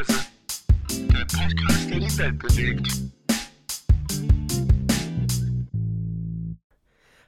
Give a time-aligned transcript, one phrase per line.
[0.00, 0.26] Mäuse.
[1.12, 2.88] Der Podcast, der die Welt bewegt.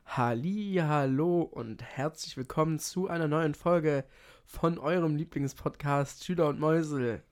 [0.07, 4.05] Halli, hallo und herzlich willkommen zu einer neuen Folge
[4.47, 7.23] von eurem Lieblingspodcast Schüler und Mäusel.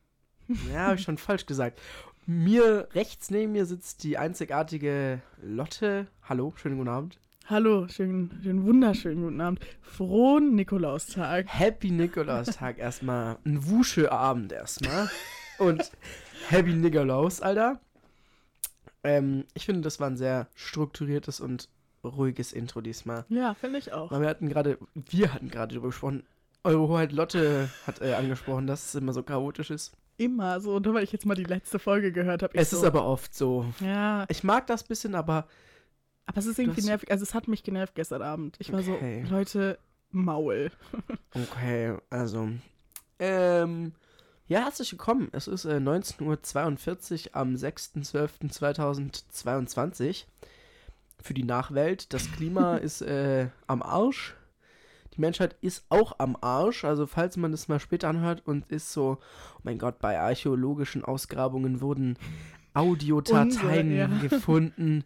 [0.71, 1.80] Ja, habe ich schon falsch gesagt.
[2.27, 6.07] Mir rechts neben mir sitzt die einzigartige Lotte.
[6.23, 7.19] Hallo, schönen guten Abend.
[7.51, 9.59] Hallo, schönen, schönen wunderschönen guten Abend.
[9.83, 11.47] Frohen Nikolaustag.
[11.48, 13.38] Happy Nikolaustag erstmal.
[13.45, 15.11] Ein Wusche-Abend erstmal.
[15.59, 15.91] Und
[16.48, 17.80] Happy Nikolaus, Alter.
[19.02, 21.69] Ähm, ich finde, das war ein sehr strukturiertes und
[22.05, 23.25] ruhiges Intro diesmal.
[23.28, 24.12] Ja, finde ich auch.
[24.12, 26.23] Weil wir hatten gerade, wir hatten gerade darüber gesprochen,
[26.62, 29.92] Eure Hoheit Lotte hat äh, angesprochen, dass es immer so chaotisch ist.
[30.19, 32.55] Immer so, nur weil ich jetzt mal die letzte Folge gehört habe.
[32.55, 33.64] Es so, ist aber oft so.
[33.80, 35.48] Ja, Ich mag das bisschen, aber
[36.30, 37.11] aber es ist irgendwie nervig.
[37.11, 38.55] Also, es hat mich genervt gestern Abend.
[38.61, 39.25] Ich war Okay.
[39.27, 39.80] so, Leute,
[40.12, 40.70] Maul.
[41.34, 42.50] okay, also.
[43.19, 43.95] Ähm,
[44.47, 45.28] ja, herzlich willkommen.
[45.33, 50.27] Es ist äh, 19.42 Uhr am 6.12.2022.
[51.20, 52.14] Für die Nachwelt.
[52.14, 54.36] Das Klima ist äh, am Arsch.
[55.17, 56.84] Die Menschheit ist auch am Arsch.
[56.84, 59.19] Also, falls man das mal später anhört und ist so,
[59.56, 62.17] oh mein Gott, bei archäologischen Ausgrabungen wurden
[62.75, 64.06] Audiodateien ja.
[64.06, 65.03] gefunden.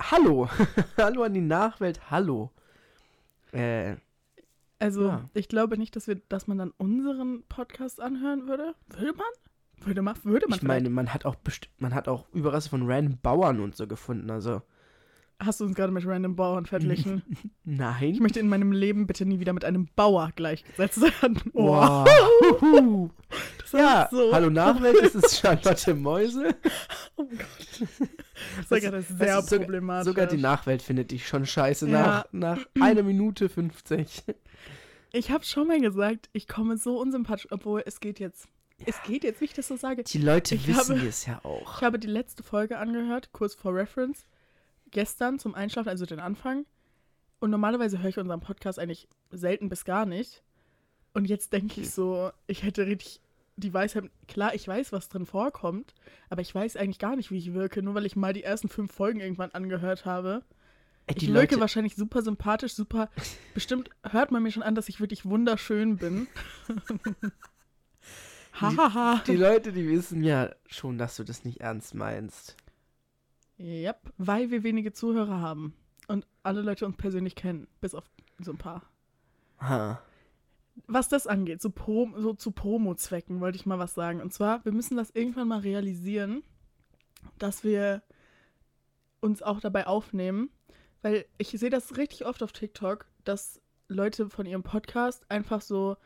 [0.00, 0.48] Hallo.
[0.96, 2.10] hallo an die Nachwelt.
[2.10, 2.50] Hallo.
[3.52, 3.96] Äh,
[4.80, 5.28] Also, Ja.
[5.34, 8.74] ich glaube nicht, dass, wir, dass man dann unseren Podcast anhören würde.
[8.88, 9.86] Würde man?
[9.86, 10.16] Würde man?
[10.24, 11.36] Würde man ich meine, man hat auch
[11.78, 14.30] man hat auch Überreste von random Bauern und so gefunden.
[14.30, 14.62] Also?
[15.40, 17.22] Hast du uns gerade mit random Bauern verglichen?
[17.66, 18.16] Ich nein.
[18.20, 21.40] möchte in meinem Leben bitte nie wieder mit einem Bauer gleichgesetzt werden.
[21.52, 22.06] Wow.
[22.60, 23.10] Huhu.
[23.58, 24.32] Das war ja, so.
[24.32, 26.54] hallo Nachwelt, es ist Charlotte Mäuse.
[27.16, 27.88] Oh Gott.
[28.56, 30.06] Das war gerade Weißt sehr sogar- problematisch.
[30.06, 32.26] Sogar die Nachwelt findet dich schon scheiße Ja.
[32.32, 34.24] nach, nach einer Minute 50.
[35.12, 38.48] Ich habe schon mal gesagt, ich komme so unsympathisch, obwohl es geht jetzt.
[38.84, 40.02] Es geht jetzt, wie ich das so sage.
[40.02, 41.76] Die Leute Ich wissen habe- es ja auch.
[41.78, 44.26] Ich habe die letzte Folge angehört, kurz vor Reference,
[44.90, 46.66] gestern zum Einschlafen, also den Anfang.
[47.38, 50.42] Und normalerweise höre ich unseren Podcast eigentlich selten bis gar nicht.
[51.12, 53.20] Und jetzt denke ich so, ich hätte richtig
[53.56, 54.10] die Weisheit.
[54.28, 55.94] Klar, ich weiß, was drin vorkommt,
[56.28, 58.68] aber ich weiß eigentlich gar nicht, wie ich wirke, nur weil ich mal die ersten
[58.68, 60.42] fünf Folgen irgendwann angehört habe.
[61.06, 63.10] Ey, Ich die wirke Leute, wahrscheinlich super sympathisch, super.
[63.54, 66.26] Bestimmt hört man mir schon an, dass ich wirklich wunderschön bin.
[68.60, 69.22] Hahaha.
[69.26, 72.56] die Leute, die wissen ja schon, dass du das nicht ernst meinst.
[73.58, 75.74] Yep, weil wir wenige Zuhörer haben
[76.08, 78.04] und alle Leute uns persönlich kennen, bis auf
[78.40, 78.82] so ein paar.
[79.60, 80.00] Ha.
[80.86, 84.20] Was das angeht, so, Pro, so zu Promo-Zwecken wollte ich mal was sagen.
[84.20, 86.42] Und zwar, wir müssen das irgendwann mal realisieren,
[87.38, 88.02] dass wir
[89.20, 90.50] uns auch dabei aufnehmen,
[91.02, 95.96] weil ich sehe das richtig oft auf TikTok, dass Leute von ihrem Podcast einfach so,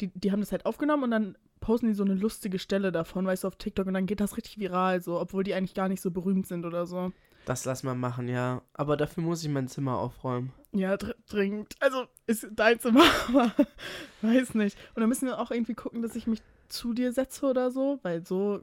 [0.00, 3.26] die, die haben das halt aufgenommen und dann posten die so eine lustige Stelle davon,
[3.26, 5.88] weißt du, auf TikTok und dann geht das richtig viral, so, obwohl die eigentlich gar
[5.88, 7.12] nicht so berühmt sind oder so.
[7.44, 8.62] Das lass mal machen, ja.
[8.72, 10.52] Aber dafür muss ich mein Zimmer aufräumen.
[10.72, 11.74] Ja, dr dringend.
[11.80, 13.52] Also ist dein Zimmer, aber
[14.22, 14.76] weiß nicht.
[14.94, 17.98] Und dann müssen wir auch irgendwie gucken, dass ich mich zu dir setze oder so,
[18.02, 18.62] weil so.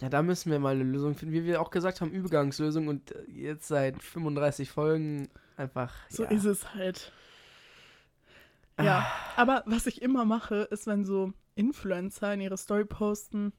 [0.00, 1.34] Ja, da müssen wir mal eine Lösung finden.
[1.34, 5.94] Wie wir auch gesagt haben, Übergangslösung und äh, jetzt seit 35 Folgen einfach.
[6.08, 6.30] So ja.
[6.30, 7.12] ist es halt.
[8.80, 9.06] Ja,
[9.36, 13.52] aber was ich immer mache, ist, wenn so Influencer in ihre Story posten,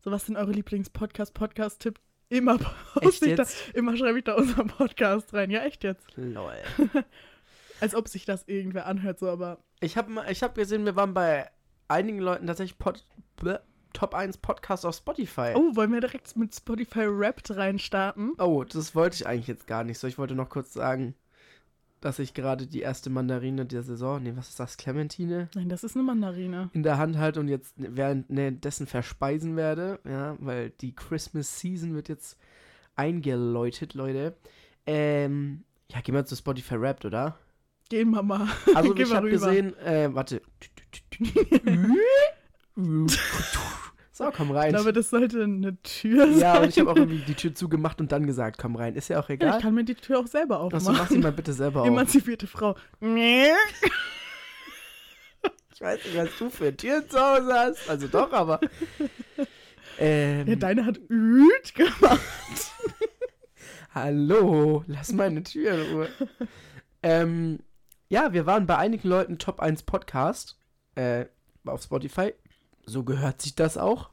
[0.00, 3.74] so was sind eure Lieblings-Podcast, Podcast-Tipp, immer poste ich da, jetzt?
[3.74, 5.50] immer schreibe ich da unseren Podcast rein.
[5.50, 6.06] Ja, echt jetzt.
[6.16, 6.56] Lol.
[7.84, 11.12] Als ob sich das irgendwer anhört, so, aber Ich habe ich hab gesehen, wir waren
[11.12, 11.50] bei
[11.86, 13.04] einigen Leuten tatsächlich Pod,
[13.36, 13.58] bleh,
[13.92, 15.52] Top 1 Podcast auf Spotify.
[15.54, 18.32] Oh, wollen wir direkt mit Spotify Wrapped reinstarten?
[18.38, 20.06] Oh, das wollte ich eigentlich jetzt gar nicht so.
[20.06, 21.14] Ich wollte noch kurz sagen,
[22.00, 25.84] dass ich gerade die erste Mandarine der Saison, nee, was ist das, Clementine, Nein, das
[25.84, 26.70] ist eine Mandarine.
[26.72, 32.08] in der Hand halte und jetzt währenddessen verspeisen werde, ja, weil die Christmas Season wird
[32.08, 32.38] jetzt
[32.96, 34.34] eingeläutet, Leute.
[34.86, 37.38] Ähm, ja, gehen wir zu Spotify Wrapped, oder?
[37.88, 38.48] Gehen wir mal.
[38.74, 40.40] Also Geh ich habe gesehen, äh, warte.
[44.12, 44.72] so, komm Ich rein.
[44.72, 46.38] glaube, das sollte eine Tür sein.
[46.40, 48.94] ja, und ich habe auch irgendwie die Tür zugemacht und dann gesagt, komm rein.
[48.94, 49.56] Ist ja auch Ja, egal.
[49.56, 50.96] ich kann mir die Tür auch selber Achso, aufmachen.
[50.98, 51.86] mach sie mal bitte selber auf.
[51.88, 52.76] Emanzipierte Frau.
[55.74, 57.88] Ich weiß nicht, was du für Türen zu Hause hast.
[57.90, 58.60] Also doch, aber.
[59.96, 62.18] Ähm, Ja, deine hat Üt gemacht.
[63.94, 66.08] hallo, lass meine Tür in Ruhe.
[67.00, 67.60] ähm,
[68.08, 70.58] ja, wir waren bei einigen Leuten Top 1 Podcast
[70.94, 71.26] äh,
[71.64, 72.34] auf Spotify.
[72.86, 74.10] So gehört sich das auch.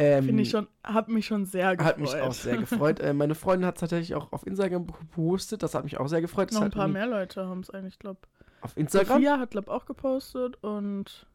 [0.00, 1.94] Ähm, Finde ich schon, hab mich schon sehr gefreut.
[1.94, 3.00] Hat mich auch sehr gefreut.
[3.00, 5.62] äh, meine Freundin hat es tatsächlich auch auf Instagram gepostet.
[5.62, 6.52] Das hat mich auch sehr gefreut.
[6.52, 8.20] Noch ein hat paar mehr Leute haben es eigentlich, glaube
[8.60, 9.16] Auf Instagram?
[9.18, 11.26] Sophia hat, glaube auch gepostet und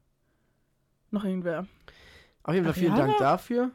[1.12, 1.68] noch irgendwer.
[2.44, 2.96] Auf jeden Fall vielen?
[2.96, 3.72] Dank dafür.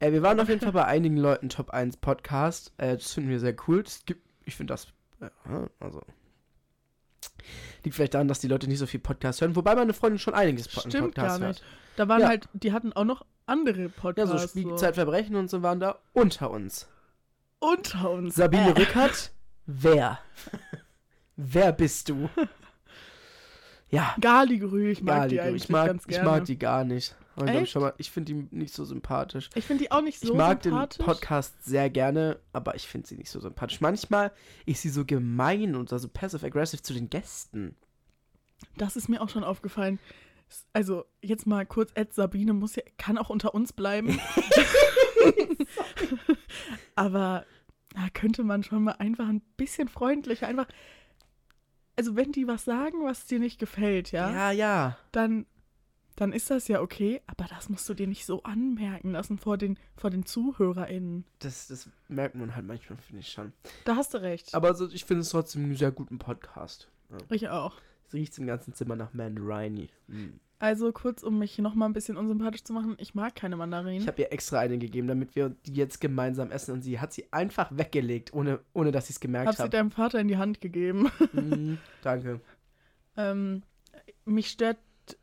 [0.00, 2.72] Äh, wir waren auf jeden Fall bei einigen Leuten Top 1 Podcast.
[2.78, 3.84] Äh, das finden wir sehr cool.
[4.06, 4.88] Gibt, ich finde das,
[5.20, 5.30] äh,
[5.78, 6.02] also.
[7.84, 10.34] Liegt vielleicht daran, dass die Leute nicht so viel Podcast hören, wobei meine Freundin schon
[10.34, 11.60] einiges po Stimmt Podcast gar nicht.
[11.60, 11.70] hört.
[11.96, 12.28] Da waren Ja.
[12.28, 14.32] halt, die hatten auch noch andere Ja, Podcasts.
[14.42, 16.88] so Spielzeitverbrechen und so waren da unter uns.
[17.60, 18.34] Unter uns.
[18.36, 18.78] Sabine Äh.
[18.80, 19.32] Rückert,
[19.66, 20.18] wer?
[21.36, 22.28] wer bist du?
[23.90, 26.28] Ja, Galigrü, ich mag Gali, die eigentlich ich mag, ganz ich gerne.
[26.30, 27.16] mag die gar nicht.
[27.40, 29.50] Aber ich, schon mal, ich finde die nicht so sympathisch.
[29.54, 30.98] Ich finde die auch nicht so ich mag sympathisch.
[30.98, 33.80] den Podcast sehr gerne, aber ich finde sie nicht so sympathisch.
[33.80, 34.32] Manchmal
[34.66, 37.76] ist sie so gemein und so passive-aggressive zu den Gästen.
[38.76, 39.98] Das ist mir auch schon aufgefallen.
[40.72, 44.18] Also, jetzt mal kurz, Ed Sabine muss ja, kann auch unter uns bleiben.
[46.94, 47.44] Aber
[47.94, 50.68] da könnte man schon mal einfach ein bisschen freundlicher, einfach.
[51.96, 54.50] Also, wenn die was sagen, was dir nicht gefällt, ja, ja.
[54.52, 54.98] ja.
[55.12, 55.46] dann,
[56.18, 59.56] dann ist das ja okay, aber das musst du dir nicht so anmerken lassen vor
[59.56, 61.24] den, vor den ZuhörerInnen.
[61.38, 63.52] Das, das merkt man halt manchmal, finde ich schon.
[63.84, 64.52] Da hast du recht.
[64.52, 66.88] Aber so, ich finde es trotzdem einen sehr guten Podcast.
[67.10, 67.18] Ja.
[67.30, 67.80] ich auch.
[68.08, 69.90] Es riecht im ganzen Zimmer nach Mandarini.
[70.08, 70.40] Mm.
[70.58, 74.00] Also kurz, um mich noch mal ein bisschen unsympathisch zu machen, ich mag keine Mandarinen.
[74.00, 76.72] Ich habe ihr extra eine gegeben, damit wir die jetzt gemeinsam essen.
[76.72, 79.70] Und sie hat sie einfach weggelegt, ohne, ohne dass ich es gemerkt Hab sie habe.
[79.70, 81.12] deinem Vater in die Hand gegeben.
[81.32, 82.40] Mm, danke.
[83.16, 83.62] ähm,
[84.24, 84.78] mich stört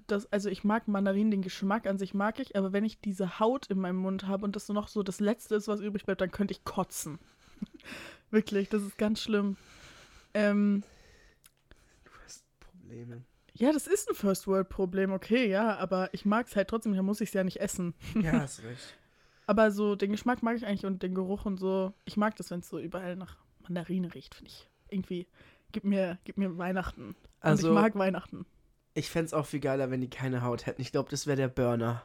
[0.08, 3.40] das, also ich mag Mandarinen, den Geschmack an sich mag ich, aber wenn ich diese
[3.40, 6.06] Haut in meinem Mund habe und das so noch so das Letzte ist, was übrig
[6.06, 7.20] bleibt, dann könnte ich kotzen.
[8.32, 9.58] Wirklich, das ist ganz schlimm.
[10.34, 10.84] Ähm,
[12.04, 13.24] Du hast Probleme.
[13.54, 17.22] ja, das ist ein First-World-Problem, okay, ja, aber ich mag es halt trotzdem, dann muss
[17.22, 17.94] ich es ja nicht essen.
[18.22, 18.98] Ja, hast recht.
[19.48, 21.94] Aber so den Geschmack mag ich eigentlich und den Geruch und so.
[22.06, 24.68] Ich mag das, wenn es so überall nach Mandarine riecht, finde ich.
[24.90, 25.28] Irgendwie,
[25.72, 27.10] gib mir, gib mir Weihnachten.
[27.10, 28.46] Und Also, ich mag Weihnachten.
[28.96, 30.82] Ich fände es auch viel geiler, wenn die keine Haut hätten.
[30.82, 32.04] Ich glaube, das wäre der Burner.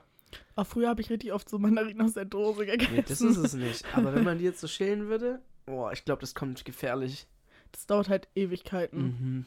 [0.54, 2.94] Auch früher habe ich richtig oft so Mandarinen aus der Dose gegessen.
[2.94, 3.84] Nee, das ist es nicht.
[3.96, 7.26] Aber wenn man die jetzt so schälen würde, boah, ich glaube, das kommt gefährlich.
[7.72, 9.00] Das dauert halt Ewigkeiten.
[9.02, 9.46] Mhm.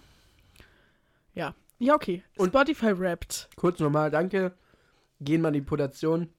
[1.36, 1.54] Ja.
[1.80, 2.24] Ja, okay.
[2.38, 3.50] Und- Spotify rappt.
[3.56, 4.54] Kurz nochmal, danke.
[5.20, 6.30] Genmanipulation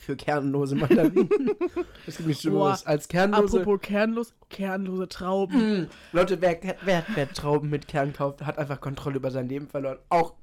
[0.00, 1.28] für kernlose Mandarinen.
[2.06, 2.70] das gibt Boah.
[2.70, 2.86] los.
[2.86, 3.60] Als kernlose.
[3.60, 5.82] Apropos kernlos, kernlose Trauben.
[5.82, 5.88] Mm.
[6.12, 9.98] Leute, wer, wer, wer Trauben mit Kern kauft, hat einfach Kontrolle über sein Leben verloren.
[10.08, 10.34] Auch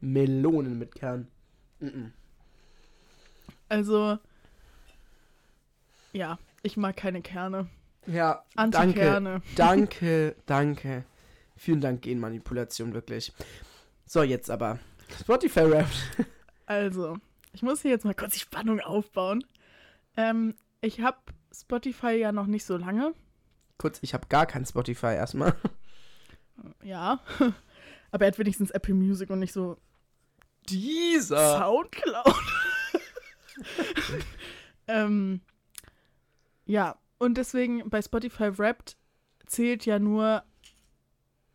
[0.00, 1.28] Melonen mit Kern.
[1.80, 2.12] Mhm.
[3.68, 4.18] Also,
[6.12, 7.68] ja, ich mag keine Kerne.
[8.06, 8.78] Ja, danke.
[8.78, 9.42] Antikerne.
[9.54, 11.04] Danke, danke.
[11.56, 13.32] Vielen Dank, Genmanipulation, wirklich.
[14.06, 14.78] So, jetzt aber.
[15.20, 15.88] Spotify Rap.
[16.64, 17.18] Also,
[17.58, 19.44] ich muss hier jetzt mal kurz die Spannung aufbauen.
[20.16, 21.18] Ähm, ich habe
[21.52, 23.14] Spotify ja noch nicht so lange.
[23.78, 25.54] Kurz, ich habe gar kein Spotify erstmal.
[26.82, 27.20] Ja.
[28.10, 29.76] Aber er hat wenigstens Apple Music und nicht so
[30.68, 31.60] Dieser.
[31.60, 32.34] Soundcloud.
[34.88, 35.40] ähm,
[36.64, 38.96] ja, und deswegen bei Spotify Wrapped
[39.46, 40.42] zählt ja nur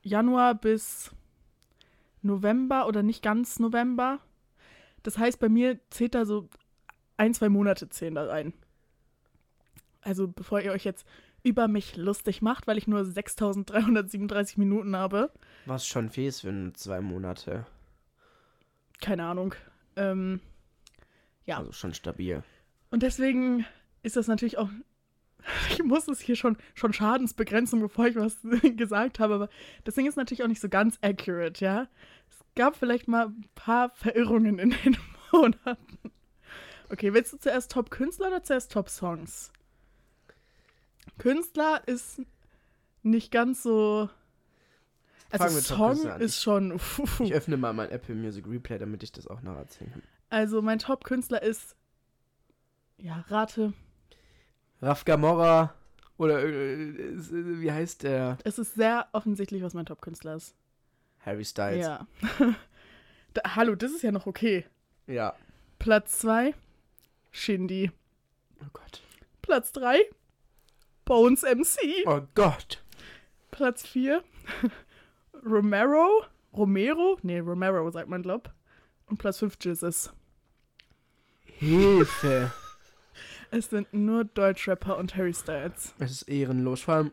[0.04, 1.12] Januar bis
[2.22, 4.22] November oder nicht ganz November.
[5.04, 6.50] Das heißt, bei mir zählt da so
[7.18, 8.54] ein, zwei Monate zählen da rein.
[10.02, 11.06] Also bevor ihr euch jetzt
[11.44, 15.32] über mich lustig macht, weil ich nur 6337 Minuten habe.
[15.66, 17.66] Was schon viel ist für zwei Monate.
[19.02, 19.54] Keine Ahnung.
[19.96, 20.40] Ähm,
[21.46, 21.58] Ja.
[21.58, 22.44] Also schon stabil.
[22.90, 23.66] Und deswegen
[24.02, 24.70] ist das natürlich auch.
[25.72, 28.38] Ich muss es hier schon, schon Schadensbegrenzung, bevor ich was
[28.78, 29.50] gesagt habe, aber
[29.84, 31.88] das Ding ist natürlich auch nicht so ganz accurate, ja.
[32.56, 34.98] Gab vielleicht mal ein paar Verirrungen in den
[35.32, 36.12] Monaten.
[36.90, 39.52] Okay, willst du zuerst Top-Künstler oder zuerst Top-Songs?
[41.18, 42.22] Künstler ist
[43.02, 44.10] nicht ganz so.
[45.32, 46.80] Also Song ist schon.
[47.20, 50.04] Ich öffne mal mein Apple Music Replay, damit ich das auch nacherzählen kann.
[50.30, 51.76] Also mein Top-Künstler ist.
[52.98, 53.74] Ja, rate.
[54.82, 55.74] Raf Gamora
[56.18, 58.38] oder äh, ist, äh, wie heißt der?
[58.44, 60.56] Es ist sehr offensichtlich, was mein Top-Künstler ist.
[61.26, 61.86] Harry Styles.
[61.86, 62.08] Ja.
[63.34, 64.66] da, hallo, das ist ja noch okay.
[65.08, 65.36] Ja.
[65.80, 66.54] Platz 2,
[67.32, 67.92] Shindy.
[68.62, 69.02] Oh Gott.
[69.42, 70.00] Platz 3,
[71.06, 72.06] Bones MC.
[72.06, 72.84] Oh Gott.
[73.52, 74.24] Platz 4,
[75.46, 76.24] Romero.
[76.54, 77.18] Romero?
[77.24, 78.54] Nee, Romero sagt man, glaub.
[79.08, 80.14] Und Platz 5, Jesus.
[81.46, 82.52] Hilfe.
[83.52, 85.94] Es sind nur Deutschrapper und Harry Styles.
[86.00, 86.82] es ist ehrenlos.
[86.82, 87.12] Vor allem,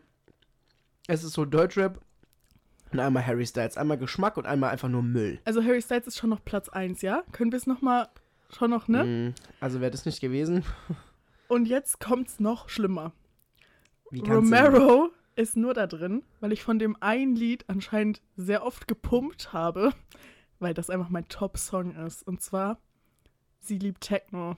[1.05, 2.01] es ist so Deutschrap
[2.93, 3.77] und einmal Harry Styles.
[3.77, 5.39] Einmal Geschmack und einmal einfach nur Müll.
[5.45, 7.23] Also Harry Styles ist schon noch Platz 1, ja?
[7.31, 8.09] Können wir es nochmal
[8.49, 9.03] schon noch, ne?
[9.03, 10.63] Mm, Also wäre das nicht gewesen.
[11.47, 13.13] Und jetzt kommt's noch schlimmer.
[14.11, 19.53] Romero ist nur da drin, weil ich von dem einen Lied anscheinend sehr oft gepumpt
[19.53, 19.93] habe,
[20.59, 22.25] weil das einfach mein Top-Song ist.
[22.27, 22.77] Und zwar
[23.59, 24.57] Sie liebt Techno.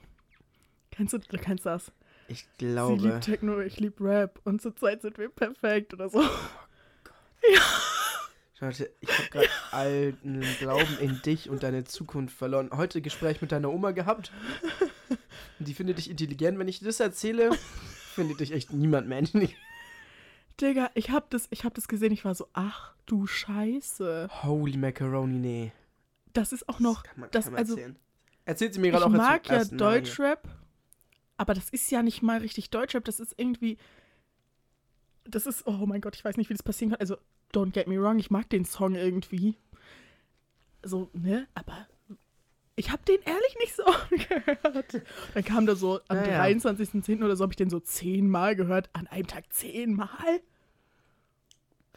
[0.90, 1.92] Kennst du, du kennst das?
[2.28, 3.00] Ich Sie glaube.
[3.02, 4.40] liebt Techno, ich lieb Rap.
[4.44, 6.22] Und zurzeit sind wir perfekt oder so.
[8.64, 12.70] Leute, ich habe gerade alten Glauben in dich und deine Zukunft verloren.
[12.72, 14.32] Heute Gespräch mit deiner Oma gehabt.
[15.58, 16.58] Die findet dich intelligent.
[16.58, 17.50] Wenn ich dir das erzähle,
[18.14, 19.58] findet dich echt niemand mehr intelligent.
[20.60, 24.28] Digga, ich hab das, ich hab das gesehen, ich war so, ach du Scheiße.
[24.44, 25.72] Holy Macaroni, nee.
[26.32, 27.96] Das ist auch noch, das kann man das- keinem also, erzählen.
[28.46, 29.64] Erzählt sie mir ich gerade auch zum mag ja.
[29.64, 30.46] Deutschrap,
[31.38, 33.78] aber das ist ja nicht mal richtig Deutschrap, das ist irgendwie,
[35.24, 37.00] das ist, oh mein Gott, ich weiß nicht, wie das passieren kann.
[37.00, 37.16] Also,
[37.54, 39.56] don't get me wrong, ich mag den Song irgendwie.
[40.82, 41.86] So, ne, aber
[42.76, 45.02] ich hab den ehrlich nicht so oft gehört.
[45.34, 46.42] Dann kam da so, am ja.
[46.42, 47.24] 23.10.
[47.24, 50.40] oder so, habe ich den so zehnmal gehört, an einem Tag zehnmal.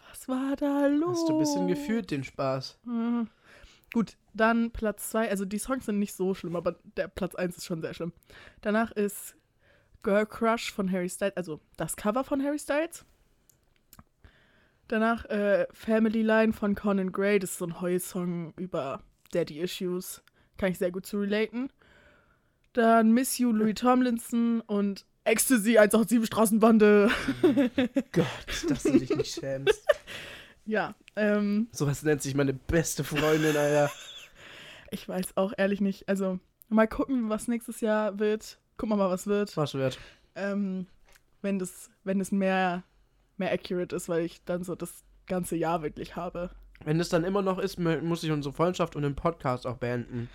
[0.10, 1.20] Was war da los?
[1.20, 2.80] Hast du ein bisschen gefühlt den Spaß.
[2.86, 3.30] Mhm.
[3.94, 5.30] Gut, dann Platz 2.
[5.30, 8.14] Also die Songs sind nicht so schlimm, aber der Platz 1 ist schon sehr schlimm.
[8.62, 9.36] Danach ist
[10.04, 13.06] Girl Crush von Harry Styles, also das Cover von Harry Styles.
[14.88, 19.02] Danach äh, Family Line von Conan Gray, das ist so ein Heul-Song über
[19.32, 20.24] Daddy Issues.
[20.58, 21.70] Kann ich sehr gut zu relaten.
[22.72, 27.12] Dann Miss You, Louis Tomlinson und Ecstasy 187 Straßenbande.
[28.14, 28.26] Gott,
[28.70, 29.86] dass du dich nicht schämst.
[30.66, 33.92] ja, ähm, Sowas nennt sich meine beste Freundin, Alter.
[34.90, 36.08] Ich weiß auch ehrlich nicht.
[36.08, 36.40] Also,
[36.70, 38.58] mal gucken, was nächstes Jahr wird.
[38.78, 39.58] Gucken wir mal, was wird.
[39.58, 40.00] Was wird?
[40.34, 40.88] Ähm,
[41.42, 42.84] wenn das, wenn es mehr,
[43.38, 46.50] mehr accurate ist, weil ich dann so das ganze Jahr wirklich habe.
[46.84, 49.78] Wenn es dann immer noch ist, mu- muss ich unsere Freundschaft und den Podcast auch
[49.78, 50.30] beenden.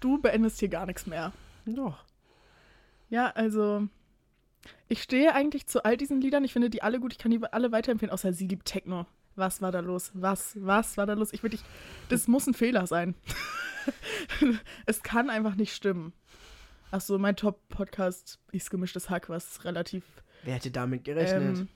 [0.00, 1.32] Du beendest hier gar nichts mehr.
[1.66, 2.04] Doch.
[3.10, 3.88] Ja, also.
[4.88, 6.44] Ich stehe eigentlich zu all diesen Liedern.
[6.44, 7.12] Ich finde die alle gut.
[7.12, 9.06] Ich kann die alle weiterempfehlen, außer sie liebt Techno.
[9.36, 10.10] Was war da los?
[10.14, 11.32] Was, was war da los?
[11.32, 11.62] Ich wirklich.
[12.08, 13.14] Das muss ein Fehler sein.
[14.86, 16.12] es kann einfach nicht stimmen.
[16.90, 20.04] Achso, mein Top-Podcast ist gemischtes Hack, was relativ.
[20.42, 21.58] Wer hätte damit gerechnet?
[21.58, 21.68] Ähm,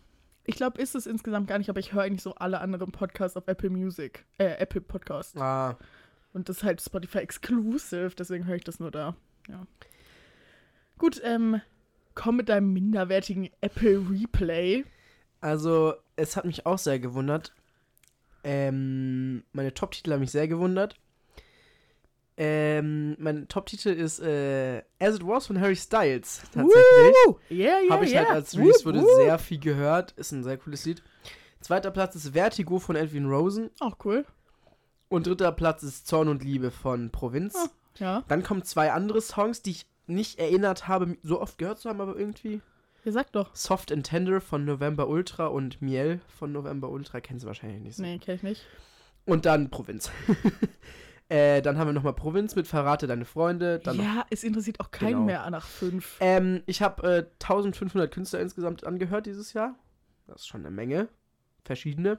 [0.45, 3.37] ich glaube, ist es insgesamt gar nicht, aber ich höre eigentlich so alle anderen Podcasts
[3.37, 4.25] auf Apple Music.
[4.39, 5.37] Äh, Apple Podcast.
[5.39, 5.77] ah,
[6.33, 9.15] Und das ist halt Spotify Exclusive, deswegen höre ich das nur da.
[9.49, 9.67] Ja.
[10.99, 11.61] Gut, ähm,
[12.15, 14.85] komm mit deinem minderwertigen Apple Replay.
[15.41, 17.53] also, es hat mich auch sehr gewundert.
[18.45, 20.97] Ähm, meine Top-Titel haben mich sehr gewundert.
[22.45, 26.43] Ähm, mein Top-Titel ist äh, As It Was von Harry Styles.
[26.53, 26.75] Tatsächlich.
[27.27, 27.39] Woo!
[27.49, 28.25] Yeah, yeah, Habe ich yeah.
[28.25, 29.15] halt als Release wurde woo.
[29.15, 30.11] sehr viel gehört.
[30.17, 31.05] Ist ein sehr cooles Lied.
[31.61, 33.71] Zweiter Platz ist Vertigo von Edwin Rosen.
[33.79, 34.27] Auch cool.
[35.09, 37.55] Und dritter Platz ist Zorn und Liebe von Provinz.
[37.55, 37.69] Ah.
[37.99, 38.25] Ja.
[38.27, 42.01] Dann kommen zwei andere Songs, die ich nicht erinnert habe, so oft gehört zu haben,
[42.01, 42.61] aber irgendwie.
[43.05, 43.55] Ihr sagt doch.
[43.55, 47.21] Soft and Tender von November Ultra und Miel von November Ultra.
[47.21, 48.03] Kennst du wahrscheinlich nicht so.
[48.03, 48.67] Nee, kenn ich nicht.
[49.27, 50.11] Und dann Provinz.
[51.29, 53.79] äh, dann haben wir nochmal Provinz mit Verrate deine Freunde.
[53.79, 55.25] Dann noch, ja, es interessiert auch keinen Genau.
[55.25, 56.17] mehr nach fünf.
[56.21, 59.75] ähm, ich habe äh, 1500 Künstler insgesamt angehört dieses Jahr.
[60.27, 61.09] Das ist schon eine Menge.
[61.65, 62.19] Verschiedene.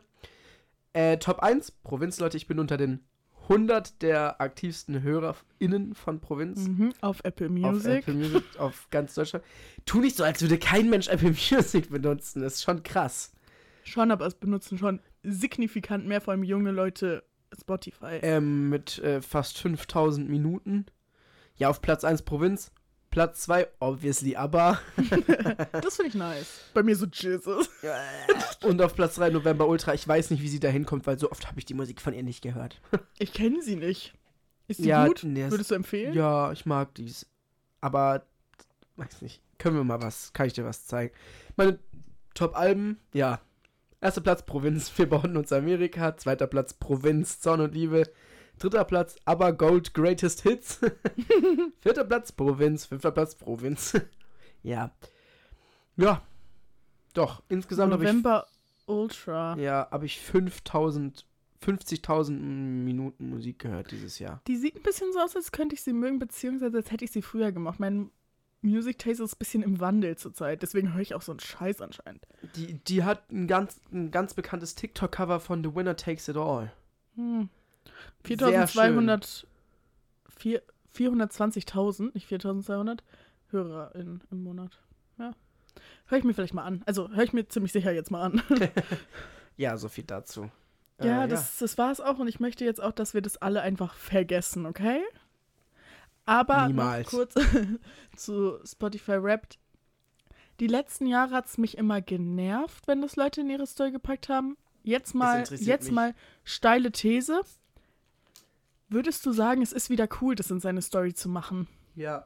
[0.93, 2.37] Äh, Top 1, Provinz, Leute.
[2.37, 3.01] Ich bin unter den
[3.49, 6.67] 100 der aktivsten HörerInnen von Provinz.
[6.67, 7.99] Mhm, auf Apple Auf Music.
[8.07, 9.43] Apple Music, auf ganz Deutschland.
[9.85, 12.41] Tu nicht so, als würde kein Mensch Apple Music benutzen.
[12.41, 13.33] Das ist schon krass.
[13.83, 17.23] Schon, aber es benutzen schon signifikant mehr, vor allem junge Leute,
[17.59, 18.19] Spotify.
[18.21, 20.85] Ähm, mit äh, fast 5000 Minuten.
[21.55, 22.71] Ja, auf Platz 1 Provinz.
[23.09, 24.79] Platz 2, obviously, aber.
[25.71, 26.61] Das finde ich nice.
[26.73, 27.69] Bei mir so Jesus.
[28.63, 29.93] Und auf Platz 3 November Ultra.
[29.93, 32.13] Ich weiß nicht, wie sie da hinkommt, weil so oft habe ich die Musik von
[32.13, 32.81] ihr nicht gehört.
[33.19, 34.13] Ich kenne sie nicht.
[34.67, 35.21] Ist sie Ja, gut?
[35.23, 36.13] nee, Würdest du empfehlen?
[36.13, 37.27] Ja, ich mag dies.
[37.81, 38.25] Aber,
[38.95, 39.41] weiß nicht.
[39.59, 41.13] Können wir mal was, kann ich dir was zeigen?
[41.55, 41.77] Meine
[42.33, 43.39] Top-Alben, ja.
[44.03, 46.17] Erster Platz Provinz, wir bauen uns Amerika.
[46.17, 48.03] Zweiter Platz Provinz, Zorn und Liebe.
[48.59, 50.81] Dritter Platz Aber Gold Greatest Hits.
[51.79, 53.93] Vierter Platz Provinz, fünfter Platz Provinz.
[54.61, 54.91] ja.
[55.95, 56.21] Ja.
[57.13, 58.45] Doch, insgesamt habe ich, November
[58.87, 59.55] Ultra.
[59.57, 61.25] ja, hab ich 5000,
[61.65, 64.41] 50.000 Minuten Musik gehört dieses Jahr.
[64.47, 67.11] Die sieht ein bisschen so aus, als könnte ich sie mögen, beziehungsweise als hätte ich
[67.11, 67.79] sie früher gemacht.
[67.79, 68.11] Mein
[68.63, 71.81] Music Taste ist ein bisschen im Wandel zurzeit, deswegen höre ich auch so einen Scheiß
[71.81, 72.25] anscheinend.
[72.55, 76.71] Die, die hat ein ganz, ein ganz bekanntes TikTok-Cover von The Winner Takes It All.
[77.15, 77.49] Hm.
[78.25, 79.47] Sehr 4200,
[80.37, 80.61] vier-
[80.95, 83.03] 420.000, nicht 4200
[83.51, 84.79] Hörer in, im Monat.
[85.19, 85.33] Ja.
[86.07, 86.81] Höre ich mir vielleicht mal an.
[86.85, 88.41] Also höre ich mir ziemlich sicher jetzt mal an.
[89.55, 90.49] Ja, so viel dazu.
[90.99, 93.61] ja, Äh, das, das war's auch und ich möchte jetzt auch, dass wir das alle
[93.61, 94.99] einfach vergessen, okay?
[96.25, 97.09] Aber Niemals.
[97.09, 97.33] kurz
[98.15, 99.57] zu Spotify Wrapped.
[100.59, 104.29] Die letzten Jahre hat es mich immer genervt, wenn das Leute in ihre Story gepackt
[104.29, 104.55] haben.
[104.83, 105.91] Jetzt mal, jetzt mich.
[105.93, 107.41] mal steile These.
[108.89, 111.67] Würdest du sagen, es ist wieder cool, das in seine Story zu machen?
[111.95, 112.25] Ja.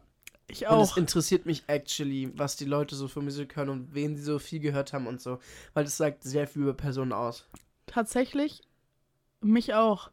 [0.50, 0.98] Ich Und es auch.
[0.98, 4.60] interessiert mich actually, was die Leute so für Musik hören und wen sie so viel
[4.60, 5.40] gehört haben und so.
[5.74, 7.46] Weil das sagt sehr viel über Personen aus.
[7.86, 8.62] Tatsächlich,
[9.42, 10.10] mich auch.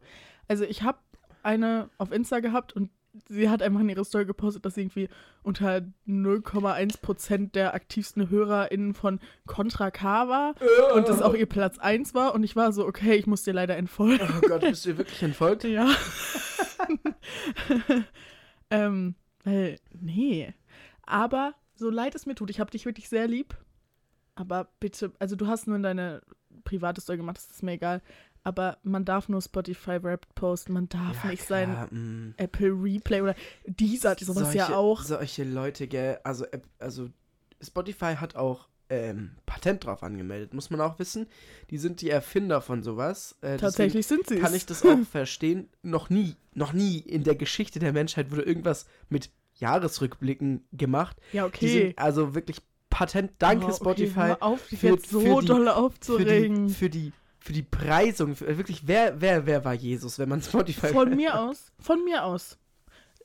[0.49, 0.99] Also ich habe
[1.43, 2.91] eine auf Insta gehabt und
[3.29, 5.09] sie hat einfach in ihre Story gepostet, dass sie irgendwie
[5.43, 10.55] unter 0,1% der aktivsten HörerInnen von Contra K war
[10.95, 12.35] und das auch ihr Platz 1 war.
[12.35, 14.29] Und ich war so, okay, ich muss dir leider entfolgen.
[14.37, 15.65] Oh Gott, bist du wirklich entfolgt?
[15.75, 15.89] Ja.
[18.71, 20.53] ähm, weil, nee.
[21.03, 23.57] Aber so leid es mir tut, ich habe dich wirklich sehr lieb.
[24.35, 26.23] Aber bitte, also du hast nur deine
[26.65, 28.03] private Story gemacht, das ist mir egal.
[28.45, 32.35] Aber man darf nur Spotify Rap posten, man darf Ja, nicht klar, sein mm.
[32.37, 33.35] Apple Replay oder
[33.67, 35.03] dieser hat sowas ja Solche- auch.
[35.03, 36.45] Solche Leute, gell, also,
[36.79, 37.09] also
[37.63, 41.27] Spotify hat auch ähm, Patent drauf angemeldet, muss man auch wissen.
[41.71, 43.35] Die sind die Erfinder von sowas.
[43.41, 45.71] Äh, Tatsächlich sind sie Kann ich das auch verstehen.
[45.83, 51.17] Noch nie, noch nie in der Geschichte der Menschheit wurde irgendwas mit Jahresrückblicken gemacht.
[51.33, 51.69] Ja, Die okay.
[51.69, 52.59] sind also wirklich
[52.91, 53.33] Patent.
[53.39, 54.15] Danke Oh, okay, Spotify.
[54.21, 56.69] hör auf, dich jetzt so die- doll für die, aufzuregen.
[56.69, 57.13] für die
[57.45, 61.39] für die Preisung, für, wirklich, wer, wer, wer war Jesus, wenn man Spotify Von mir
[61.39, 62.57] aus, von mir aus.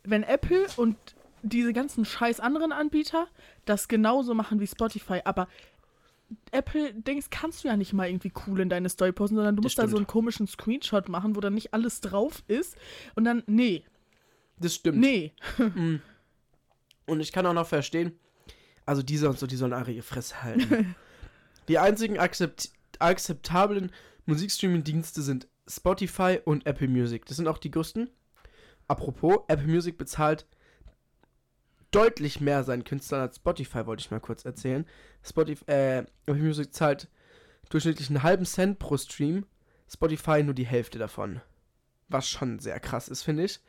[0.04, 0.98] Wenn Apple und
[1.42, 3.28] diese ganzen scheiß anderen Anbieter
[3.64, 5.48] das genauso machen wie Spotify, aber
[6.52, 9.80] Apple-Dings kannst du ja nicht mal irgendwie cool in deine Story posten, sondern du musst
[9.80, 12.76] da so einen komischen Screenshot machen, wo dann nicht alles drauf ist.
[13.16, 13.86] Und dann, nee,
[14.60, 14.98] Das stimmt.
[14.98, 15.32] nee.
[15.58, 16.02] Mm.
[17.06, 18.20] Und ich kann auch noch verstehen,
[18.86, 20.94] also diese und so, die sollen alle ihre Fresse halten.
[21.70, 23.92] die einzigen akzept akzeptablen
[24.26, 27.26] Musikstreaming-Dienste sind Spotify und Apple Music.
[27.26, 28.10] Das sind auch die größten.
[28.88, 30.48] Apropos, Apple Music bezahlt
[31.92, 34.86] deutlich mehr seinen Künstlern als Spotify, wollte ich mal kurz erzählen.
[35.24, 37.08] Spotify, äh, Apple Music zahlt
[37.70, 39.46] durchschnittlich einen halben Cent pro Stream,
[39.88, 41.42] Spotify nur die Hälfte davon.
[42.08, 43.60] Was schon sehr krass ist, finde ich.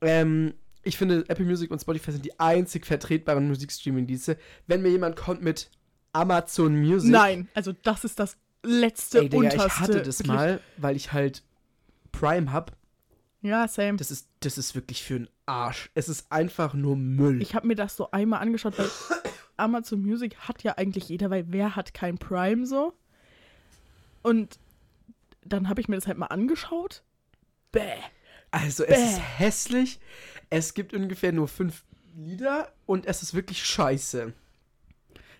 [0.00, 4.36] Ähm, ich finde, Apple Music und Spotify sind die einzig vertretbaren Musikstreaming-Dienste.
[4.66, 5.70] Wenn mir jemand kommt mit
[6.12, 7.10] Amazon Music.
[7.10, 9.66] Nein, also das ist das letzte, Ey, Digga, unterste.
[9.66, 11.42] ich hatte das mal, weil ich halt
[12.12, 12.76] Prime hab.
[13.40, 13.96] Ja, same.
[13.96, 15.90] Das ist, das ist wirklich für einen Arsch.
[15.94, 17.42] Es ist einfach nur Müll.
[17.42, 18.88] Ich habe mir das so einmal angeschaut, weil
[19.56, 22.94] Amazon Music hat ja eigentlich jeder, weil wer hat kein Prime so?
[24.22, 24.58] Und
[25.44, 27.02] dann habe ich mir das halt mal angeschaut.
[27.72, 27.96] Bäh.
[28.52, 29.04] also, es Bäh.
[29.04, 30.00] ist hässlich.
[30.50, 34.34] Es gibt ungefähr nur fünf Lieder und es ist wirklich scheiße.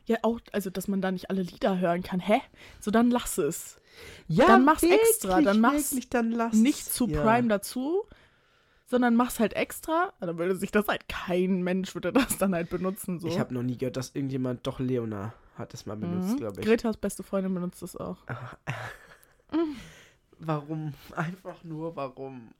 [0.06, 2.20] Ja, auch, also, dass man da nicht alle Lieder hören kann.
[2.20, 2.40] Hä?
[2.80, 3.78] So, dann lass es.
[4.26, 7.22] Ja, Dann mach's extra, dann mach's wirklich, dann Nicht zu ja.
[7.22, 8.04] Prime dazu,
[8.86, 10.12] sondern mach's halt extra.
[10.20, 13.20] Dann würde sich das halt, kein Mensch würde das dann halt benutzen.
[13.20, 13.28] So.
[13.28, 16.36] Ich habe noch nie gehört, dass irgendjemand, doch Leona hat das mal benutzt, Mhm.
[16.38, 16.66] glaube ich.
[16.66, 18.16] Gretas beste Freundin benutzt das auch.
[20.38, 20.94] Warum?
[21.14, 22.52] Einfach nur warum?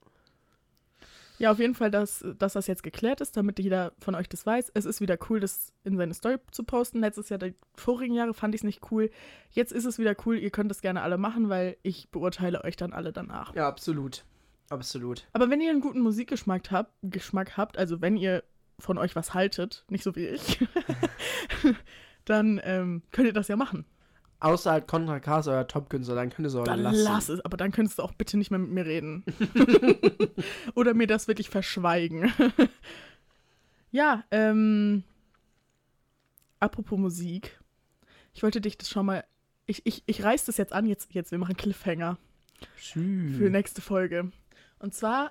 [1.42, 4.46] Ja, auf jeden Fall, dass, dass das jetzt geklärt ist, damit jeder von euch das
[4.46, 4.70] weiß.
[4.74, 7.00] Es ist wieder cool, das in seine Story zu posten.
[7.00, 9.10] Letztes Jahr, die vorigen Jahre fand ich es nicht cool.
[9.50, 10.38] Jetzt ist es wieder cool.
[10.38, 13.56] Ihr könnt es gerne alle machen, weil ich beurteile euch dann alle danach.
[13.56, 14.24] Ja, absolut.
[14.70, 15.26] Absolut.
[15.32, 18.44] Aber wenn ihr einen guten Musikgeschmack habt, Geschmack habt, also wenn ihr
[18.78, 20.64] von euch was haltet, nicht so wie ich,
[22.24, 23.84] dann ähm, könnt ihr das ja machen.
[24.42, 27.04] Außer halt Contra K ist euer Top-Künstler, dann könnt ihr es auch Dann lassen.
[27.04, 29.24] lass es, aber dann könntest du auch bitte nicht mehr mit mir reden.
[30.74, 32.32] Oder mir das wirklich verschweigen.
[33.92, 35.04] ja, ähm.
[36.58, 37.60] Apropos Musik.
[38.32, 39.24] Ich wollte dich das schon mal.
[39.66, 42.18] Ich, ich, ich reiß das jetzt an, jetzt, jetzt, wir machen Cliffhanger
[42.76, 43.36] Tschüss.
[43.36, 44.32] für nächste Folge.
[44.80, 45.30] Und zwar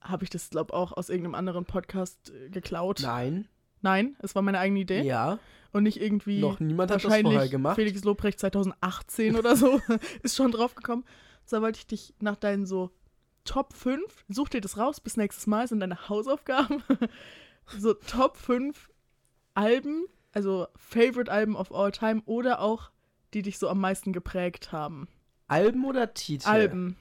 [0.00, 3.00] habe ich das, glaube auch aus irgendeinem anderen Podcast äh, geklaut.
[3.02, 3.46] Nein.
[3.82, 5.02] Nein, es war meine eigene Idee.
[5.02, 5.38] Ja.
[5.72, 6.40] Und nicht irgendwie.
[6.40, 7.76] Noch niemand hat das vorher gemacht.
[7.76, 9.80] Felix Lobrecht 2018 oder so
[10.22, 11.04] ist schon drauf gekommen.
[11.44, 12.90] So wollte ich dich nach deinen so
[13.44, 16.82] Top 5, such dir das raus, bis nächstes Mal sind deine Hausaufgaben.
[17.78, 18.90] so Top 5
[19.54, 22.90] Alben, also Favorite Alben of all time oder auch
[23.34, 25.08] die dich so am meisten geprägt haben.
[25.48, 26.48] Alben oder Titel?
[26.48, 26.96] Alben,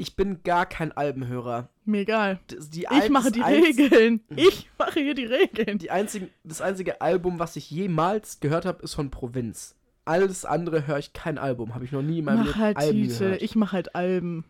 [0.00, 1.68] Ich bin gar kein Albenhörer.
[1.84, 2.40] mir egal.
[2.46, 4.20] Das, die Ich mache die Regeln.
[4.36, 5.78] Ich mache hier die Regeln.
[5.78, 9.74] Die einzigen, das einzige Album, was ich jemals gehört habe, ist von Provinz.
[10.06, 11.74] Alles andere höre ich kein Album.
[11.74, 13.42] Habe ich noch nie in meinem Mach Leben halt Alben Titel, gehört.
[13.42, 14.44] ich mache halt Alben.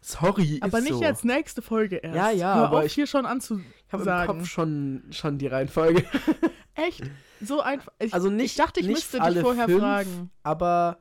[0.00, 1.02] Sorry, Aber ist nicht so.
[1.02, 2.14] jetzt nächste Folge erst.
[2.16, 4.26] Ja, ja, Hör aber auf, ich- hier schon anzu Ich habe im.
[4.26, 6.04] Kopf schon, schon die Reihenfolge.
[6.74, 7.02] Echt?
[7.40, 7.92] So einfach.
[7.98, 10.30] Ich, Also nicht, ich dachte, ich müsste dich vorher fünf, fragen.
[10.44, 10.98] Aber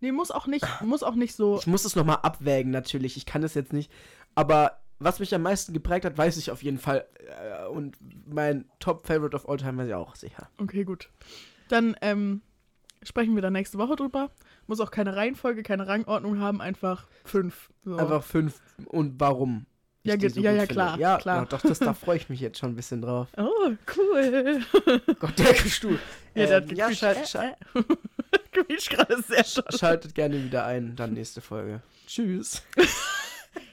[0.00, 1.58] Nee, muss auch nicht, muss auch nicht so.
[1.58, 3.16] ich muss es nochmal abwägen, natürlich.
[3.16, 3.90] Ich kann es jetzt nicht.
[4.34, 7.06] Aber was mich am meisten geprägt hat, weiß ich auf jeden Fall.
[7.64, 10.48] Äh, Und mein Top-Favorite of all time weiß ich auch sicher.
[10.58, 11.10] Okay, gut.
[11.68, 12.42] Dann ähm,
[13.02, 14.30] sprechen wir da nächste Woche drüber.
[14.66, 17.70] Muss auch keine Reihenfolge, keine Rangordnung haben, einfach fünf.
[17.84, 17.96] So.
[17.96, 19.66] Einfach fünf und warum.
[20.04, 21.38] Ja, ge- so ja, ja, klar, Ja, klar.
[21.38, 23.28] ja, doch, das, da freue ich mich jetzt schon ein bisschen drauf.
[23.36, 24.60] Oh, cool.
[25.20, 25.98] Gott, der Stuhl.
[26.34, 27.28] Ja, der hat Ähm, ja, gequietscht.
[27.30, 27.56] schalt,
[28.66, 29.72] Quietscht gerade sehr stark.
[29.74, 31.82] schaltet gerne wieder ein, dann nächste Folge.
[32.06, 32.62] Tschüss.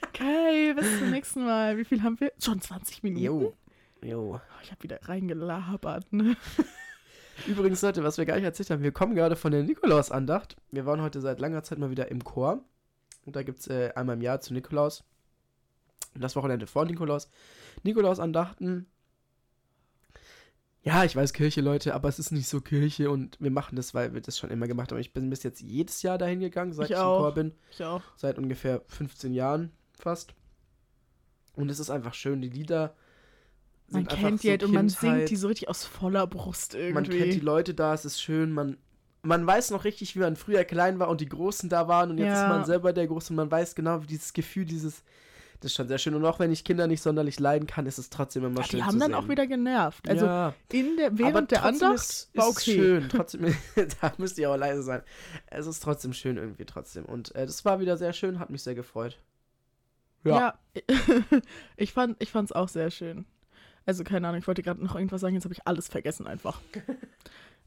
[0.08, 1.76] Okay, bis zum nächsten Mal.
[1.76, 2.32] Wie viel haben wir?
[2.42, 3.22] Schon 20 Minuten?
[3.22, 3.54] Jo.
[4.02, 4.36] Jo.
[4.36, 6.36] Oh, ich habe wieder reingelabert, ne?
[7.46, 10.56] Übrigens, Leute, was wir gar nicht erzählt haben, wir kommen gerade von der Nikolausandacht.
[10.70, 12.64] Wir waren heute seit langer Zeit mal wieder im Chor.
[13.26, 15.04] Und da gibt es äh, einmal im Jahr zu Nikolaus.
[16.14, 17.28] Das Wochenende vor Nikolaus.
[17.82, 18.86] Nikolausandachten.
[20.86, 23.92] Ja, ich weiß Kirche, Leute, aber es ist nicht so Kirche und wir machen das,
[23.92, 25.00] weil wir das schon immer gemacht haben.
[25.00, 27.02] Ich bin bis jetzt jedes Jahr dahin gegangen, seit Ich ich, im.
[27.02, 27.52] Chor bin.
[27.72, 28.02] Ich auch.
[28.14, 30.32] Seit ungefähr 15 Jahren fast.
[31.56, 32.94] Und es ist einfach schön, die Lieder.
[33.88, 36.94] Man kennt die so halt und man singt die so richtig aus voller Brust irgendwie.
[36.94, 38.76] Man kennt die Leute da, es ist schön, man,
[39.22, 42.18] man weiß noch richtig, wie man früher klein war und die Großen da waren und
[42.18, 42.44] jetzt Ja.
[42.44, 45.02] ist man selber der Große und man weiß genau, wie dieses Gefühl, dieses,
[45.60, 46.14] das ist schon sehr schön.
[46.14, 48.78] Und auch wenn ich Kinder nicht sonderlich leiden kann, ist es trotzdem immer Ja, schön
[48.78, 49.14] die haben zu dann sehen.
[49.14, 50.08] auch wieder genervt.
[50.08, 52.56] Also ja, in der, aber während der trotzdem Andacht ist, war okay.
[52.56, 53.08] es schön.
[53.10, 53.56] Trotzdem,
[54.00, 55.02] da müsst ihr auch leise sein.
[55.46, 57.04] Es ist trotzdem schön irgendwie trotzdem.
[57.04, 59.18] Und äh, das war wieder sehr schön, hat mich sehr gefreut.
[60.24, 60.58] Ja.
[61.76, 63.26] ich fand ich fand's auch sehr schön.
[63.84, 66.60] Also keine Ahnung, ich wollte gerade noch irgendwas sagen, jetzt habe ich alles vergessen einfach.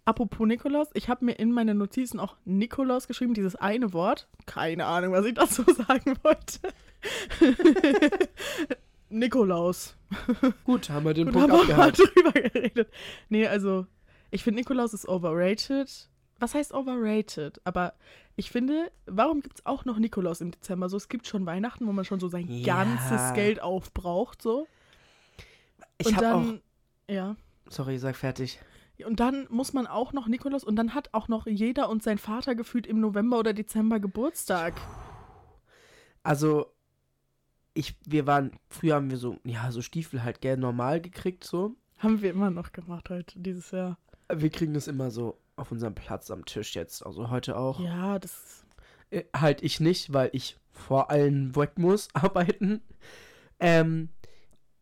[0.03, 4.27] Apropos Nikolaus, ich habe mir in meine Notizen auch Nikolaus geschrieben, dieses eine Wort.
[4.45, 6.59] Keine Ahnung, was ich dazu sagen wollte.
[9.09, 9.95] Nikolaus.
[10.63, 12.15] Gut, haben wir den Gut, Punkt haben wir mal abgehakt.
[12.15, 12.91] drüber geredet.
[13.29, 13.85] Nee, also,
[14.31, 16.09] ich finde Nikolaus ist overrated.
[16.39, 17.59] Was heißt overrated?
[17.65, 17.93] Aber
[18.35, 20.87] ich finde, warum gibt es auch noch Nikolaus im Dezember?
[20.89, 22.83] So, es gibt schon Weihnachten, wo man schon so sein Ja.
[22.83, 24.67] ganzes Geld aufbraucht, so.
[25.97, 26.43] Ich und habe auch.
[26.43, 26.61] dann,
[27.09, 27.35] ja.
[27.67, 28.59] Sorry, sag fertig.
[29.05, 32.17] Und dann muss man auch noch Nikolaus und dann hat auch noch jeder und sein
[32.17, 34.73] Vater gefühlt im November oder Dezember Geburtstag.
[36.23, 36.67] Also,
[37.79, 41.75] ich, wir waren, früher haben wir so, ja, so Stiefel halt gern normal gekriegt, so.
[41.97, 43.97] Haben wir immer noch gemacht heute, dieses Jahr.
[44.31, 47.79] Wir kriegen das immer so auf unserem Platz am Tisch jetzt, also heute auch.
[47.79, 48.65] Ja, das.
[49.11, 52.81] Äh, halt ich nicht, weil ich vor allen weg muss arbeiten.
[53.59, 54.09] Ähm,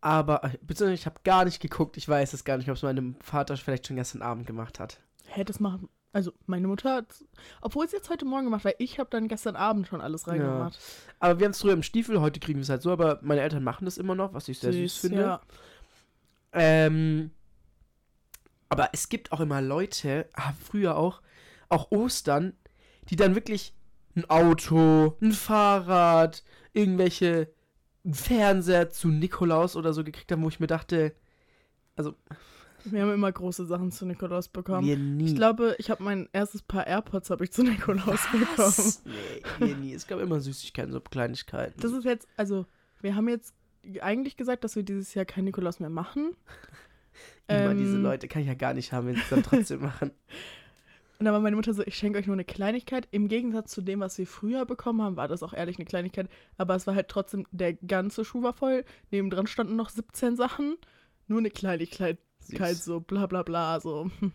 [0.02, 2.84] aber, äh, beziehungsweise ich habe gar nicht geguckt, ich weiß es gar nicht, ob es
[2.84, 5.00] meinem Vater vielleicht schon gestern Abend gemacht hat.
[5.26, 5.88] Hä, das machen.
[6.18, 7.24] Also, meine Mutter hat.
[7.62, 10.80] Obwohl es jetzt heute Morgen gemacht, weil ich habe dann gestern Abend schon alles reingemacht.
[11.20, 13.42] Aber wir haben es früher im Stiefel, heute kriegen wir es halt so, aber meine
[13.42, 15.22] Eltern machen das immer noch, was ich sehr süß, finde.
[15.22, 15.42] Ja.
[16.54, 17.30] Ähm,
[18.68, 21.22] aber es gibt auch immer Leute, ah, früher auch,
[21.70, 22.54] auch Ostern,
[23.12, 23.76] die dann wirklich
[24.16, 27.54] ein Auto, ein Fahrrad, irgendwelche
[28.12, 31.14] Fernseher zu Nikolaus oder so gekriegt haben, wo ich mir dachte,
[31.96, 32.16] also
[32.92, 34.88] Wir haben immer große Sachen zu Nikolaus bekommen.
[34.88, 35.26] wir nie.
[35.26, 38.48] Ich glaube, ich habe mein erstes Paar AirPods habe ich zu Nikolaus bekommen.
[38.58, 39.04] Was?
[39.06, 39.94] Nee, wir nie.
[39.94, 41.80] Es gab immer Süßigkeiten, so Kleinigkeiten.
[41.80, 42.66] Das ist jetzt, also,
[43.02, 43.54] wir haben jetzt
[44.02, 46.32] eigentlich gesagt, dass wir dieses Jahr kein Nikolaus mehr machen.
[47.48, 49.82] immer ähm, diese Leute kann ich ja gar nicht haben, wenn sie es dann trotzdem
[49.82, 50.12] machen.
[51.20, 53.08] Und dann war meine Mutter so, ich schenke euch nur eine Kleinigkeit.
[53.10, 56.30] Im Gegensatz zu dem, was wir früher bekommen haben, war das auch ehrlich eine Kleinigkeit.
[56.58, 58.86] Aber es war halt trotzdem, der ganze Schuh war voll.
[59.10, 60.76] Nebendran standen noch 17 Sachen.
[61.28, 62.86] Nur eine Kleinigkeit, Süß.
[62.86, 63.80] so bla bla bla.
[63.80, 64.10] So.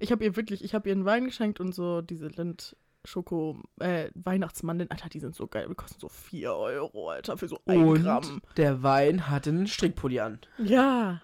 [0.00, 3.62] Ich habe ihr wirklich, ich habe ihr einen Wein geschenkt und so diese Lind Schoko,
[3.78, 5.66] äh, Weihnachtsmandeln, Alter, die sind so geil.
[5.68, 8.42] Die kosten so 4 Euro, Alter, für so ein Und Gramm.
[8.56, 10.40] der Wein hatte einen Strickpulli an.
[10.58, 11.22] Ja.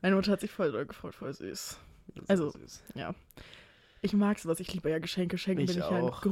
[0.00, 1.78] Meine Mutter hat sich voll doll gefreut, voll süß.
[2.28, 2.82] Also, süß.
[4.00, 5.38] Ich mag sowas, ich liebe ja Geschenke.
[5.38, 6.22] Schenken Ich bin ich ja ein auch.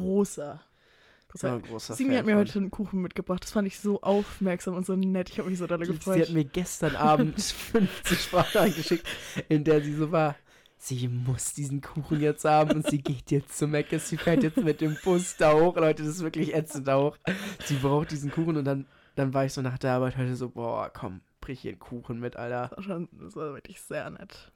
[1.29, 1.49] Großer.
[1.49, 2.41] großer Ja, großer Simi Fan hat mir von.
[2.41, 3.43] heute einen Kuchen mitgebracht.
[3.45, 5.31] Das fand ich so aufmerksam und so nett.
[5.31, 6.21] Ich habe mich so doll Die- Sie gefreut.
[6.23, 9.07] hat mir gestern Abend 50 Sprachen geschickt,
[9.49, 10.37] in der sie so war.
[10.79, 14.09] Sie muss diesen Kuchen jetzt haben und sie geht jetzt zu Meckes.
[14.11, 15.75] Sie fährt jetzt mit dem Bus da hoch.
[15.77, 17.17] Leute, das ist wirklich ätzend da hoch.
[17.65, 20.51] Sie braucht diesen Kuchen und dann, dann war ich so nach der Arbeit heute so,
[20.51, 22.69] boah, komm, brich hier einen Kuchen mit, Alter.
[22.69, 24.53] das, war schon, das war wirklich sehr nett.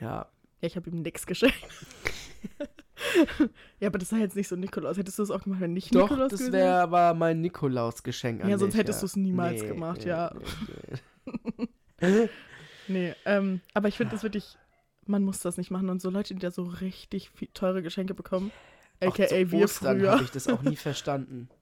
[0.00, 0.26] Ja,
[0.60, 1.56] Ja, ich habe ihm nichts geschenkt.
[3.80, 4.96] ja, aber das war jetzt nicht so Nikolaus.
[4.96, 8.48] Hättest du es auch gemacht, wenn nicht doch, Nikolaus das wäre aber mein Nikolaus-Geschenk an
[8.50, 10.32] Ja, sonst dich, hättest du's niemals gemacht, ja.
[12.00, 12.28] Nee, nee.
[12.88, 14.56] Nee, ähm, aber ich finde das wirklich,
[15.06, 15.88] man muss das nicht machen.
[15.90, 18.52] Und so Leute, die da so richtig viel teure Geschenke bekommen,
[19.00, 20.12] Auch aka zu wir Ostern früher.
[20.12, 21.48] habe ich das auch nie verstanden.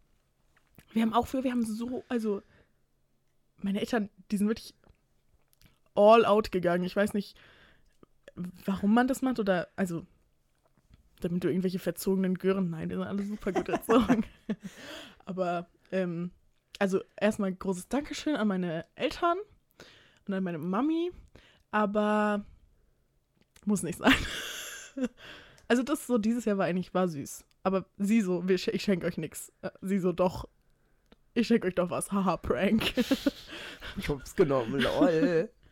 [0.93, 2.41] Wir haben auch früher, wir haben so, also
[3.57, 4.75] meine Eltern, die sind wirklich
[5.97, 6.85] all out gegangen.
[6.85, 7.37] Ich weiß nicht,
[8.65, 10.07] warum man das macht oder, also,
[11.21, 14.25] damit du irgendwelche verzogenen Gören, nein, die sind alle super gut erzogen.
[15.25, 16.31] Aber, ähm,
[16.79, 19.39] also erstmal großes Dankeschön an meine Eltern
[20.27, 21.13] und an meine Mami,
[21.71, 22.45] aber
[23.65, 24.15] muss nicht sein.
[25.67, 29.17] Also das so dieses Jahr war eigentlich war süß, aber sie so, ich schenke euch
[29.17, 29.51] nichts.
[29.81, 30.47] Sie so doch,
[31.33, 32.13] ich schenke euch doch was.
[32.13, 32.93] Haha, Prank.
[33.97, 35.49] Ich hab's genommen, lol.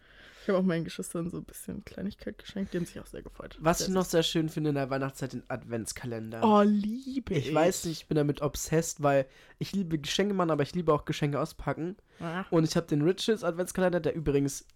[0.42, 2.72] Ich habe auch meinen Geschwistern so ein bisschen Kleinigkeit geschenkt.
[2.72, 3.56] Die haben sich auch sehr gefreut.
[3.60, 6.42] Was sehr ich noch sehr schön finde in der Weihnachtszeit, den Adventskalender.
[6.42, 7.48] Oh, liebe ich.
[7.48, 9.26] ich weiß nicht, ich bin damit obsessed, weil
[9.58, 11.96] ich liebe Geschenke machen, aber ich liebe auch Geschenke auspacken.
[12.20, 14.66] Ah, Und ich habe den Riches Adventskalender, der übrigens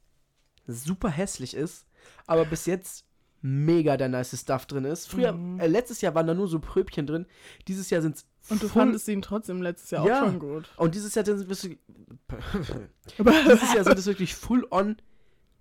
[0.68, 1.86] super hässlich ist,
[2.26, 3.04] aber bis jetzt
[3.42, 5.08] mega der nice Stuff drin ist.
[5.08, 5.60] Früher, Mhm.
[5.60, 7.26] äh, letztes Jahr waren da nur so Pröbchen drin.
[7.68, 10.22] Dieses Jahr sind's Und du voll- fandest ihn trotzdem letztes Jahr Ja.
[10.22, 10.68] auch schon gut.
[10.76, 11.68] Und dieses Jahr sind es
[13.18, 14.96] Aber dieses Jahr sind es wirklich full on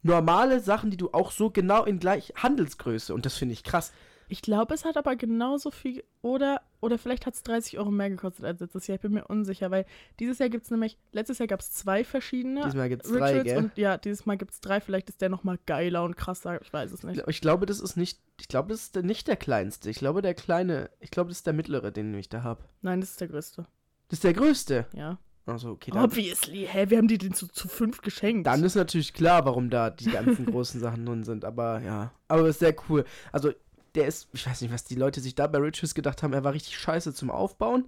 [0.06, 3.92] normale Sachen, die du auch so genau in gleich Handelsgröße und das finde ich krass.
[4.28, 6.04] ich glaube, es hat aber genauso viel.
[6.22, 8.96] Oder, oder vielleicht hat es 30 Euro mehr gekostet als letztes Jahr.
[8.96, 9.86] Ich bin mir unsicher, weil
[10.20, 10.98] dieses Jahr gibt es nämlich.
[11.12, 12.62] Letztes Jahr gab es zwei verschiedene.
[12.64, 13.58] Diesmal gibt's drei, Rituals gell?
[13.58, 14.80] und ja, dieses Mal gibt es drei.
[14.82, 16.60] Vielleicht ist der nochmal geiler und krasser.
[16.62, 17.24] Ich weiß es nicht.
[17.28, 19.90] Ich glaube, das ist nicht, ich glaube, das ist der, nicht der kleinste.
[19.90, 22.64] Ich glaube, der kleine, ich glaube, das ist der mittlere, den ich da habe.
[22.82, 23.68] Nein, das ist der größte.
[24.10, 24.86] Das ist der größte.
[24.94, 25.20] Ja.
[25.46, 26.68] Also, okay, dann, Obviously.
[26.70, 28.48] Hä, wir haben die den zu, zu fünf geschenkt.
[28.48, 31.46] dann ist natürlich klar, warum da die ganzen großen Sachen drin sind.
[31.46, 33.06] Aber ja, aber ist sehr cool.
[33.32, 33.52] Also,
[33.94, 36.34] der ist, ich weiß nicht, was die Leute sich da bei Riches gedacht haben.
[36.34, 37.88] Er war richtig scheiße zum Aufbauen.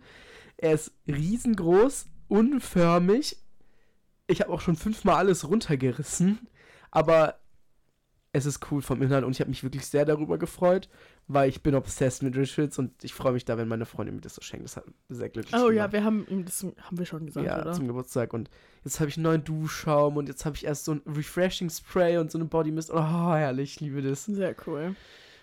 [0.57, 3.37] Er ist riesengroß, unförmig.
[4.27, 6.47] Ich habe auch schon fünfmal alles runtergerissen.
[6.91, 7.39] Aber
[8.33, 10.89] es ist cool vom Inhalt und ich habe mich wirklich sehr darüber gefreut,
[11.27, 14.21] weil ich bin obsessed mit Rituals und ich freue mich da, wenn meine Freundin mir
[14.21, 14.63] das so schenkt.
[14.65, 15.75] Das hat sehr glücklich oh gemacht.
[15.75, 17.73] ja, wir haben ihm das haben wir schon gesagt, Ja, oder?
[17.73, 18.33] zum Geburtstag.
[18.33, 18.49] Und
[18.85, 22.17] jetzt habe ich einen neuen Duschschaum und jetzt habe ich erst so ein Refreshing Spray
[22.17, 22.91] und so eine Body Mist.
[22.91, 22.99] Oh,
[23.33, 24.25] herrlich, ich liebe das.
[24.25, 24.95] Sehr cool.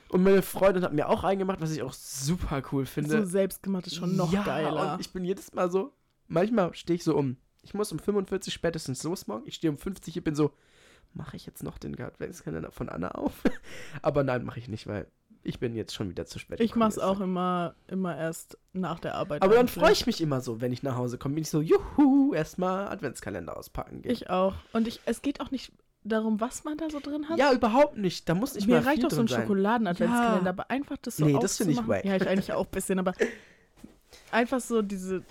[0.08, 3.26] Und meine Freundin hat mir auch eingemacht, was ich auch super cool So finde.
[3.26, 4.94] selbstgemacht ist schon noch ja, geiler.
[4.94, 5.92] Und ich bin jedes Mal so,
[6.28, 7.36] manchmal stehe ich so um.
[7.62, 9.46] Ich muss um 45 spätestens los morgen.
[9.46, 10.52] Ich stehe um 50, ich bin so,
[11.14, 13.32] mache ich jetzt noch den Adventskalender von Anna auf?
[14.02, 15.06] Aber nein, mache ich nicht, weil
[15.44, 16.58] ich bin jetzt schon wieder zu spät.
[16.60, 17.04] Ich mach's jetzt.
[17.04, 19.42] auch immer, immer erst nach der Arbeit.
[19.42, 21.34] Aber dann freue ich mich immer so, wenn ich nach Hause komme.
[21.34, 24.02] Bin ich so, juhu, erstmal Adventskalender auspacken.
[24.02, 24.10] gehen.
[24.12, 24.54] Ich auch.
[24.72, 27.38] Und ich, es geht auch nicht darum, was man da so drin hat.
[27.38, 28.28] Ja, überhaupt nicht.
[28.28, 29.28] Da muss nicht Mir mal reicht doch so ein.
[29.28, 30.50] Schokoladen-Adventskalender, Ja.
[30.50, 32.04] aber einfach das so Nee, das finde ich wack.
[32.04, 33.12] Ja, ich eigentlich auch ein bisschen, aber
[34.30, 35.22] einfach so diese,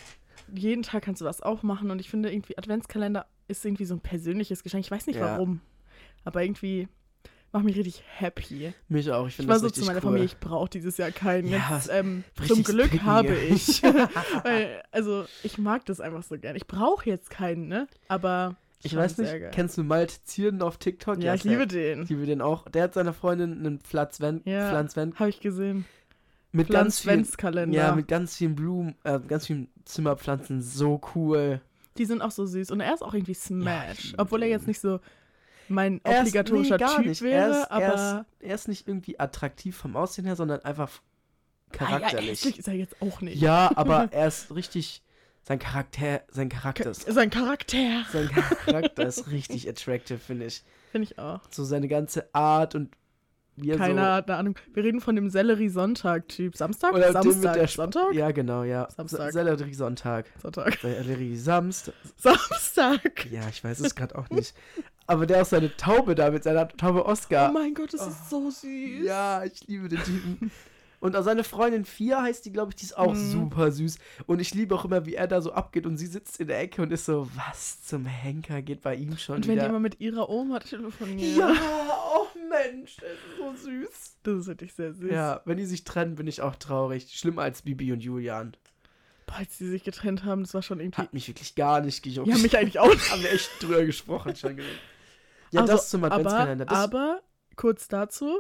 [0.54, 4.00] jeden Tag kannst du was aufmachen und ich finde irgendwie Adventskalender ist irgendwie so ein
[4.00, 4.86] persönliches Geschenk.
[4.86, 5.26] Ich weiß nicht Ja.
[5.34, 5.62] warum,
[6.24, 6.88] aber irgendwie
[7.54, 8.74] macht mich richtig happy.
[8.90, 9.24] Mich auch.
[9.28, 10.04] Ich Ich finde war das so richtig zu meiner cool.
[10.04, 11.48] Familie, ich brauche dieses Jahr keinen.
[11.48, 13.56] Ja, Jetzt, ähm, zum Glück picken, habe ja.
[13.56, 13.82] ich.
[14.44, 16.56] Weil, also, ich mag das einfach so gern.
[16.58, 17.88] Ich brauche jetzt keinen, ne?
[18.10, 21.22] Aber Ich weiß nicht, kennst du Malte Zierden auf TikTok?
[21.24, 22.04] Ja, ich ist der- liebe den.
[22.04, 22.68] Ich liebe den auch.
[22.70, 24.68] Der hat seiner Freundin einen Pflanzwend, Ja.
[24.70, 25.86] Pflanzwend Habe ich gesehen.
[26.52, 27.26] mit ganz vielen,
[27.72, 30.62] ja, mit ganz vielen Blumen, äh, ganz vielen Zimmerpflanzen.
[30.62, 31.62] So cool.
[31.98, 32.72] Die sind auch so süß.
[32.72, 34.14] Und er ist auch irgendwie Smash.
[34.14, 35.00] liebe obwohl er jetzt nicht so
[35.68, 37.84] mein Er obligatorischer nee, gar Typ wäre, er ist, aber.
[37.84, 40.90] Er ist, er ist nicht irgendwie attraktiv vom Aussehen her, sondern einfach
[41.80, 42.58] Ah, ja, charakterlich.
[42.60, 43.42] ist er jetzt auch nicht.
[43.42, 45.02] Ja, aber er ist richtig.
[45.46, 47.02] Sein Charakter, sein Charakter ist.
[47.12, 48.06] Sein Charakter.
[48.14, 50.64] Sein Charakter ist richtig attractive, finde ich.
[50.92, 51.42] Finde ich auch.
[51.50, 52.96] So seine ganze Art und
[53.58, 54.32] Keiner so.
[54.32, 54.56] eine Ahnung.
[54.74, 56.56] Wir reden von dem Sellerie-Sonntag-Typ.
[56.56, 56.94] Samstag?
[56.94, 57.54] Oder Samstag?
[57.54, 58.14] der Sonntag?
[58.14, 58.88] Ja, genau, ja.
[58.90, 59.32] Samstag.
[59.32, 60.26] Sellerie Sonntag.
[60.42, 60.80] Sonntag.
[60.82, 61.94] Sellerie Samstag.
[62.18, 63.30] Samstag.
[63.30, 64.56] Ja, ich weiß es gerade auch nicht.
[65.08, 67.50] Aber der auch seine Taube da mit seiner Taube Oscar.
[67.50, 69.04] Oh mein Gott, das ist so süß.
[69.06, 70.52] Ja, ich liebe den Typen.
[71.02, 73.32] Und auch seine Freundin Fia heißt die, glaube ich, die ist auch Mhm.
[73.32, 73.98] super süß.
[74.26, 76.62] Und ich liebe auch immer, wie er da so abgeht und sie sitzt in der
[76.62, 79.68] Ecke und ist so, was zum Henker geht bei ihm schon Und wenn die wieder?
[79.70, 81.38] immer mit ihrer Oma telefoniert.
[81.38, 81.54] ja,
[82.16, 84.18] oh Mensch, das ist so süß.
[84.24, 85.12] Das ist wirklich sehr süß.
[85.12, 87.10] Ja, wenn die sich trennen, bin ich auch traurig.
[87.12, 88.56] Schlimmer als Bibi und Julian.
[89.26, 91.02] Boah, als die sich getrennt haben, das war schon irgendwie.
[91.02, 92.30] Hat mich wirklich gar nicht gejuckt.
[92.30, 93.10] Ja, mich eigentlich auch nicht.
[93.12, 94.56] haben wir echt drüber gesprochen schon.
[94.56, 94.72] gewesen.
[95.54, 96.70] Ja, Also, das zum Adventskalender.
[96.70, 97.22] Aber, aber
[97.56, 98.40] kurz dazu,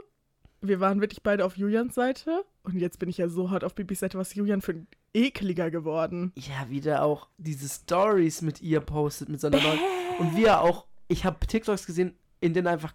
[0.61, 3.75] wir waren wirklich beide auf Julians Seite und jetzt bin ich ja so hart auf
[3.75, 6.31] Bibis Seite, was Julian für ein ekliger geworden.
[6.35, 9.79] ja, wie der auch diese Stories mit ihr postet, mit seiner neuen.
[10.19, 12.93] Und wie er auch, ich habe TikToks gesehen, in denen einfach,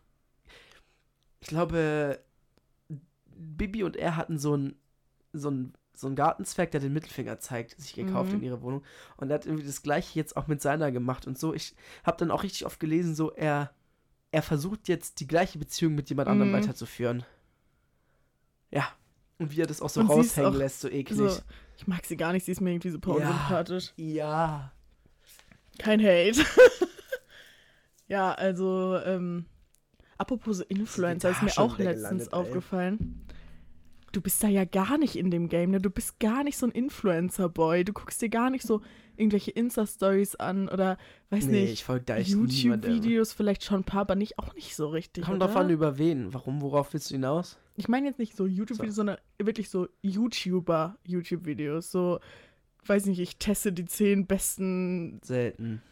[1.40, 2.18] ich glaube,
[3.37, 4.74] Bibi und er hatten so ein,
[5.33, 8.38] so ein, so ein Gartenzwerg, der den Mittelfinger zeigt, sich gekauft Mhm.
[8.38, 8.83] in ihre Wohnung.
[9.16, 11.54] Und er hat irgendwie das gleiche jetzt auch mit seiner gemacht und so.
[11.54, 13.70] Ich habe dann auch richtig oft gelesen, so er,
[14.31, 16.57] er versucht jetzt die gleiche Beziehung mit jemand anderem Mhm.
[16.57, 17.25] weiterzuführen.
[18.71, 18.88] Ja.
[19.38, 21.17] Und wie er das auch so Und raushängen auch lässt, so eklig.
[21.17, 21.41] So,
[21.77, 23.29] ich mag sie gar nicht, sie ist mir irgendwie super Ja.
[23.31, 23.93] unsympathisch.
[23.97, 24.73] Ja.
[25.79, 26.45] Kein Hate.
[28.09, 29.47] ja, also, ähm,
[30.17, 32.53] apropos Influencer, ist mir auch letztens gelandet, ey.
[34.12, 35.81] Du bist da ja gar nicht in dem Game, ne?
[35.81, 37.85] Du bist gar nicht so ein Influencer-Boy.
[37.85, 38.81] Du guckst dir gar nicht so
[39.16, 40.97] irgendwelche Insta-Stories an oder,
[41.31, 41.87] weiß Nee, nicht.
[41.87, 45.25] YouTube-Videos vielleicht schon ein paar, aber nicht, auch nicht so richtig.
[45.25, 46.33] Kommt drauf an, über wen.
[46.33, 47.59] Warum, worauf willst du hinaus?
[47.77, 51.90] Ich meine jetzt nicht so YouTube-Videos, sondern wirklich so YouTuber-YouTube-Videos.
[51.90, 52.21] So,
[52.87, 55.21] weiß nicht, ich teste die zehn besten.
[55.23, 55.83] Selten.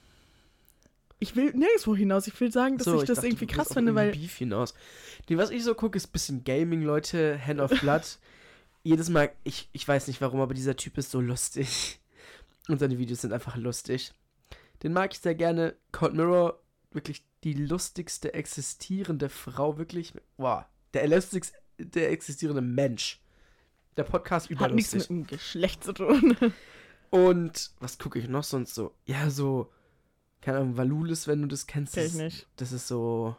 [1.19, 2.27] Ich will nirgendwo hinaus.
[2.27, 4.13] Ich will sagen, dass So, ich das dachte, irgendwie krass finde, weil.
[4.13, 4.75] Beef hinaus.
[5.29, 7.41] Nee, was ich so gucke, ist ein bisschen Gaming, Leute.
[7.45, 8.19] Hand of Blood.
[8.83, 12.01] Jedes Mal, ich, ich weiß nicht warum, aber dieser Typ ist so lustig.
[12.69, 14.13] Und seine Videos sind einfach lustig.
[14.83, 15.75] Den mag ich sehr gerne.
[15.93, 16.61] Cold Mirror,
[16.93, 20.13] wirklich die lustigste existierende Frau, wirklich.
[20.37, 23.21] Wow, der lustigste der existierende Mensch.
[23.97, 25.11] Der Podcast Hat nichts überlustig.
[25.11, 26.37] mit dem Geschlecht zu tun.
[27.11, 28.93] Und was gucke ich noch sonst so?
[29.05, 29.71] Ja, so,
[30.41, 31.95] keine Ahnung, Valulis, wenn du das kennst.
[31.95, 32.47] Kenn das ich ist- nicht.
[32.57, 33.37] Das ist so.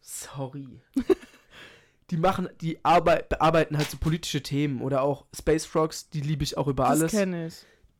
[0.00, 0.68] Sorry.
[2.10, 6.42] die machen, die arbeit, bearbeiten halt so politische Themen oder auch Space Frogs, die liebe
[6.44, 7.12] ich auch über Das alles.
[7.12, 7.54] kenne ich.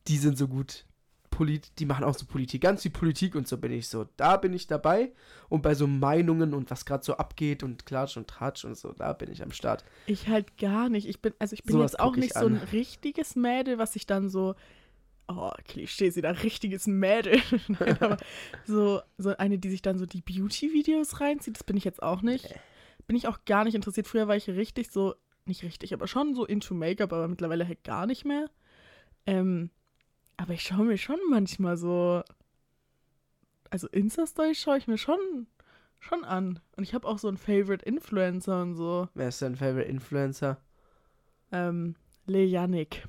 [0.09, 0.85] Die sind so gut.
[1.31, 4.07] Polit die machen auch so Politik, ganz viel Politik und so bin ich so.
[4.19, 5.13] Da bin ich dabei
[5.49, 8.93] und bei so Meinungen und was gerade so abgeht und Klatsch und Tratsch und so,
[8.93, 9.83] da bin ich am Start.
[10.05, 11.09] Ich halt gar nicht.
[11.09, 12.69] Ich bin, also ich bin Sowas jetzt auch nicht so ein an.
[12.73, 14.55] richtiges Mädel, was ich dann so.
[15.29, 17.41] Oh, Klischee, sie da richtiges Mädel.
[17.69, 18.17] Nein, aber
[18.67, 22.23] so, so eine, die sich dann so die Beauty-Videos reinzieht, das bin ich jetzt auch
[22.23, 22.55] nicht.
[23.07, 24.07] Bin ich auch gar nicht interessiert.
[24.07, 27.85] Früher war ich richtig so, nicht richtig, aber schon so into Make-up, aber mittlerweile halt
[27.85, 28.51] gar nicht mehr.
[29.27, 29.71] Ähm,
[30.37, 32.23] aber ich schaue mir schon manchmal so.
[33.71, 35.47] Also Insta-Stories schaue ich mir schon,
[35.99, 36.61] schon an.
[36.77, 39.09] Und ich habe auch so einen Favorite Influencer und so.
[39.15, 40.59] Wer ist dein Favorite Influencer?
[41.53, 41.95] Ähm,
[42.27, 43.07] Le Yannick.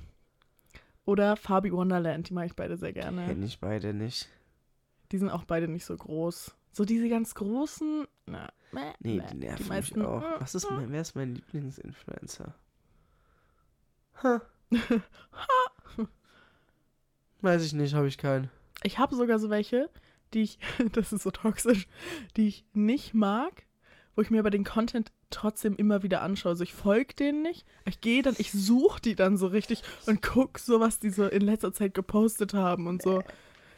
[1.05, 3.25] Oder Fabi Wonderland, die mag ich beide sehr gerne.
[3.25, 4.29] Kenn ich beide nicht.
[5.11, 6.55] Die sind auch beide nicht so groß.
[6.71, 9.25] So diese ganz großen, na, meh, Nee, meh.
[9.31, 10.21] die nerven meisten, mich auch.
[10.21, 10.75] mm, Was ist mm.
[10.75, 12.55] mein, wer ist mein Lieblingsinfluencer?
[14.23, 14.41] Ha.
[17.41, 18.49] Weiß ich nicht, habe ich keinen.
[18.83, 19.89] Ich habe sogar so welche,
[20.33, 20.59] die ich,
[20.93, 21.87] das ist so toxisch,
[22.37, 23.63] die ich nicht mag,
[24.15, 26.51] wo ich mir aber den Content trotzdem immer wieder anschaue.
[26.51, 27.65] Also ich folge denen nicht.
[27.85, 31.25] Ich gehe dann, ich suche die dann so richtig und guck so, was die so
[31.25, 33.23] in letzter Zeit gepostet haben und so.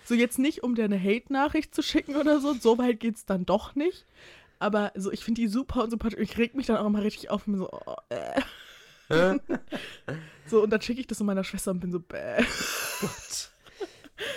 [0.03, 2.53] So jetzt nicht, um dir eine Hate-Nachricht zu schicken oder so.
[2.53, 4.05] So weit geht's dann doch nicht.
[4.59, 6.09] Aber so, ich finde die super und super.
[6.17, 8.41] Ich reg mich dann auch immer richtig auf und bin so, oh, äh.
[10.47, 12.37] So, und dann schicke ich das so meiner Schwester und bin so, bäh.
[13.01, 13.51] Gott.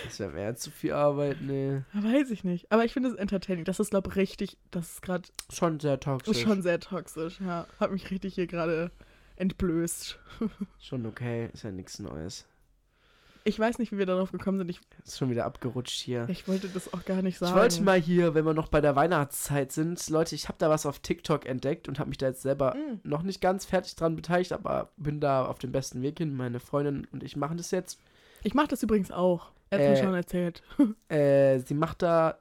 [0.05, 1.81] Das wäre mehr zu viel Arbeit, nee.
[1.93, 2.71] Weiß ich nicht.
[2.71, 3.63] Aber ich finde es entertaining.
[3.65, 6.41] Das ist, glaube ich, richtig, das ist gerade Schon sehr toxisch.
[6.41, 7.39] schon sehr toxisch.
[7.39, 8.91] Ja, hat mich richtig hier gerade
[9.37, 10.19] entblößt.
[10.81, 12.45] Schon okay, ist ja nichts Neues.
[13.45, 14.69] Ich weiß nicht, wie wir darauf gekommen sind.
[14.69, 16.27] Ich, Ist schon wieder abgerutscht hier.
[16.29, 17.53] ich wollte das auch gar nicht sagen.
[17.53, 20.69] Ich wollte mal hier, wenn wir noch bei der Weihnachtszeit sind, Leute, ich habe da
[20.69, 22.99] was auf TikTok entdeckt und habe mich da jetzt selber Mm.
[23.07, 26.35] noch nicht ganz fertig dran beteiligt, aber bin da auf dem besten Weg hin.
[26.35, 27.97] Meine Freundin und ich machen das jetzt.
[28.43, 29.51] Ich mache das übrigens auch.
[29.69, 30.63] Er hat mir Äh, schon erzählt.
[31.09, 32.39] Äh, sie macht da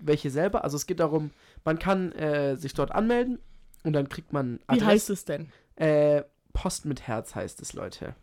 [0.00, 0.64] welche selber.
[0.64, 1.30] Also es geht darum,
[1.64, 3.38] man kann äh, sich dort anmelden
[3.84, 5.48] und dann kriegt man Wie heißt es denn?
[5.76, 8.14] Äh, Post mit Herz heißt es, Leute.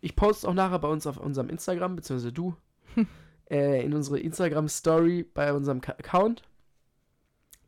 [0.00, 2.56] Ich poste auch nachher bei uns auf unserem Instagram, beziehungsweise du,
[3.50, 6.42] äh, in unsere Instagram-Story bei unserem Ka Account.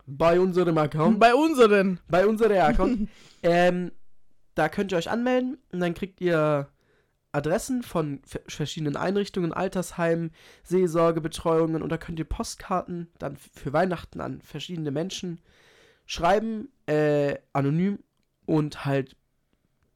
[0.07, 1.19] Bei unserem Account.
[1.19, 1.99] Bei unseren.
[2.09, 3.09] bei unserem Account.
[3.43, 3.91] ähm,
[4.55, 6.69] da könnt ihr euch anmelden und dann kriegt ihr
[7.37, 10.31] Adressen von verschiedenen Einrichtungen, Altersheimen,
[10.63, 15.41] Seelsorgebetreuungen und da könnt ihr Postkarten dann für Weihnachten an verschiedene Menschen
[16.07, 17.99] schreiben, äh, anonym
[18.47, 19.17] und halt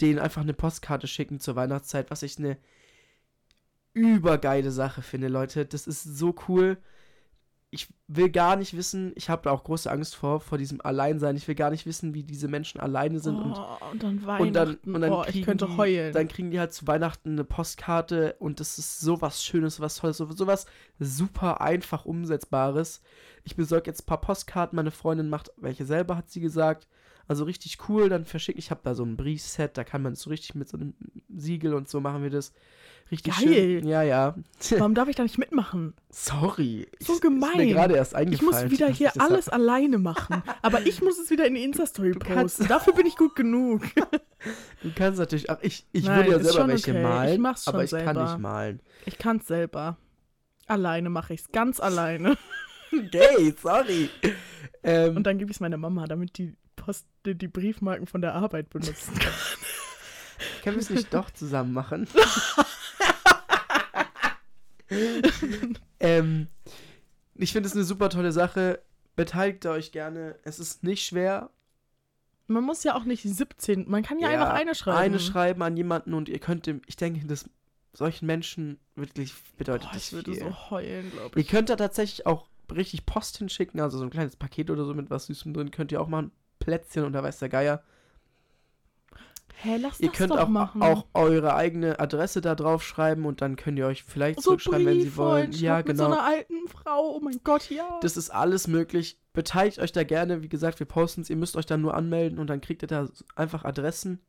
[0.02, 2.58] denen einfach eine Postkarte schicken zur Weihnachtszeit, was ich eine
[3.94, 5.64] übergeile Sache finde, Leute.
[5.64, 6.76] Das ist so cool.
[7.72, 11.36] Ich will gar nicht wissen, ich habe da auch große Angst vor, vor diesem Alleinsein.
[11.36, 14.42] Ich will gar nicht wissen, wie diese Menschen alleine sind und oh, und dann Weihnachten.
[14.48, 16.12] und dann, und dann oh, kriegen ich könnte die, heulen.
[16.12, 20.16] Dann kriegen die halt zu Weihnachten eine Postkarte und das ist sowas Schönes, was Tolles,
[20.16, 20.66] so- sowas
[20.98, 23.02] super einfach umsetzbares.
[23.44, 26.88] Ich besorge jetzt ein paar Postkarten, meine Freundin macht welche selber, hat sie gesagt.
[27.30, 30.30] Also richtig cool, dann verschicke ich, habe da so ein Briefset, da kann man so
[30.30, 30.94] richtig mit so einem
[31.28, 32.52] Siegel und so machen wir das.
[33.12, 33.54] Richtig Geil.
[33.54, 33.86] schön.
[33.86, 34.34] Ja, ja.
[34.78, 35.94] Warum darf ich da nicht mitmachen?
[36.10, 36.88] Sorry.
[36.98, 37.56] So Ist gemein.
[37.56, 38.62] mir gerade erst Ich eingefallen.
[38.64, 39.30] muss wieder hier ich das hab.
[39.30, 40.42] alles alleine machen.
[40.60, 42.66] Aber ich muss es wieder in die Insta-Story posten.
[42.66, 43.82] Dafür bin ich gut genug.
[44.82, 46.98] Du kannst natürlich, ach, ich, ich Nein, würde ja ist selber welche okay.
[47.00, 48.22] Ich malen, mach's schon aber ich kann selber.
[48.24, 48.80] nicht malen.
[49.06, 49.98] Ich kann's selber.
[50.66, 51.52] Alleine mache ich's.
[51.52, 52.36] Ganz alleine.
[53.12, 54.08] Gay, sorry.
[54.82, 58.34] Ähm, Und dann gebe ich's meiner Mama, damit die Post die die Briefmarken von der
[58.34, 59.32] Arbeit benutzen kann.
[60.62, 62.08] Können wir es nicht doch zusammen machen?
[66.00, 66.48] ähm,
[67.34, 68.80] ich finde es eine super tolle Sache.
[69.16, 70.38] Beteiligt euch gerne.
[70.44, 71.50] Es ist nicht schwer.
[72.46, 73.88] Man muss ja auch nicht 17.
[73.88, 74.98] Man kann ja, einfach eine schreiben.
[74.98, 77.48] Eine schreiben an jemanden und ihr könnt dem, ich denke, dass
[77.92, 80.40] solchen Menschen wirklich bedeutet Boah, das ich würde viel.
[80.40, 81.48] so heulen, glaube Ihr ich.
[81.48, 85.10] könnt da tatsächlich auch richtig Post hinschicken, also so ein kleines Paket oder so mit
[85.10, 86.32] was Süßem drin, könnt ihr auch machen.
[86.60, 87.82] Plätzchen und da weiß der Geier.
[89.62, 90.82] Hä, lass Ihr das könnt auch, machen.
[90.82, 94.86] auch eure eigene Adresse da drauf schreiben und dann könnt ihr euch vielleicht so zurückschreiben,
[94.86, 95.52] wenn sie wollen.
[95.52, 96.06] Ja, mit genau.
[96.06, 97.14] so einer alten Frau.
[97.14, 97.98] Oh mein Gott, ja.
[98.00, 99.18] Das ist alles möglich.
[99.34, 100.42] Beteiligt euch da gerne.
[100.42, 101.28] Wie gesagt, wir posten es.
[101.28, 104.20] Ihr müsst euch dann nur anmelden und dann kriegt ihr da einfach Adressen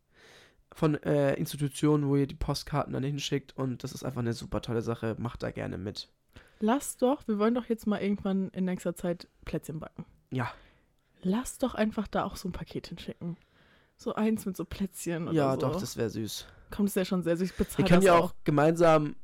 [0.74, 3.56] von äh, Institutionen, wo ihr die Postkarten dann hinschickt.
[3.56, 5.16] Und das ist einfach eine super tolle Sache.
[5.18, 6.10] Macht da gerne mit.
[6.60, 10.06] Lass doch, wir wollen doch jetzt mal irgendwann in nächster Zeit Plätzchen backen.
[10.30, 10.52] Ja,
[11.24, 13.38] Lass doch einfach da auch so ein Paket hinschicken.
[13.98, 15.60] So eins mit so Plätzchen oder ja, so.
[15.62, 16.48] doch, das wäre süß.
[16.72, 17.54] Kommt es ja schon sehr süß.
[17.60, 18.32] Ich Wir können ja auch.
[18.32, 19.16] auch gemeinsam,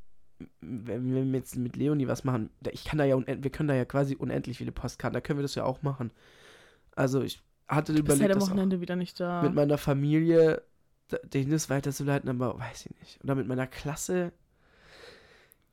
[0.61, 3.75] wenn wenn wir jetzt mit Leonie was machen, ich kann da ja, wir können da
[3.75, 6.11] ja quasi unendlich viele Postkarten, da können wir das ja auch machen.
[6.95, 9.41] Also ich hatte Du halt überlegt, am das auch Wochenende wieder nicht da.
[9.41, 10.61] mit meiner Familie
[11.23, 13.23] den das weiterzuleiten, aber weiß ich nicht.
[13.23, 14.33] Oder mit meiner Klasse,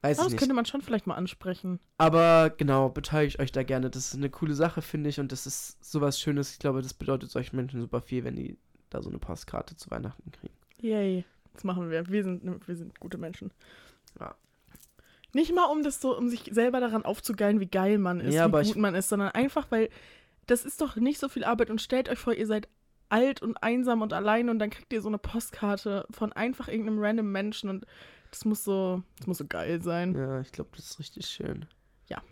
[0.05, 0.39] weiß Aber das nicht.
[0.39, 1.81] könnte man schon vielleicht mal ansprechen.
[1.99, 3.91] Aber genau, beteiligt euch da gerne.
[3.91, 5.19] Das ist eine coole Sache, finde ich.
[5.21, 6.53] Und das ist sowas Schönes.
[6.53, 8.57] Ich glaube, das bedeutet solchen Menschen super viel, wenn die
[8.91, 10.55] da so eine Postkarte zu Weihnachten kriegen.
[10.81, 11.25] Yay.
[11.55, 12.09] Das machen wir.
[12.09, 13.51] Wir sind, wir sind gute Menschen.
[14.21, 14.35] Ja.
[15.33, 18.47] Nicht mal, um das so, um sich selber daran aufzugeilen, wie geil man ist, Ja,
[18.49, 19.89] wie gut ich- man ist, sondern einfach, weil
[20.47, 22.69] das ist doch nicht so viel Arbeit und stellt euch vor, ihr seid
[23.09, 26.99] alt und einsam und allein und dann kriegt ihr so eine Postkarte von einfach irgendeinem
[27.03, 27.87] random Menschen und
[28.35, 30.15] das muss so, das muss so geil sein.
[30.15, 31.67] Ja, ich glaube, das ist richtig schön.
[32.09, 32.23] Ja.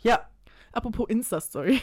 [0.00, 0.28] Ja,
[0.72, 1.80] Apropos Insta-Story.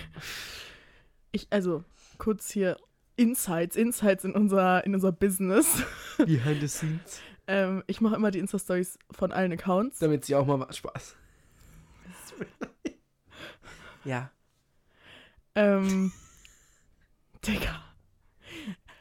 [1.31, 1.83] Ich, also,
[2.17, 2.77] kurz hier
[3.17, 5.83] Insights, Insights in unser, in unser Business.
[6.17, 7.21] behind the scenes.
[7.47, 9.99] Ähm, ich mache immer die Insta-Stories von allen Accounts.
[9.99, 11.15] Damit sie auch mal Spaß.
[14.05, 14.31] ja.
[15.55, 16.11] Ähm,
[17.45, 17.83] Digga.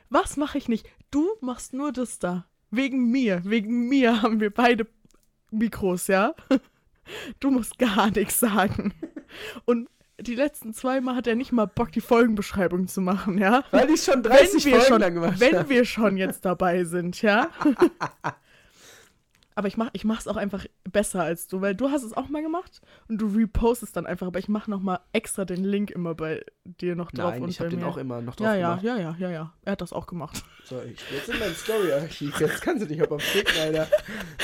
[0.09, 0.89] Was mache ich nicht?
[1.11, 2.47] Du machst nur das da.
[2.77, 3.43] Wegen mir.
[3.45, 4.87] Wegen mir haben wir beide
[5.51, 6.35] Mikros, ja?
[7.39, 8.95] Du musst gar nichts sagen.
[9.67, 13.63] Und die letzten zwei Mal hat er nicht mal Bock, die Folgenbeschreibung zu machen, ja?
[13.73, 17.21] Weil ich schon 30 wenn Folgen schon, lang gemacht wenn wir schon jetzt dabei sind,
[17.21, 17.49] ja?
[19.57, 22.29] Aber ich mach, ich mach's auch einfach besser als du, weil du hast es auch
[22.29, 25.93] mal gemacht und du repostest dann einfach, aber ich mache noch mal extra den Link
[25.93, 27.87] immer bei dir noch drauf Nein, und ich habe den mir.
[27.87, 28.85] auch immer noch drauf ja, ja, gemacht.
[28.85, 29.53] ja, ja, ja, ja.
[29.65, 30.43] Er hat das auch gemacht.
[30.67, 32.41] So, ich jetzt in meinem Story-Archiv.
[32.41, 33.87] Jetzt kannst du dich aber ficken, Alter.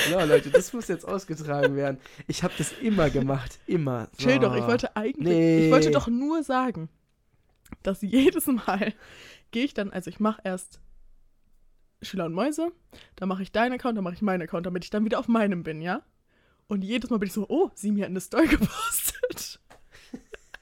[0.07, 1.97] So, Leute, das muss jetzt ausgetragen werden.
[2.27, 3.57] Ich habe das immer gemacht.
[3.65, 4.07] Immer.
[4.19, 4.27] So.
[4.27, 5.65] Chill doch, ich wollte eigentlich, Nee.
[5.65, 6.89] ich wollte doch nur sagen,
[7.81, 8.93] dass jedes Mal
[9.49, 10.79] gehe ich dann, also ich mache erst
[12.01, 12.71] Schüler und Mäuse,
[13.15, 15.27] dann mache ich deinen Account, dann mache ich meinen Account, damit ich dann wieder auf
[15.27, 16.03] meinem bin, ja?
[16.67, 19.59] Und jedes Mal bin ich so, oh, sie mir hat eine Story gepostet.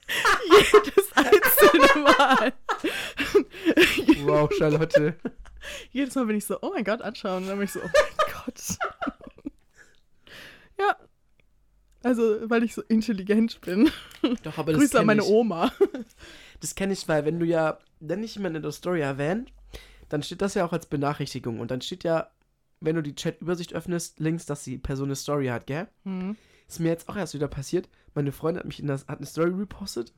[0.50, 2.54] jedes einzelne Mal.
[4.24, 5.16] Wow, Charlotte.
[5.92, 7.44] jedes Mal bin ich so, oh mein Gott, anschauen.
[7.44, 8.62] Und dann bin ich so, oh mein Gott.
[10.80, 10.96] ja.
[12.02, 13.92] Also, weil ich so intelligent bin.
[14.44, 15.28] Doch, aber das Grüße an meine ich.
[15.28, 15.72] Oma.
[16.62, 19.52] Das kenne ich, weil wenn du ja dann nicht jemanden in der Story erwähnt,
[20.10, 21.60] dann steht das ja auch als Benachrichtigung.
[21.60, 22.30] Und dann steht ja,
[22.82, 25.88] wenn du die Chat-Übersicht öffnest, links, dass die Person eine Story hat, gell?
[26.03, 26.36] Hm.
[26.68, 27.89] Ist mir jetzt auch erst wieder passiert.
[28.14, 30.14] Meine Freundin hat mich in das, hat eine Story repostet.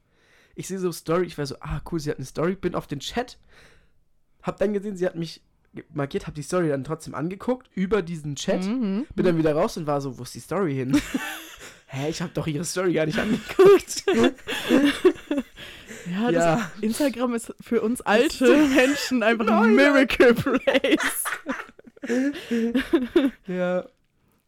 [0.55, 2.87] Ich sehe so Story, ich war so, ah cool, sie hat eine Story, bin auf
[2.87, 3.37] den Chat,
[4.43, 5.41] hab dann gesehen, sie hat mich
[5.93, 9.05] markiert, hab die Story dann trotzdem angeguckt über diesen Chat, Mhm.
[9.15, 11.01] bin dann wieder raus und war so, wo ist die Story hin?
[11.87, 14.03] Hä, ich hab doch ihre Story gar nicht angeguckt.
[16.09, 18.45] Ja, das ja, Instagram ist für uns alte
[18.75, 21.23] Menschen einfach ein Miracle Place.
[23.47, 23.85] ja.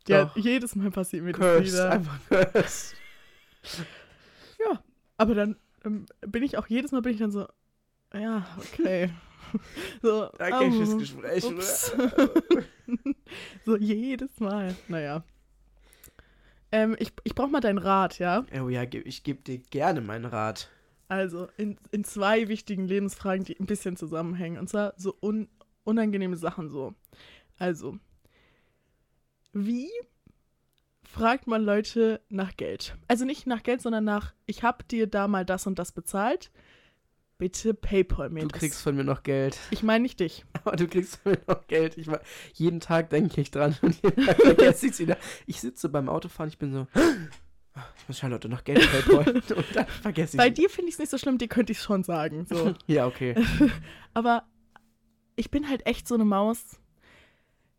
[0.08, 0.36] Ja, Doch.
[0.36, 1.92] jedes Mal passiert mir das Cursed, wieder.
[1.92, 2.96] einfach cursed.
[4.60, 4.84] Ja,
[5.18, 7.48] aber dann ähm, bin ich auch jedes Mal bin ich dann so,
[8.14, 9.10] ja, okay.
[10.02, 11.46] so, Danke ähm, fürs Gespräch.
[11.46, 11.96] ups.
[13.66, 14.76] so jedes Mal.
[14.88, 15.24] Naja.
[16.72, 18.46] Ähm, ich ich brauche mal deinen Rat, ja?
[18.60, 20.70] Oh ja, ich gebe dir gerne meinen Rat.
[21.08, 24.58] Also in, in zwei wichtigen Lebensfragen, die ein bisschen zusammenhängen.
[24.58, 25.48] Und zwar so un,
[25.84, 26.94] unangenehme Sachen so.
[27.60, 27.98] Also,
[29.52, 29.90] wie
[31.04, 32.98] fragt man Leute nach Geld?
[33.08, 36.52] Also nicht nach Geld, sondern nach, ich habe dir da mal das und das bezahlt.
[37.38, 38.60] Bitte Paypal mir Du das.
[38.60, 39.58] kriegst von mir noch Geld.
[39.72, 40.46] ich meine nicht dich.
[40.64, 41.98] Aber du kriegst von mir noch Geld.
[41.98, 42.22] Ich war,
[42.54, 45.18] jeden Tag denke ich dran und jeden Tag vergesse ich es wieder.
[45.46, 46.88] Ich sitze beim Autofahren, ich bin so,
[47.98, 49.36] ich muss Charlotte noch Geld PayPal.
[49.56, 51.80] und dann vergesse ich Bei dir finde ich es nicht so schlimm, dir könnte ich
[51.80, 52.46] es schon sagen.
[52.46, 52.74] So.
[52.88, 53.36] Ja, okay.
[54.14, 54.44] Aber
[55.36, 56.80] ich bin halt echt so eine Maus.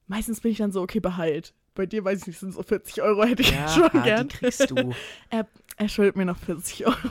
[0.06, 1.54] Meistens bin ich dann so, okay, behalt.
[1.74, 4.28] Bei dir weiß ich nicht, sind so 40 Euro, hätte ich Ja, schon gern.
[4.28, 4.92] die kriegst du.
[5.30, 7.10] Er schuldet mir noch 40 Euro.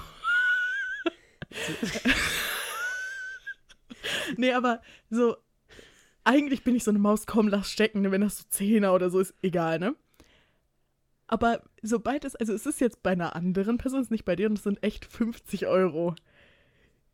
[4.38, 5.36] nee, aber so,
[6.24, 8.12] eigentlich bin ich so eine Maus, komm, lass stecken, ne?
[8.12, 9.96] wenn das so Zehner oder so ist, egal, ne?
[11.28, 14.36] Aber sobald es, also es ist jetzt bei einer anderen Person, es ist nicht bei
[14.36, 16.16] dir und es sind echt 50 Euro.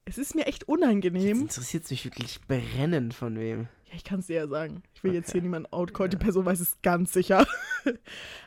[0.05, 1.41] Es ist mir echt Jetzt unangenehm.
[1.41, 3.67] interessiert mich wirklich brennend von wem.
[3.85, 4.81] Ja, ich kann es dir ja sagen.
[4.95, 5.33] Ich will jetzt Okay.
[5.33, 6.09] hier niemanden outcallen.
[6.11, 6.23] Die Ja.
[6.23, 7.45] Person weiß es ganz sicher.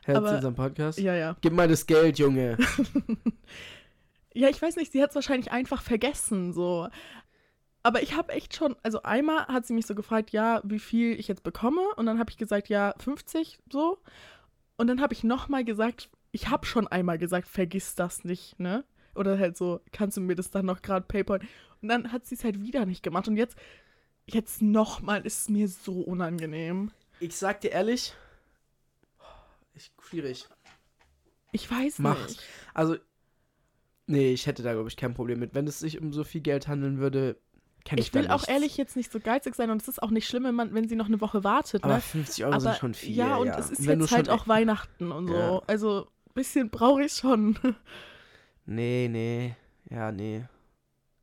[0.05, 0.99] Hört sie unseren Podcast?
[0.99, 1.37] ja, ja.
[1.41, 2.59] Gib mal das Geld, Junge.
[4.35, 6.89] Ja, ich weiß nicht, sie hat es wahrscheinlich einfach vergessen, so.
[7.83, 11.19] Aber ich habe echt schon, also einmal hat sie mich so gefragt, ja, wie viel
[11.21, 11.83] ich jetzt bekomme.
[11.97, 13.99] Und dann habe ich gesagt, ja, 50 so.
[14.83, 18.83] Und dann habe ich nochmal gesagt, ich habe schon einmal gesagt, vergiss das nicht, ne?
[19.15, 21.39] Oder halt so, kannst du mir das dann noch gerade PayPal?
[21.81, 23.29] Und dann hat sie es halt wieder nicht gemacht.
[23.29, 23.57] Und jetzt,
[24.27, 26.91] jetzt nochmal ist es mir so unangenehm.
[27.21, 28.13] Ich sag dir ehrlich,
[29.73, 30.49] ich, schwierig.
[31.53, 32.31] Ich weiß Mach's.
[32.31, 32.43] nicht.
[32.75, 32.97] Also,
[34.09, 35.55] nee, ich hätte da, glaube ich, kein Problem mit.
[35.55, 37.37] Wenn es sich um so viel Geld handeln würde,
[37.85, 40.11] kenne ich, Ich will auch ehrlich jetzt nicht so geizig sein und es ist auch
[40.11, 42.01] nicht schlimm, wenn, man, wenn sie noch eine Woche wartet, Aber ne?
[42.01, 43.17] 50 Euro Aber sind schon viel.
[43.17, 45.35] ja, und es ist wenn jetzt halt auch Weihnachten und so.
[45.35, 45.63] Ja.
[45.67, 47.59] Also, ein bisschen brauche ich schon.
[48.65, 49.57] Nee, nee.
[49.91, 50.45] Ja, nee.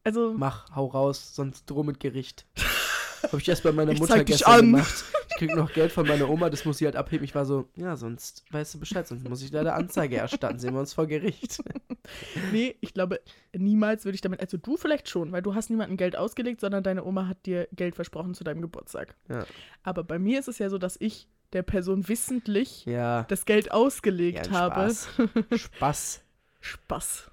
[0.04, 2.46] Also, Mach, hau raus, sonst droh mit Gericht.
[3.24, 5.06] Hab ich erst bei meiner Mutter gestern gemacht.
[5.42, 7.24] Ich krieg noch Geld von meiner Oma, das muss sie halt abheben.
[7.24, 10.60] Ich war so, ja, sonst weißt du Bescheid, sonst muss ich leider Anzeige erstatten.
[10.60, 11.64] Sehen wir uns vor Gericht.
[12.52, 13.22] nee, ich glaube,
[13.54, 16.84] niemals würde ich damit, also du vielleicht schon, weil du hast niemandem Geld ausgelegt, sondern
[16.84, 19.16] deine Oma hat dir Geld versprochen zu deinem Geburtstag.
[19.30, 19.46] Ja.
[19.82, 23.24] Aber bei mir ist es ja so, dass ich der Person wissentlich Ja.
[23.24, 24.94] das Geld ja ausgelegt ein habe.
[24.94, 25.08] Spaß.
[25.56, 26.22] Spaß.
[26.60, 27.32] Spaß.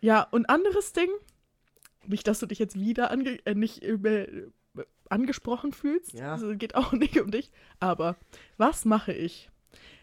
[0.00, 1.08] Ja, und anderes Ding,
[2.04, 4.26] nicht, dass du dich jetzt wieder ange äh, nicht über,
[5.10, 6.12] angesprochen fühlst.
[6.12, 6.32] Ja.
[6.32, 7.50] Also geht auch nicht um dich.
[7.80, 8.16] Aber
[8.56, 9.50] was mache ich,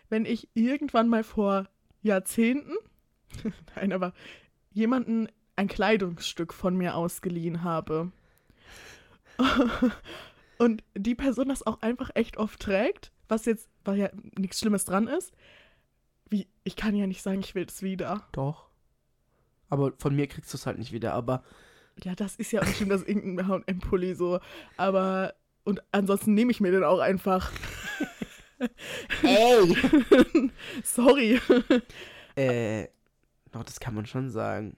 [0.10, 1.68] wenn ich irgendwann mal vor
[2.01, 2.74] Jahrzehnten,
[3.76, 4.14] nein, aber
[4.72, 8.12] jemanden ein Kleidungsstück von mir ausgeliehen habe
[10.58, 14.86] und die Person das auch einfach echt oft trägt, was jetzt, weil ja nichts Schlimmes
[14.86, 15.34] dran ist,
[16.30, 18.28] wie, ich kann ja nicht sagen, ich will es wieder.
[18.32, 18.68] Doch.
[19.70, 21.14] Aber von mir kriegst du es halt nicht wieder.
[21.14, 21.43] Aber
[22.01, 24.39] Ja, das ist ja auch schlimm, dass irgendein H&M-Pulli so,
[24.77, 27.51] aber, und ansonsten nehme ich mir den auch einfach.
[29.23, 30.51] ey!
[30.83, 31.39] Sorry.
[32.35, 32.87] äh,
[33.51, 34.75] doch, das kann man schon sagen.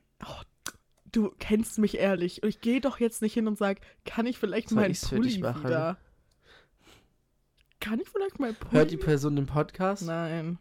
[1.12, 2.44] Du kennst mich ehrlich.
[2.44, 5.98] Ich gehe doch jetzt nicht hin und sag, kann ich vielleicht Soll meinen Pulli wieder?
[7.80, 8.74] Kann ich vielleicht meinen Pulli?
[8.74, 10.04] Hört die Person den Podcast?
[10.04, 10.58] Nein.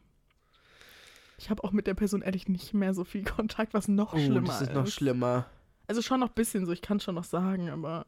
[1.39, 4.19] Ich habe auch mit der Person ehrlich nicht mehr so viel Kontakt, was noch oh,
[4.19, 5.47] schlimmer das ist noch schlimmer.
[5.87, 8.05] Also schon noch ein bisschen so, ich kann schon noch sagen, aber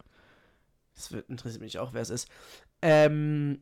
[0.95, 2.27] Das wird, interessiert mich auch, wer es ist.
[2.81, 3.61] Ähm.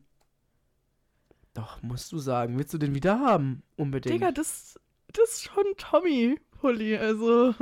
[1.54, 2.58] Doch, musst du sagen.
[2.58, 3.62] Willst du den wieder haben?
[3.76, 4.14] Unbedingt.
[4.14, 4.78] Digga, das,
[5.12, 7.54] das ist schon Tommy-Pulli, also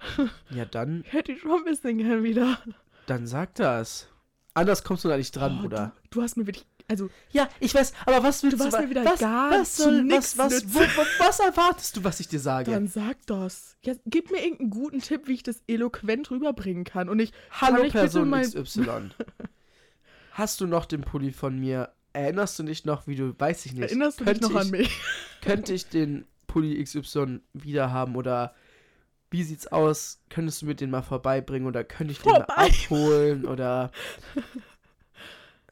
[0.50, 2.58] ja, dann, hätte ich schon ein bisschen gern wieder.
[3.06, 4.08] dann sag das.
[4.54, 5.92] Anders kommst du da nicht dran, Oh, Bruder.
[6.10, 8.80] Du, du hast mir wirklich, also Ja, ich weiß, aber was willst Du warst wa-
[8.82, 10.80] mir wieder was, gar was soll, was, was, wo,
[11.18, 12.70] was erwartest du, was ich dir sage?
[12.72, 13.76] dann sag das.
[13.82, 17.08] Ja, gib mir irgendeinen guten Tipp, wie ich das eloquent rüberbringen kann.
[17.08, 19.10] Und ich, Hallo ich Person XY.
[20.32, 21.92] Hast du noch den Pulli von mir?
[22.12, 23.82] Erinnerst du dich noch, wie du, weiß ich nicht.
[23.82, 24.90] erinnerst du dich noch ich, an mich?
[25.42, 28.54] Könnte ich den Pulli XY wieder haben oder
[29.30, 30.20] wie sieht's aus?
[30.28, 32.66] Könntest du mir den mal vorbeibringen oder könnte ich den mal Vorbei?
[32.66, 33.92] abholen oder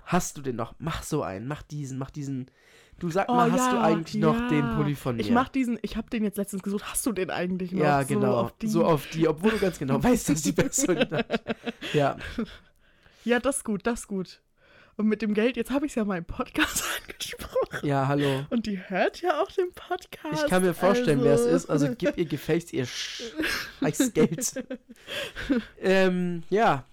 [0.08, 0.74] hast du den noch?
[0.78, 2.50] Mach so einen, mach diesen, mach diesen.
[2.98, 4.48] Du sag mal, Oh, hast du ja, eigentlich noch ja.
[4.48, 5.22] den Pulli von mir?
[5.22, 6.84] Ich mach diesen, ich habe den jetzt letztens gesucht.
[6.90, 7.80] Hast du den eigentlich noch?
[7.84, 8.34] ja, So genau.
[8.40, 11.40] auf die- So auf die, obwohl du ganz genau weißt, dass die Person hat.
[11.92, 12.16] Ja,
[13.24, 14.40] ja, das ist gut, das ist gut.
[14.96, 17.86] Und mit dem Geld, jetzt habe ich es ja mal im Podcast angesprochen.
[17.86, 18.44] ja, hallo.
[18.50, 20.42] Und die hört ja auch den Podcast.
[20.42, 21.70] Ich kann mir vorstellen, wer es also- ist.
[21.70, 24.64] Also gib ihr gefälligst ihr scheiß Geld.
[25.80, 26.84] ähm, ja.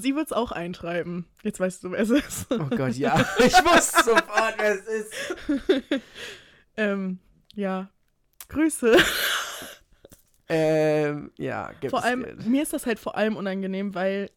[0.00, 1.26] Sie wird es auch eintreiben.
[1.42, 2.46] Jetzt weißt du, wer es ist.
[2.50, 3.18] Oh Gott, ja.
[3.38, 5.12] Ich wusste sofort, wer es ist.
[6.76, 7.18] ähm,
[7.54, 7.90] ja.
[8.48, 8.96] Grüße.
[10.50, 12.46] Ähm, ja, gib Vor allem, Geld.
[12.46, 14.30] mir ist das halt vor allem unangenehm, weil,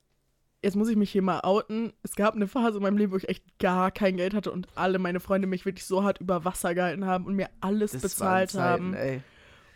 [0.62, 1.94] jetzt muss ich mich hier mal outen.
[2.04, 4.68] Es gab eine Phase in meinem Leben, wo ich echt gar kein Geld hatte und
[4.76, 8.02] alle meine Freunde mich wirklich so hart über Wasser gehalten haben und mir alles Das
[8.02, 8.94] bezahlt waren haben.
[8.94, 9.22] Zeiten, ey.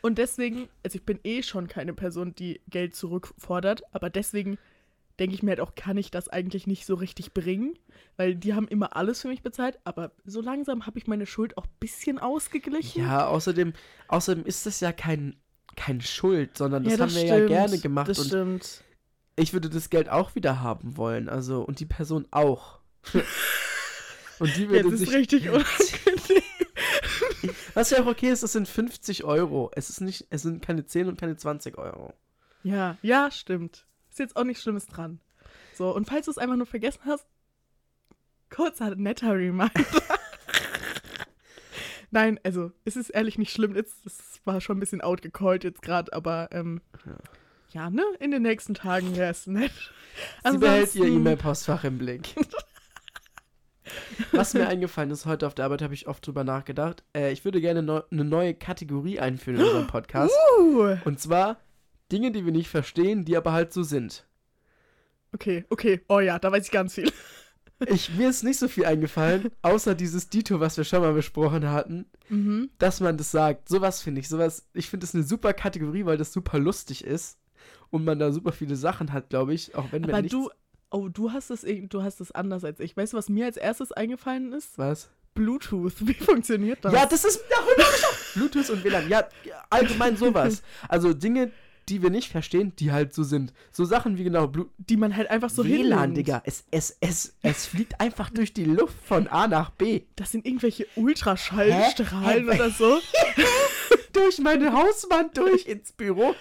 [0.01, 4.57] Und deswegen, also ich bin eh schon keine Person, die Geld zurückfordert, aber deswegen
[5.19, 7.77] denke ich mir halt auch, kann ich das eigentlich nicht so richtig bringen,
[8.17, 11.57] weil die haben immer alles für mich bezahlt, aber so langsam habe ich meine Schuld
[11.57, 13.03] auch ein bisschen ausgeglichen.
[13.03, 13.73] Ja, außerdem,
[14.07, 15.35] außerdem ist das ja kein,
[15.75, 17.47] kein Schuld, sondern das, Ja, haben wir ja stimmt.
[17.49, 18.09] gerne gemacht.
[18.09, 18.83] Das und stimmt.
[19.35, 21.29] ich würde das Geld auch wieder haben wollen.
[21.29, 22.79] Also, und die Person auch.
[24.39, 25.13] und die würde Jetzt ist sich.
[25.13, 26.43] richtig unangenehm.
[27.73, 29.69] Was ja auch okay ist, das sind 50 Euro.
[29.75, 32.13] Es ist nicht, es sind keine 10 und keine 20 Euro.
[32.63, 33.85] Ja, ja, stimmt.
[34.15, 35.19] Ist jetzt auch nichts Schlimmes dran.
[35.73, 37.27] So, und falls du es einfach nur vergessen hast,
[38.49, 39.69] kurzer netter Reminder.
[42.11, 43.75] Nein, also, es ist ehrlich nicht schlimm.
[43.75, 46.79] Jetzt, das war schon ein bisschen outgecallt jetzt gerade, aber ähm,
[47.73, 47.89] ja.
[47.89, 48.05] ne?
[48.21, 49.73] In den nächsten Tagen wäre es nett.
[50.49, 52.35] Sie behält ihr E-Mail-Postfach im Blick.
[54.31, 57.03] Was mir eingefallen ist heute auf der Arbeit, habe ich oft drüber nachgedacht.
[57.13, 60.33] Äh, ich würde gerne neu- eine neue Kategorie einführen in unserem Podcast.
[60.57, 60.95] Uh.
[61.03, 61.57] Und zwar
[62.11, 64.25] Dinge, die wir nicht verstehen, die aber halt so sind.
[65.33, 66.01] Okay, okay.
[66.07, 67.11] Oh ja, da weiß ich ganz viel.
[67.87, 71.69] Ich, mir ist nicht so viel eingefallen, außer dieses Dito, was wir schon mal besprochen
[71.69, 72.69] hatten, Mhm.
[72.77, 73.67] dass man das sagt.
[73.67, 74.29] Sowas finde ich.
[74.29, 77.37] Sowas, ich finde das eine super Kategorie, weil das super lustig ist
[77.89, 79.75] und man da super viele Sachen hat, glaube ich.
[79.75, 80.49] Auch wenn mir Aber nichts, du,
[80.89, 82.95] oh, du hast es irg- du hast es anders als ich.
[82.95, 84.77] Weißt du, was mir als erstes eingefallen ist?
[84.77, 85.09] Was?
[85.33, 85.95] Bluetooth.
[86.07, 86.93] Wie funktioniert das?
[86.93, 87.89] Ja, das ist darüber.
[88.35, 89.09] Bluetooth und WLAN.
[89.09, 89.27] Ja,
[89.69, 90.63] allgemein sowas.
[90.87, 91.51] Also Dinge,
[91.89, 93.53] die wir nicht verstehen, die halt so sind.
[93.71, 96.15] So Sachen wie genau Blu die man halt einfach so WLAN.
[96.15, 96.41] Digga.
[96.45, 100.03] Es, es, es, es fliegt einfach durch die Luft von A nach B.
[100.15, 102.99] Das sind irgendwelche Ultraschallstrahlen oder so.
[104.13, 106.35] durch meine Hauswand durch ins Büro.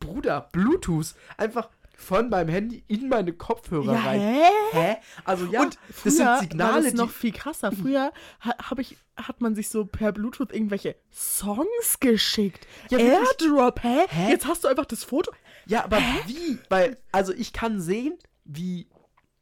[0.00, 1.14] Bruder, Bluetooth.
[1.36, 1.68] Einfach
[2.02, 4.20] von meinem Handy in meine Kopfhörer Ja, rein.
[4.20, 4.42] hä?
[4.72, 4.96] Hä?
[5.24, 7.72] Also ja, Und das früher sind war Signale, das noch viel krasser.
[7.72, 12.66] Früher ha, hab ich, hat man sich so per Bluetooth irgendwelche Songs geschickt.
[12.90, 12.98] Ja?
[12.98, 14.06] Airdrop, hä?
[14.08, 14.30] Hä?
[14.30, 15.32] Jetzt hast du einfach das Foto.
[15.66, 16.58] Ja, aber wie?
[16.68, 18.88] Weil, also ich kann sehen, wie,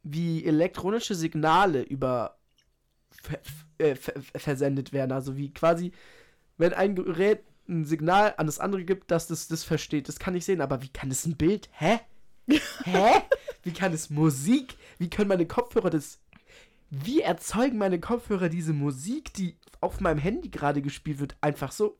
[0.03, 2.37] wie elektronische Signale über
[3.09, 3.39] ver,
[3.79, 5.11] äh, ver, versendet werden.
[5.11, 5.91] Also wie quasi,
[6.57, 10.07] wenn ein Gerät ein Signal an das andere gibt, dass das das versteht.
[10.09, 11.69] Das kann ich sehen, aber wie kann es ein Bild?
[11.73, 11.99] Hä?
[12.83, 13.21] Hä?
[13.63, 14.75] Wie kann es Musik?
[14.97, 16.19] Wie können meine Kopfhörer das.
[16.89, 21.97] Wie erzeugen meine Kopfhörer diese Musik, die auf meinem Handy gerade gespielt wird, einfach so?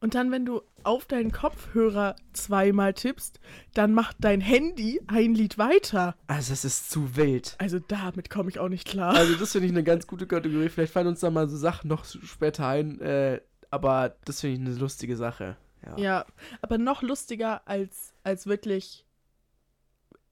[0.00, 3.40] Und dann, wenn du auf deinen Kopfhörer zweimal tippst,
[3.74, 6.16] dann macht dein Handy ein Lied weiter.
[6.26, 7.54] Also, es ist zu wild.
[7.58, 9.14] Also damit komme ich auch nicht klar.
[9.14, 10.68] Also das finde ich eine ganz gute Kategorie.
[10.68, 13.00] Vielleicht fallen uns da mal so Sachen noch später ein.
[13.00, 13.40] Äh,
[13.70, 15.56] aber das finde ich eine lustige Sache.
[15.84, 15.96] Ja.
[15.96, 16.26] Ja,
[16.60, 19.04] aber noch lustiger als, als wirklich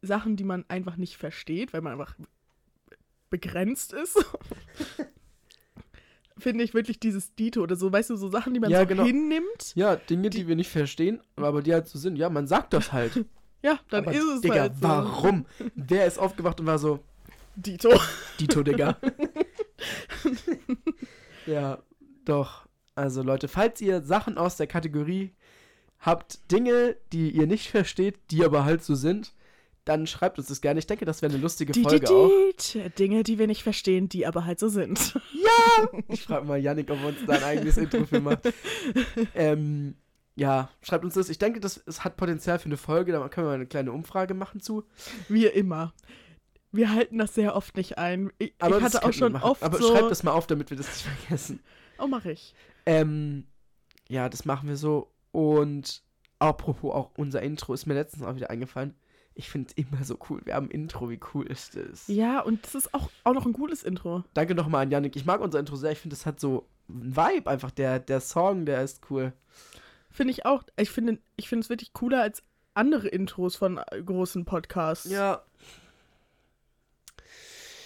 [0.03, 2.15] Sachen, die man einfach nicht versteht, weil man einfach
[3.29, 4.19] begrenzt ist.
[6.39, 8.87] Finde ich wirklich dieses Dito oder so, weißt du, so Sachen, die man Ja, so
[8.87, 9.05] genau.
[9.05, 9.73] hinnimmt.
[9.75, 12.17] Ja, Dinge, die, wir nicht verstehen, aber die halt so sind.
[12.17, 13.25] Ja, man sagt das halt.
[13.63, 14.83] Ja, dann aber, ist es Digga, halt so.
[14.85, 15.45] warum?
[15.75, 17.01] Wer ist aufgewacht und war so,
[17.57, 17.91] Dito.
[18.41, 18.97] Dito, Digga.
[21.45, 21.79] ja,
[22.25, 22.67] doch.
[22.95, 25.35] Also Leute, falls ihr Sachen aus der Kategorie
[25.99, 29.35] habt, Dinge, die ihr nicht versteht, die aber halt so sind,
[29.91, 30.79] dann schreibt uns das gerne.
[30.79, 32.31] Ich denke, das wäre eine lustige Die, die, Folge auch.
[32.75, 35.19] die, Dinge, die wir nicht verstehen, die aber halt so sind.
[36.09, 38.53] Ich frage mal Yannick, ob er uns da ein eigenes Intro für macht.
[39.35, 39.95] Ähm,
[40.37, 41.29] ja, schreibt uns das.
[41.29, 43.13] Ich denke, das es hat Potenzial für eine Folge.
[43.13, 44.85] Da können wir mal eine kleine Umfrage machen zu.
[45.29, 45.93] Wie immer.
[46.71, 48.31] Wir halten das sehr oft nicht ein.
[48.39, 49.89] Ich, Aber ich das hatte auch schon oft Aber so...
[49.89, 51.61] schreibt das mal auf, damit wir das nicht vergessen.
[51.99, 52.55] Oh, mache ich.
[52.87, 53.45] Ähm,
[54.09, 55.11] ja, das machen wir so.
[55.33, 56.03] Und
[56.39, 58.95] apropos auch unser Intro ist mir letztens auch wieder eingefallen.
[59.41, 60.43] Ich finde es immer so cool.
[60.45, 62.07] Wir haben ein Intro, wie cool ist das?
[62.09, 64.23] Ja, und das ist auch, auch noch ein cooles Intro.
[64.35, 65.17] Danke nochmal an Yannick.
[65.17, 65.93] Ich mag unser Intro sehr.
[65.93, 67.71] Ich finde, es hat so einen Vibe einfach.
[67.71, 69.33] Der, der Song, der ist cool.
[70.11, 70.63] Finde ich auch.
[70.77, 72.43] Ich finde ich finde es wirklich cooler als
[72.75, 75.11] andere Intros von äh, großen Podcasts.
[75.11, 75.43] Ja,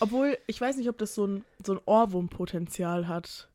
[0.00, 3.48] Obwohl, ich weiß nicht, ob das so ein, so ein Ohrwurmpotenzial hat.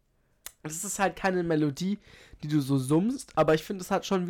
[0.63, 1.99] Es ist halt keine Melodie,
[2.43, 4.27] die du so summst, aber ich finde, es hat schon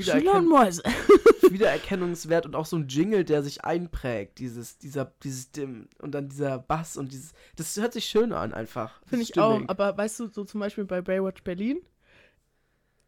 [0.48, 0.84] Mäuse.
[1.52, 4.40] Wiedererkennungswert und auch so ein Jingle, der sich einprägt.
[4.40, 7.34] Dieses, dieser, dieses Dim und dann dieser Bass und dieses.
[7.56, 9.02] Das hört sich schön an einfach.
[9.06, 9.54] Finde ich auch.
[9.54, 9.70] stimmig.
[9.70, 11.80] Aber weißt du, so zum Beispiel bei Baywatch Berlin,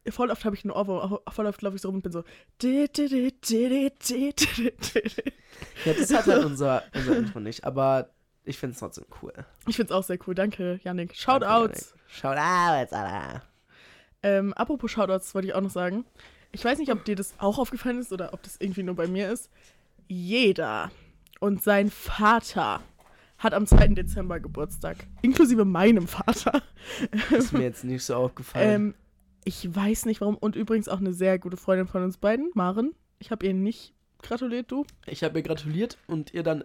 [0.10, 2.24] voll oft habe ich einen Ohrwurm, voll oft laufe ich so rum und bin so.
[5.86, 8.10] Ja, das hat halt unser, unser Intro nicht, aber
[8.44, 9.34] ich finde es trotzdem cool.
[9.68, 10.36] Ich finde es auch sehr cool.
[10.36, 11.16] Danke, Yannick.
[11.16, 11.96] Shoutouts.
[12.08, 13.44] Shoutouts, Alter.
[14.24, 16.06] Ähm, apropos Shoutouts wollte ich auch noch sagen.
[16.52, 19.08] Ich weiß nicht, ob dir das auch aufgefallen ist oder ob das irgendwie nur bei
[19.08, 19.50] mir ist.
[20.08, 20.92] Jeder
[21.40, 22.82] und sein Vater
[23.38, 23.88] hat am 2.
[23.90, 24.98] Dezember Geburtstag.
[25.22, 26.62] Inklusive meinem Vater.
[27.32, 28.70] Ist mir jetzt nicht so aufgefallen.
[28.70, 28.96] Ähm,
[29.44, 30.38] ich weiß nicht warum.
[30.38, 32.94] Und übrigens auch eine sehr gute Freundin von uns beiden, Maren.
[33.18, 34.86] Ich habe ihr nicht gratuliert, du.
[35.08, 36.64] ich habe ihr gratuliert und ihr dann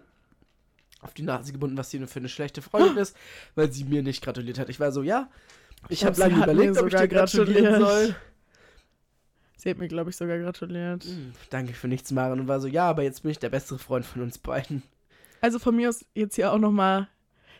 [1.01, 3.15] auf die Nase gebunden, was sie für eine schlechte Freundin ist,
[3.55, 4.69] weil sie mir nicht gratuliert hat.
[4.69, 5.29] Ich war so, ja,
[5.89, 8.15] ich glaub, habe lange überlegt, ob ich dir gratulieren soll.
[9.57, 11.03] Sie hat mir, glaube ich, sogar gratuliert.
[11.03, 12.39] Hm, danke für nichts, Maren.
[12.39, 14.83] Und war so, ja, aber jetzt bin ich der bessere Freund von uns beiden.
[15.41, 17.07] Also von mir aus jetzt hier auch nochmal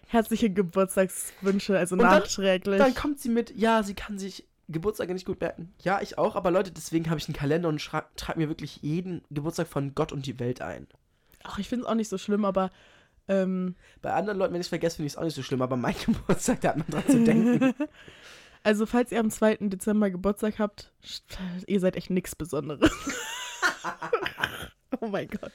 [0.07, 2.78] herzliche Geburtstagswünsche, also Und dann- nachträglich.
[2.78, 5.73] Dann kommt sie mit, ja, sie kann sich Geburtstage nicht gut merken.
[5.82, 9.21] Ja, ich auch, aber Leute, deswegen habe ich einen Kalender und trage mir wirklich jeden
[9.30, 10.88] Geburtstag von Gott und die Welt ein.
[11.43, 12.69] Ach, ich finde es auch nicht so schlimm, aber
[13.28, 15.61] ähm, Bei anderen Leuten, wenn ich es vergesse, finde ich es auch nicht so schlimm,
[15.61, 17.73] aber mein Geburtstag, da hat man dran zu denken.
[18.63, 19.57] also falls ihr am 2.
[19.61, 20.91] Dezember Geburtstag habt,
[21.67, 22.91] ihr seid echt nichts Besonderes.
[25.01, 25.51] oh mein Gott.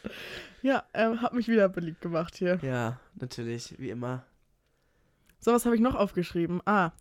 [0.62, 2.59] Ja, ähm, hab mich wieder beliebt gemacht hier.
[2.62, 4.25] ja, natürlich, wie immer.
[5.41, 6.61] So, was habe ich noch aufgeschrieben?
[6.66, 6.93] Ah,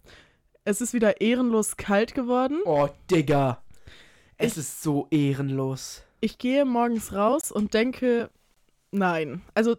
[0.63, 2.59] es ist wieder ehrenlos kalt geworden.
[2.65, 3.61] Oh, Digga.
[4.37, 6.03] Es Ich- ist so ehrenlos.
[6.23, 8.29] Ich gehe morgens raus und denke,
[8.91, 9.41] nein.
[9.55, 9.75] Also,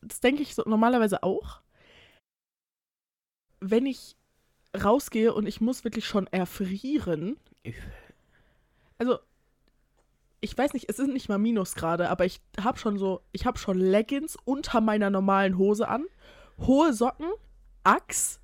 [0.00, 1.60] das denke ich so normalerweise auch.
[3.60, 4.16] Wenn ich
[4.76, 7.36] rausgehe und ich muss wirklich schon erfrieren.
[8.98, 9.18] Also,
[10.40, 13.58] ich weiß nicht, es sind nicht mal Minusgrade, aber ich habe schon so, ich habe
[13.58, 16.04] schon Leggings unter meiner normalen Hose an,
[16.58, 17.30] hohe Socken,
[17.84, 18.40] Axt,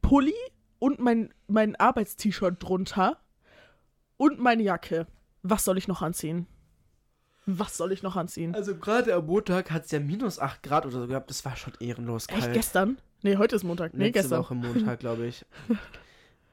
[0.00, 0.34] Pulli
[0.78, 3.18] und mein, mein Arbeitst-T-Shirt drunter
[4.16, 5.06] und meine Jacke.
[5.42, 6.46] Was soll ich noch anziehen?
[7.50, 8.54] Was soll ich noch anziehen?
[8.54, 11.30] Also gerade am Montag hat es ja minus 8 Grad oder so gehabt.
[11.30, 12.44] Das war schon ehrenlos kalt.
[12.44, 12.98] Echt gestern?
[13.22, 13.94] Nee, heute ist Montag.
[13.94, 14.40] Nee, Letzte gestern.
[14.40, 15.46] Woche Montag, glaube ich.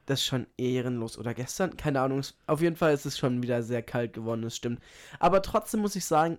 [0.06, 1.18] Das ist schon ehrenlos.
[1.18, 1.76] Oder gestern?
[1.76, 2.22] Keine Ahnung.
[2.46, 4.80] Auf jeden Fall ist es schon wieder sehr kalt geworden, das stimmt.
[5.18, 6.38] Aber trotzdem muss ich sagen,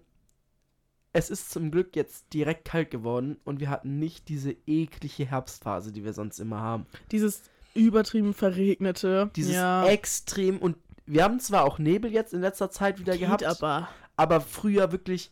[1.11, 5.91] es ist zum Glück jetzt direkt kalt geworden und wir hatten nicht diese eklige Herbstphase,
[5.91, 6.85] die wir sonst immer haben.
[7.11, 7.41] Dieses
[7.73, 9.31] übertrieben verregnete.
[9.35, 13.21] Dieses ja, extrem und wir haben zwar auch Nebel jetzt in letzter Zeit wieder geht
[13.21, 13.89] gehabt, aber.
[14.17, 15.31] Aber früher wirklich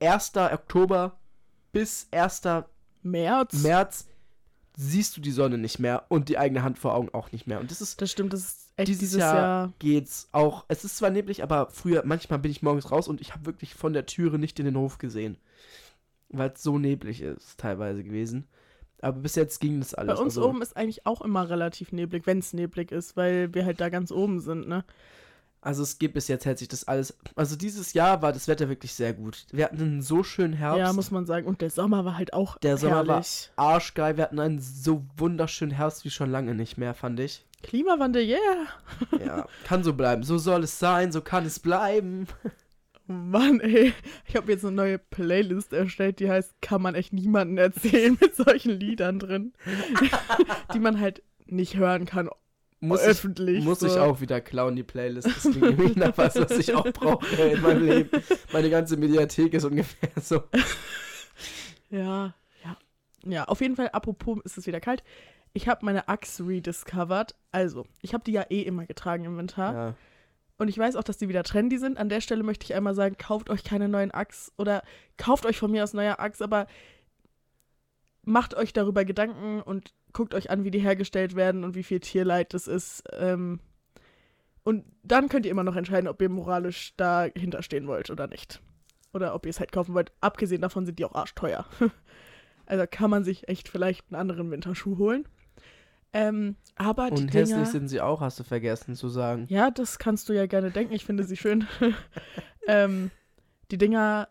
[0.00, 0.36] 1.
[0.36, 1.18] Oktober
[1.72, 2.42] bis 1.
[3.02, 3.54] März.
[3.62, 4.06] März
[4.78, 7.60] siehst du die Sonne nicht mehr und die eigene Hand vor Augen auch nicht mehr.
[7.60, 9.72] Und das ist Das stimmt, das ist echt Dieses dieses, Jahr- Jahr.
[9.78, 10.66] geht's auch.
[10.68, 13.74] Es ist zwar neblig, aber früher, manchmal bin ich morgens raus und ich habe wirklich
[13.74, 15.38] von der Türe nicht in den Hof gesehen.
[16.28, 18.48] Weil es so neblig ist, teilweise gewesen.
[19.00, 20.18] Aber bis jetzt ging das Bei alles.
[20.20, 23.64] uns also, oben ist eigentlich auch immer relativ neblig, wenn es neblig ist, weil wir
[23.64, 24.84] halt da ganz oben sind, ne?
[25.66, 27.18] Also es geht bis jetzt hält sich das alles.
[27.34, 29.46] Also dieses Jahr war das Wetter wirklich sehr gut.
[29.50, 30.78] Wir hatten einen so schönen Herbst.
[30.78, 31.44] Ja, muss man sagen.
[31.46, 33.50] Und der Sommer war halt auch Der Sommer war- herrlich.
[33.56, 34.16] arschgeil.
[34.16, 37.44] Wir hatten einen so wunderschönen Herbst wie schon lange nicht mehr, fand ich.
[37.64, 38.66] Klimawandel, yeah.
[39.18, 40.22] Ja, kann so bleiben.
[40.22, 42.28] So soll es sein, so kann es bleiben.
[43.08, 43.92] Mann, ey.
[44.26, 48.36] Ich habe jetzt eine neue Playlist erstellt, die heißt Kann man echt niemanden erzählen mit
[48.36, 49.52] solchen Liedern drin.
[50.74, 52.28] die man halt nicht hören kann
[52.80, 53.64] Muss ich öffentlich.
[53.64, 53.86] Muss so.
[53.86, 55.26] ich auch wieder klauen, die Playlist.
[55.26, 58.22] Das klingt nämlich nach was, was ich auch brauche in meinem Leben.
[58.52, 60.42] Meine ganze Mediathek ist ungefähr so.
[61.88, 62.76] Ja, ja.
[63.24, 65.04] Ja, auf jeden Fall, apropos, ist es wieder kalt.
[65.52, 67.34] Ich habe meine Axe rediscovered.
[67.52, 69.72] Also, ich habe die ja eh immer getragen im Winter.
[69.72, 69.94] Ja.
[70.58, 71.98] Und ich weiß auch, dass die wieder trendy sind.
[71.98, 74.82] An der Stelle möchte ich einmal sagen, kauft euch keine neuen Axe oder
[75.16, 76.66] kauft euch von mir aus neue Axe, aber
[78.22, 82.00] macht euch darüber Gedanken und guckt euch an, wie die hergestellt werden und wie viel
[82.00, 83.04] Tierleid das ist.
[83.12, 83.60] Ähm,
[84.64, 88.62] und dann könnt ihr immer noch entscheiden, ob ihr moralisch dahinter stehen wollt oder nicht.
[89.12, 90.12] Oder ob ihr es halt kaufen wollt.
[90.22, 91.66] Abgesehen davon sind die auch arschteuer.
[92.66, 95.28] also kann man sich echt vielleicht einen anderen Winterschuh holen.
[96.14, 99.44] Ähm, aber die Und Dinger, hässlich sind sie auch, hast du vergessen zu sagen.
[99.50, 100.94] ja, das kannst du ja gerne denken.
[100.94, 101.66] Ich finde sie schön.
[102.66, 103.10] ähm,
[103.70, 104.28] die Dinger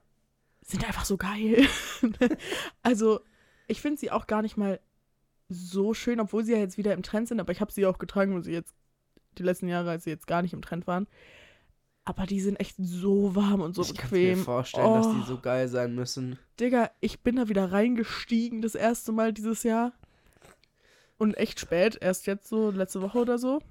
[0.64, 1.68] sind einfach so geil.
[2.82, 3.20] also,
[3.68, 4.80] ich finde sie auch gar nicht mal
[5.50, 7.40] so schön, obwohl sie ja jetzt wieder im Trend sind.
[7.40, 8.74] Aber ich habe sie auch getragen, wo sie jetzt
[9.38, 11.08] die letzten Jahre, als sie jetzt gar nicht im Trend waren.
[12.08, 14.44] Aber die sind echt so warm und so ich kann mir bequem.
[14.44, 15.26] vorstellen, dass die Oh.
[15.26, 16.38] so geil sein müssen.
[16.60, 19.94] Digga, ich bin da wieder reingestiegen das erste Mal dieses Jahr.
[21.18, 23.62] Und echt spät, erst jetzt so, letzte Woche oder so.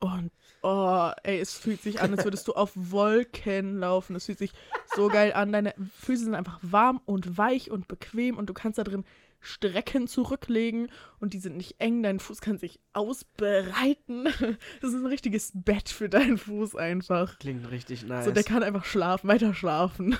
[0.00, 4.16] Und, oh, ey, es fühlt sich an, als würdest du auf Wolken laufen.
[4.16, 4.52] Es fühlt sich
[4.96, 5.52] so geil an.
[5.52, 9.04] Deine Füße sind einfach warm und weich und bequem und du kannst da drin
[9.42, 10.88] Strecken zurücklegen
[11.18, 12.02] und die sind nicht eng.
[12.02, 14.28] Dein Fuß kann sich ausbreiten.
[14.80, 17.38] Das ist ein richtiges Bett für deinen Fuß einfach.
[17.38, 18.24] Klingt richtig nice.
[18.24, 20.16] So, der kann einfach schlafen, weiter schlafen.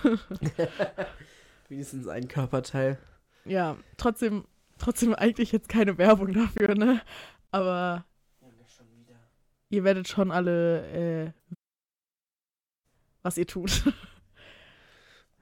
[1.68, 2.99] Wenigstens ein Körperteil.
[3.45, 4.45] ja, trotzdem,
[4.79, 7.01] trotzdem eigentlich jetzt keine Werbung dafür, ne?
[7.51, 8.05] Aber
[9.70, 10.87] ihr werdet schon alle,
[11.25, 11.33] äh,
[13.23, 13.85] was ihr tut.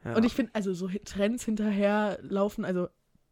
[0.05, 0.15] Ja.
[0.17, 2.89] Und ich finde, also so Trends hinterher laufen, also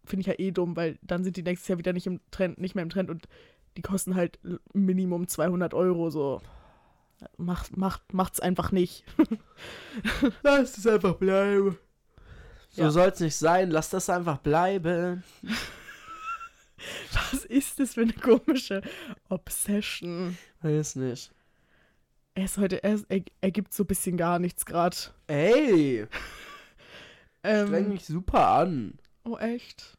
[0.08, 2.58] finde ich ja eh dumm, weil dann sind die nächstes Jahr wieder nicht im Trend,
[2.58, 3.28] nicht mehr im Trend und
[3.76, 4.38] die kosten halt
[4.72, 6.40] Minimum 200 Euro, so.
[7.36, 9.04] Macht, macht, macht's einfach nicht.
[10.42, 11.76] Lass es einfach bleiben.
[12.70, 12.90] So Ja.
[12.90, 13.70] soll's nicht sein.
[13.70, 15.24] Lass das einfach bleiben.
[17.12, 18.82] Was ist das für eine komische
[19.28, 20.38] Obsession?
[20.62, 21.32] Weiß nicht.
[22.34, 24.96] Er ist heute, er, er, er gibt so ein bisschen gar nichts gerade.
[25.26, 26.06] Ey,
[27.44, 28.98] streng Ähm, mich super an.
[29.24, 29.97] oh, echt?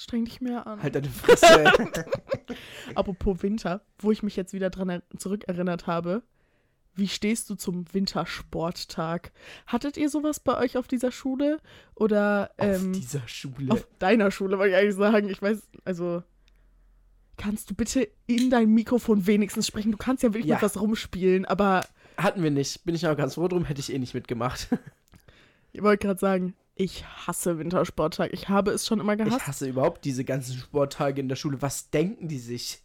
[0.00, 0.80] Streng dich mehr an.
[0.80, 1.64] Halt deine Fresse.
[2.94, 6.22] Apropos Winter, wo ich mich jetzt wieder dran er zurückerinnert habe.
[6.94, 9.32] Wie stehst du zum Wintersporttag?
[9.66, 11.58] Hattet ihr sowas bei euch auf dieser Schule?
[11.96, 13.72] Oder ähm, Auf dieser Schule.
[13.72, 15.28] auf deiner Schule, wollte ich eigentlich sagen.
[15.28, 16.22] Ich weiß, also.
[17.36, 19.92] Kannst du bitte in dein Mikrofon wenigstens sprechen?
[19.92, 20.56] Du kannst ja wirklich Ja.
[20.56, 21.84] mit was rumspielen, aber
[22.16, 22.84] Hatten wir nicht.
[22.84, 24.68] Bin ich auch ganz froh drum, hätte ich eh nicht mitgemacht.
[25.72, 28.32] ich wollte gerade sagen, Ich hasse Wintersporttag.
[28.32, 29.46] Ich habe es schon immer Ich gehasst.
[29.48, 31.60] hasse überhaupt diese ganzen Sporttage in der Schule.
[31.60, 32.82] Was denken die sich?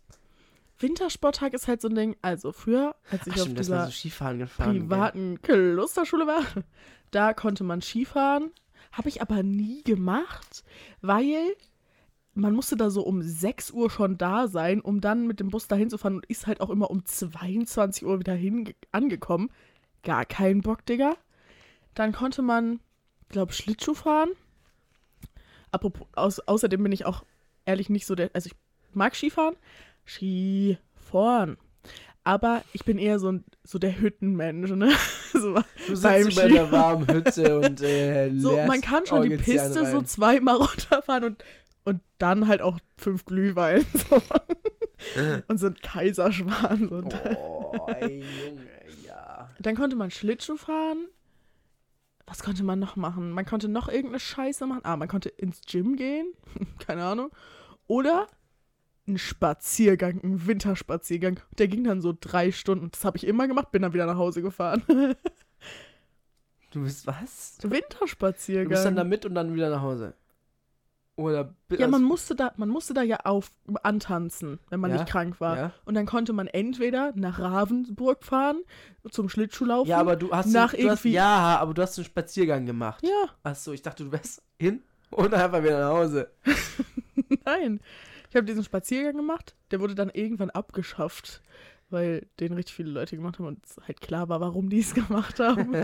[0.80, 2.16] Wintersporttag ist halt so ein Ding.
[2.24, 4.82] Also früher, als ich Ach, auf stimmt, dieser so Skifahren gefahren gell?
[4.82, 6.42] privaten Klosterschule war,
[7.12, 8.52] da konnte man Skifahren.
[8.92, 10.64] Habe ich aber nie gemacht,
[11.02, 11.56] weil
[12.34, 15.68] man musste da so um 6 Uhr schon da sein, um dann mit dem Bus
[15.68, 19.52] dahin zu fahren und ist halt auch immer um 22 Uhr wieder hin angekommen.
[20.02, 21.16] Gar keinen Bock, Digga.
[21.94, 22.80] Dann konnte man,
[23.34, 24.30] glaube Schlittschuh fahren.
[25.72, 27.26] Apropos, aus, außerdem bin ich auch
[27.66, 28.56] ehrlich nicht so der, also ich
[28.94, 29.56] mag Skifahren.
[30.06, 31.58] Skifahren.
[32.24, 34.94] Aber ich bin eher so, ein, so der Hüttenmensch, ne?
[35.34, 35.56] so,
[35.88, 39.86] Du beim sitzt über der warmen Hütte und äh, so, man kann schon die Piste
[39.92, 41.44] so zweimal runterfahren und,
[41.84, 43.86] und dann halt auch fünf Glühwein.
[44.10, 44.22] So.
[45.50, 46.88] und so ein Kaiserschwan.
[46.88, 48.68] Und Oh, Junge,
[49.06, 49.50] ja.
[49.60, 51.08] Dann konnte man Schlittschuh fahren.
[52.34, 53.30] Was konnte man noch machen?
[53.30, 54.82] Man konnte noch irgendeine Scheiße machen.
[54.86, 56.34] Ah, man konnte ins Gym gehen.
[56.80, 57.30] Keine Ahnung.
[57.86, 58.26] Oder
[59.08, 61.40] ein Spaziergang, ein Winterspaziergang.
[61.60, 62.90] Der ging dann so drei Stunden.
[62.90, 64.82] Das habe ich immer gemacht, bin dann wieder nach Hause gefahren.
[66.72, 67.60] Du bist was?
[67.62, 68.70] Du Winterspaziergang.
[68.70, 70.16] bist dann da mit und dann wieder nach Hause.
[71.16, 73.52] Oder ja, also- man musste da, man musste da ja auf
[73.84, 75.58] antanzen, wenn man Ja, nicht krank war.
[75.58, 75.72] ja.
[75.86, 78.64] Und dann konnte man entweder nach Ravensburg fahren
[79.12, 79.90] zum Schlittschuhlaufen.
[79.92, 83.04] Ja, aber du hast, nach du hast irgendwie- ja, aber du hast einen Spaziergang gemacht.
[83.04, 86.32] Ja, Achso, ich dachte, du wärst hin und einfach wieder nach Hause.
[87.46, 87.80] nein.
[88.30, 89.56] Ich habe diesen Spaziergang gemacht.
[89.70, 91.44] Der wurde dann irgendwann abgeschafft,
[91.92, 94.94] weil den richtig viele Leute gemacht haben und es halt klar war, warum die es
[94.96, 95.76] gemacht haben.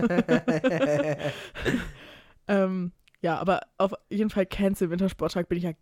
[2.48, 5.72] ähm, ja, aber auf jeden Fall Cancel Wintersporttag bin ich ja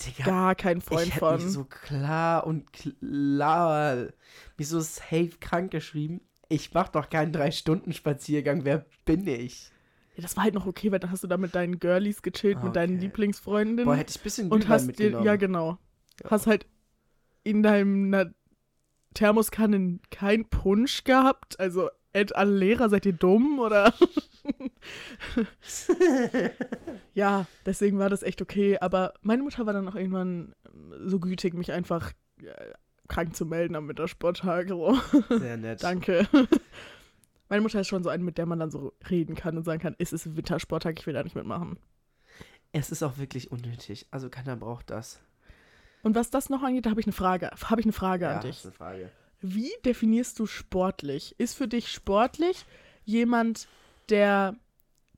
[0.00, 1.36] Digga, gar kein Freund ich hätte von.
[1.36, 4.08] mich so klar und klar,
[4.56, 6.20] mich so safe krank geschrieben.
[6.48, 8.64] Ich mach doch keinen Drei-Stunden-Spaziergang.
[8.64, 9.70] Wer bin ich?
[10.16, 12.62] Ja, das war halt noch okay, weil dann hast du da mit deinen Girlies gechillt,
[12.62, 13.04] mit deinen Okay.
[13.06, 13.84] Lieblingsfreundinnen.
[13.84, 15.26] Boah, hätte ich ein bisschen und Glühwein hast dir, mitgenommen.
[15.26, 15.78] ja genau,
[16.22, 16.30] Ja.
[16.30, 16.66] hast halt
[17.42, 18.34] in deinem
[19.14, 21.90] Thermoskanne kein Punsch gehabt, also
[22.34, 23.92] alle Lehrer, seid ihr dumm oder?
[27.14, 31.20] ja, deswegen war das echt okay, aber meine Mutter war dann auch irgendwann ähm, so
[31.20, 32.12] gütig, mich einfach
[32.42, 32.72] äh,
[33.08, 34.68] krank zu melden am Wintersporttag.
[34.68, 34.98] So.
[35.28, 35.82] Sehr nett.
[35.82, 36.26] Danke.
[37.48, 39.80] Meine Mutter ist schon so eine, mit der man dann so reden kann und sagen
[39.80, 41.78] kann, es ist Wintersporttag, ich will da nicht mitmachen.
[42.72, 44.08] Es ist auch wirklich unnötig.
[44.10, 45.20] Also keiner braucht das.
[46.02, 47.50] Und was das noch angeht, da habe ich eine Frage.
[47.64, 48.56] Habe ich eine Frage ja, an dich.
[48.56, 49.10] ist eine Frage.
[49.40, 51.34] Wie definierst du sportlich?
[51.38, 52.64] Ist für dich sportlich
[53.04, 53.68] jemand,
[54.08, 54.56] der,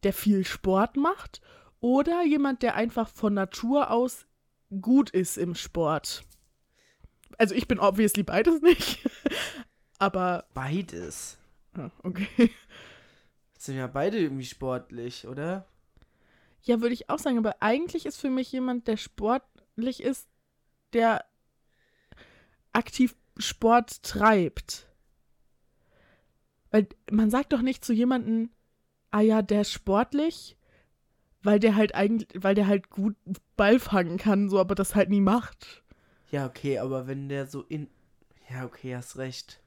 [0.02, 1.40] der viel Sport macht
[1.80, 4.26] oder jemand, der einfach von Natur aus
[4.80, 6.24] gut ist im Sport?
[7.38, 8.98] Also ich bin obviously beides nicht.
[9.98, 11.38] Aber, Beides.
[11.74, 12.50] ah, okay.
[13.54, 15.66] Jetzt sind ja beide irgendwie sportlich, oder?
[16.62, 20.28] Ja, würde ich auch sagen, aber eigentlich ist für mich jemand, der sportlich ist,
[20.92, 21.24] der
[22.72, 24.88] aktiv Sport treibt.
[26.70, 28.50] Weil man sagt doch nicht zu jemandem,
[29.10, 30.56] ah ja, der ist sportlich,
[31.42, 33.16] weil der halt eigentlich, weil der halt gut
[33.56, 35.82] Ball fangen kann, so, aber das halt nie macht.
[36.30, 37.88] Ja, okay, aber wenn der so in.
[38.50, 39.62] Ja, okay, hast recht.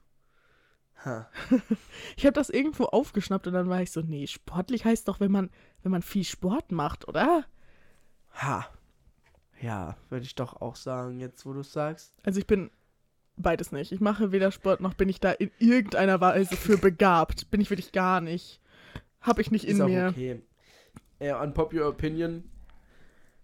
[1.05, 1.30] Ha.
[2.17, 5.32] Ich habe das irgendwo aufgeschnappt und dann war ich so, nee, sportlich heißt doch, wenn
[5.32, 5.49] man,
[5.82, 7.45] wenn man viel Sport macht, oder?
[8.34, 8.67] Ha.
[9.61, 12.13] Ja, würde ich doch auch sagen, jetzt wo du es sagst.
[12.24, 12.69] Also ich bin
[13.38, 13.91] beides nicht.
[13.91, 17.49] Ich mache weder Sport noch bin ich da in irgendeiner Weise für begabt.
[17.51, 18.59] Bin ich wirklich gar nicht.
[19.21, 20.07] Habe ich nicht in Ist auch mir.
[20.09, 20.41] okay.
[21.19, 22.43] Äh, unpopular opinion.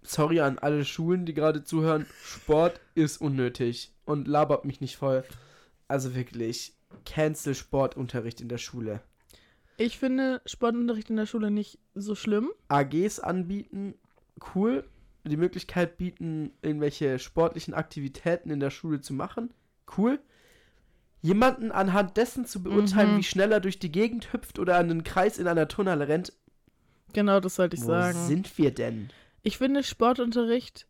[0.02, 2.06] Sorry an alle Schulen, die gerade zuhören.
[2.24, 5.24] Sport ist unnötig und labert mich nicht voll.
[5.88, 6.74] Also wirklich,
[7.06, 9.02] cancel Sportunterricht in der Schule.
[9.78, 12.50] Ich finde Sportunterricht in der Schule nicht so schlimm.
[12.68, 13.94] AGs anbieten,
[14.56, 14.84] cool.
[15.24, 19.54] Die Möglichkeit bieten, irgendwelche sportlichen Aktivitäten in der Schule zu machen,
[19.98, 20.20] cool.
[21.22, 23.18] Jemanden anhand dessen zu beurteilen, Mhm.
[23.18, 26.34] wie schnell er durch die Gegend hüpft oder an einen Kreis in einer Turnhalle rennt,
[27.14, 28.20] Genau, das sollte ich wo sagen.
[28.28, 29.10] sind wir denn?
[29.42, 30.88] Ich finde Sportunterricht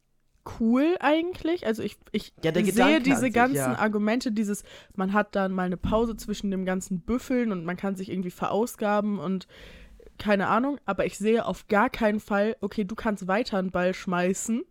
[0.60, 1.66] cool eigentlich.
[1.68, 3.78] Also ich, ich Ja, sehe diese sich, ganzen ja.
[3.78, 4.64] Argumente, dieses,
[4.96, 8.32] man hat dann mal eine Pause zwischen dem ganzen Büffeln und man kann sich irgendwie
[8.32, 9.48] verausgaben und
[10.18, 13.94] keine Ahnung, aber ich sehe auf gar keinen Fall, okay, du kannst weiter einen Ball
[13.94, 14.64] schmeißen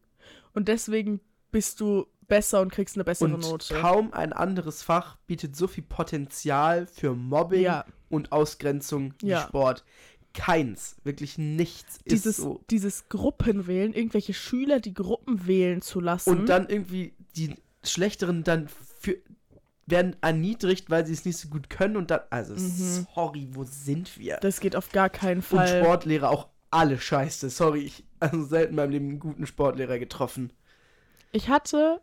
[0.55, 1.21] und deswegen
[1.53, 3.75] bist du besser und kriegst eine bessere Und Note.
[3.75, 7.85] kaum ein anderes Fach bietet so viel Potenzial für Mobbing Ja.
[8.09, 9.43] und Ausgrenzung wie Ja.
[9.43, 9.85] Sport.
[10.35, 12.61] Keins, wirklich nichts Dieses, ist so.
[12.71, 16.29] dieses Gruppenwählen, irgendwelche Schüler, die Gruppen wählen zu lassen.
[16.31, 18.69] Und dann irgendwie die Schlechteren dann
[19.01, 19.17] für,
[19.87, 23.07] werden erniedrigt, weil sie es nicht so gut können und dann, also Mhm.
[23.15, 24.37] sorry, wo sind wir?
[24.43, 25.81] das geht auf gar keinen Und Fall.
[25.83, 27.49] Sportlehrer auch alle scheiße.
[27.49, 30.53] Sorry, ich also selten in meinem Leben einen guten Sportlehrer getroffen.
[31.33, 32.01] Ich hatte.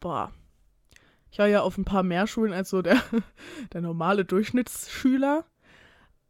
[0.00, 0.32] Boah.
[1.30, 3.02] Ich war ja auf ein paar mehr Schulen als so der,
[3.72, 5.44] der normale Durchschnittsschüler.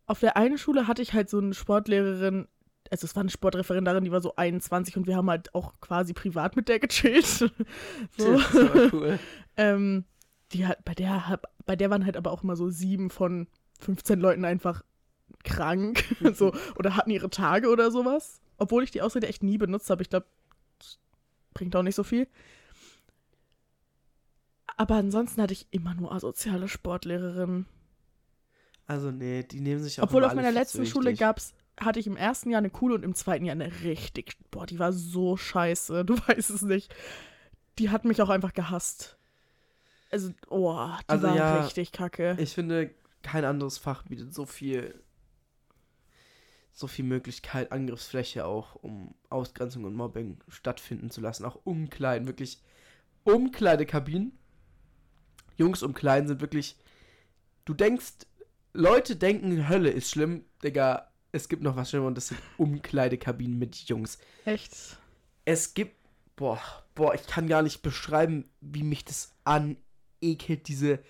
[0.06, 2.48] Auf der einen Schule hatte ich halt so eine Sportlehrerin,
[2.90, 6.12] also es war eine Sportreferendarin, die war so 21 und wir haben halt auch quasi
[6.12, 7.26] privat mit der gechillt.
[7.26, 7.50] so.
[8.18, 9.18] Das war cool.
[9.56, 10.04] ähm,
[10.52, 13.46] die hat, bei der, bei der waren halt aber auch immer so sieben von
[13.80, 14.82] 15 Leuten einfach
[15.42, 16.04] krank.
[16.34, 18.40] so, oder hatten ihre Tage oder sowas.
[18.56, 20.02] Obwohl ich die Ausrede echt nie benutzt habe.
[20.02, 20.26] Ich glaube,
[21.52, 22.28] bringt auch nicht so viel.
[24.76, 27.66] Aber ansonsten hatte ich immer nur asoziale Sportlehrerinnen.
[28.86, 31.20] Also nee, die nehmen sich auch Obwohl auf meiner letzten Schule wichtig.
[31.20, 34.66] gab's, hatte ich im ersten Jahr eine coole und im zweiten Jahr eine richtig, boah,
[34.66, 36.94] die war so scheiße, du weißt es nicht.
[37.78, 39.16] Die hat mich auch einfach gehasst.
[40.10, 42.36] Also, oh, die Also war ja, richtig kacke.
[42.38, 45.02] Ich finde, kein anderes Fach bietet so viel
[46.74, 51.44] so viel Möglichkeit, Angriffsfläche auch, um Ausgrenzung und Mobbing stattfinden zu lassen.
[51.44, 52.60] Auch Umkleiden, wirklich
[53.22, 54.36] Umkleidekabinen.
[55.56, 56.76] Jungs umkleiden sind wirklich.
[57.64, 58.12] Du denkst,
[58.72, 61.10] Leute denken, Hölle ist schlimm, Digga.
[61.32, 64.18] Es gibt noch was Schlimmer und das sind Umkleidekabinen mit Jungs.
[64.44, 64.98] Echt.
[65.44, 65.96] Es gibt,
[66.36, 66.60] boah,
[66.94, 71.00] boah, ich kann gar nicht beschreiben, wie mich das anekelt, diese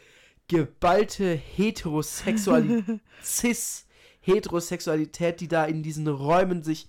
[0.49, 6.89] geballte Heterosexualität, Cis-Heterosexualität, die da in diesen Räumen sich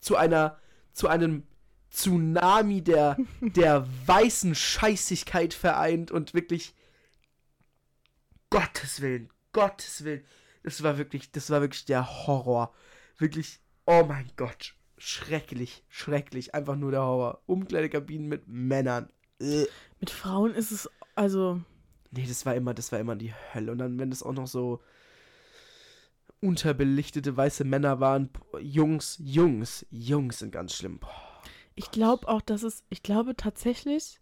[0.00, 0.58] zu einer,
[0.92, 1.44] zu einem
[1.90, 6.74] Tsunami der, der weißen Scheißigkeit vereint und wirklich
[8.50, 10.24] Gottes Willen, Gottes Willen.
[10.62, 12.74] Das war wirklich, das war wirklich der Horror.
[13.18, 14.74] Wirklich, oh mein Gott.
[14.96, 16.54] Schrecklich, schrecklich.
[16.54, 17.42] Einfach nur der Horror.
[17.46, 19.10] Umkleidekabinen mit Männern.
[19.40, 19.66] Äh.
[20.00, 21.60] Mit Frauen ist es, also,
[22.10, 23.72] Nee, das war immer, das war immer die Hölle.
[23.72, 24.80] Und dann, wenn es auch noch so
[26.40, 28.30] unterbelichtete weiße Männer waren,
[28.60, 31.00] Jungs, Jungs, Jungs sind ganz schlimm.
[31.00, 31.42] Boah.
[31.74, 34.20] ich glaube auch, dass es, ich glaube tatsächlich,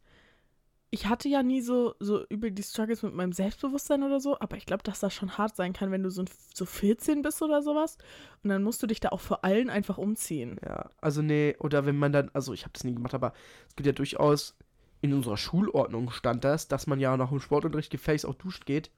[0.90, 4.56] ich hatte ja nie so, so über die Struggles mit meinem Selbstbewusstsein oder so, aber
[4.56, 7.42] ich glaube, dass das schon hart sein kann, wenn du so, ein- so 14 bist
[7.42, 7.98] oder sowas.
[8.42, 10.58] Und dann musst du dich da auch vor allen einfach umziehen.
[10.64, 13.32] Ja, also nee, oder wenn man dann, also ich habe das nie gemacht, aber
[13.68, 14.54] es gibt ja durchaus,
[15.02, 18.90] in unserer Schulordnung stand das, dass man ja nach dem Sportunterricht gefälligst auch duschen geht.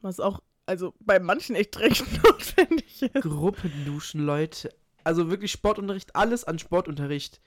[0.00, 3.22] Was auch, also bei manchen echt dringend notwendig ist.
[3.22, 4.72] Gruppenduschen, Leute.
[5.04, 7.40] Also wirklich Sportunterricht, alles an Sportunterricht.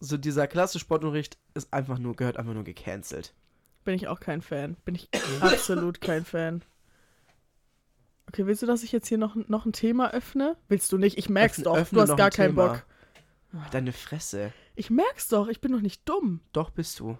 [0.00, 3.34] So dieser klasse Sportunterricht ist einfach nur, gehört einfach nur gecancelt.
[3.84, 4.76] Bin ich auch kein Fan.
[4.84, 5.08] Bin ich
[5.40, 6.62] absolut kein Fan.
[8.28, 10.56] Okay, willst du, dass ich jetzt hier noch, noch ein Thema öffne?
[10.68, 11.16] Willst du nicht?
[11.18, 11.76] Ich merk's Öffne- doch.
[11.78, 12.68] öffne Du hast gar ein keinen Thema.
[12.68, 12.86] Bock.
[13.72, 14.52] Deine Fresse.
[14.76, 15.48] Ich merk's doch.
[15.48, 16.40] Ich bin doch nicht dumm.
[16.52, 17.16] Doch bist du.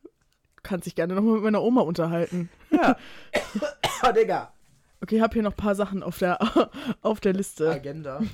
[0.00, 2.50] Du kannst dich gerne nochmal mit meiner Oma unterhalten.
[2.70, 2.96] Ja.
[4.06, 4.52] oh, Digga.
[5.00, 6.38] Okay, ich habe hier noch ein paar Sachen auf der,
[7.02, 7.70] auf der Liste.
[7.70, 8.20] Agenda.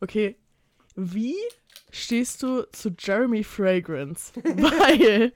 [0.00, 0.36] Okay,
[0.94, 1.36] wie
[1.90, 4.32] stehst du zu Jeremy Fragrance?
[4.44, 5.32] Weil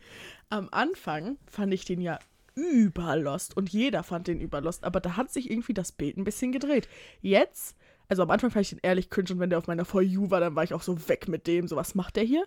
[0.50, 2.18] am Anfang fand ich den ja
[2.54, 6.52] überlost und jeder fand den überlost, aber da hat sich irgendwie das Bild ein bisschen
[6.52, 6.88] gedreht.
[7.20, 7.76] Jetzt,
[8.09, 10.30] also am Anfang fand ich den ehrlich cringe und wenn der auf meiner For You
[10.30, 12.46] war, dann war ich auch so weg mit dem, so was macht der hier?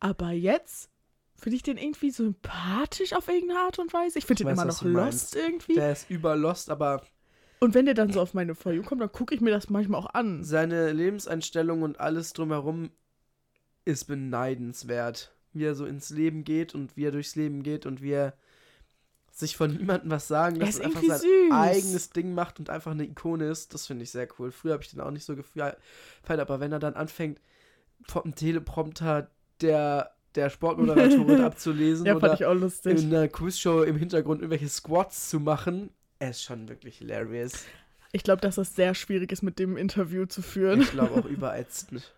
[0.00, 0.90] Aber jetzt
[1.36, 4.18] finde ich den irgendwie sympathisch auf irgendeine Art und Weise.
[4.18, 5.34] Ich finde den weiß, immer noch du meinst.
[5.34, 5.74] lost irgendwie.
[5.74, 7.02] Der ist überlost, aber
[7.60, 9.70] Und wenn der dann so auf meine For You kommt, dann gucke ich mir das
[9.70, 10.44] manchmal auch an.
[10.44, 12.90] seine Lebenseinstellung und alles drumherum
[13.84, 15.32] ist beneidenswert.
[15.52, 18.34] Wie er so ins Leben geht und wie er durchs Leben geht und wie er
[19.32, 21.52] sich von niemandem was sagen lässt und einfach sein süß.
[21.52, 23.72] eigenes Ding macht und einfach eine Ikone ist.
[23.74, 24.50] Das finde ich sehr cool.
[24.50, 25.78] Früher habe ich den auch nicht so gefeiert,
[26.28, 27.40] aber wenn er dann anfängt,
[28.06, 29.30] vom Teleprompter
[29.62, 33.02] der, der Sportmoderatorin abzulesen Ja, oder fand ich auch lustig.
[33.02, 37.64] in einer Quizshow im Hintergrund irgendwelche Squats zu machen, er ist schon wirklich hilarious.
[38.12, 40.80] Ich glaube, dass das sehr schwierig ist, mit dem Interview zu führen.
[40.80, 42.14] Ich glaube auch überätzend.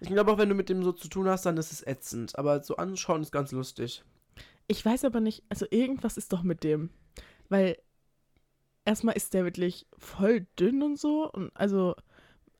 [0.00, 2.38] Ich glaube auch, wenn du mit dem so zu tun hast, dann ist es ätzend.
[2.38, 4.04] Aber so anschauen ist ganz lustig.
[4.66, 6.90] Ich weiß aber nicht, also irgendwas ist doch mit dem.
[7.48, 7.76] Weil
[8.84, 11.30] erstmal ist der wirklich voll dünn und so.
[11.30, 11.94] Und also,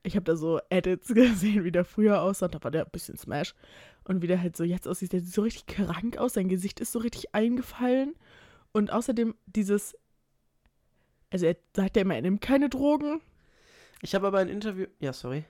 [0.02, 2.48] ich habe da so Edits gesehen, wie der früher aussah.
[2.48, 3.54] Da war der ein bisschen Smash.
[4.04, 6.34] Und wie der halt so jetzt aussieht, der sieht so richtig krank aus.
[6.34, 8.14] Sein Gesicht ist so richtig eingefallen.
[8.72, 9.96] Und außerdem dieses.
[11.34, 13.20] Also, er sagt ja immer, er nimmt keine Drogen.
[14.02, 14.86] Ich habe aber ein Interview.
[15.00, 15.42] Ja, sorry.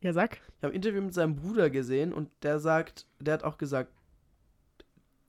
[0.00, 0.34] Ja, sag.
[0.36, 3.90] Ich habe ein Interview mit seinem Bruder gesehen und der sagt, der hat auch gesagt,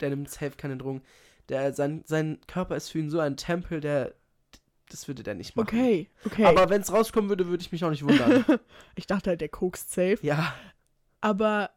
[0.01, 1.01] der nimmt safe keine Drogen.
[1.49, 4.13] Der, sein, sein Körper ist für ihn so ein Tempel, der.
[4.89, 5.69] Das würde der nicht machen.
[5.69, 6.45] Okay, okay.
[6.45, 8.45] Aber wenn es rauskommen würde, würde ich mich auch nicht wundern.
[8.95, 10.19] ich dachte halt, der kokst safe.
[10.21, 10.53] ja.
[11.19, 11.71] Aber,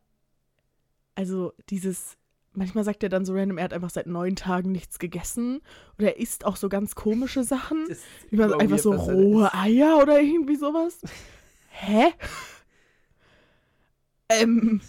[1.15, 2.19] also, dieses
[2.59, 5.61] manchmal sagt er dann so random, er hat einfach seit neun Tagen nichts gegessen.
[5.99, 7.87] Oder er isst auch so ganz komische Sachen.
[7.89, 8.01] Das
[8.31, 9.55] Über, Bro, einfach wie so rohe.
[9.55, 11.01] Eier oder irgendwie sowas.
[11.71, 12.13] Hä?
[14.29, 14.81] ähm.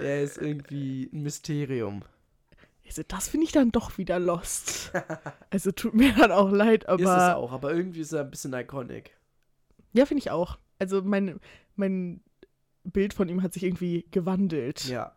[0.00, 2.02] Der ist irgendwie ein Mysterium.
[2.86, 4.92] Also das finde ich dann doch wieder lost.
[5.50, 7.02] Also tut mir dann auch leid, aber.
[7.02, 9.16] ist es auch, aber irgendwie ist er ein bisschen iconic.
[9.92, 10.58] Ja, finde ich auch.
[10.78, 11.40] Also mein,
[11.74, 12.20] mein
[12.84, 14.84] Bild von ihm hat sich irgendwie gewandelt.
[14.84, 15.14] Ja.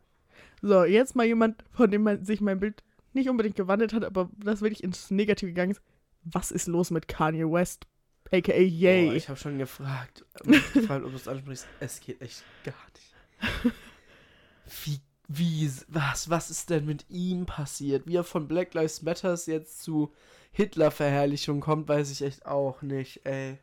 [0.61, 2.83] So, jetzt mal jemand, von dem man sich mein Bild
[3.13, 5.81] nicht unbedingt gewandelt hat, aber das wirklich ins Negative gegangen ist.
[6.23, 7.87] Was ist los mit Kanye West,
[8.31, 9.07] aka Yay?
[9.07, 11.67] Boah, ich habe schon gefragt, gefragt, ob du es ansprichst.
[11.79, 13.75] Es geht echt gar nicht.
[14.85, 18.05] Wie, wie, was, was ist denn mit ihm passiert?
[18.05, 20.13] Wie er von Black Lives Matters jetzt zu
[20.51, 23.57] Hitler-Verherrlichung kommt, weiß ich echt auch nicht, ey.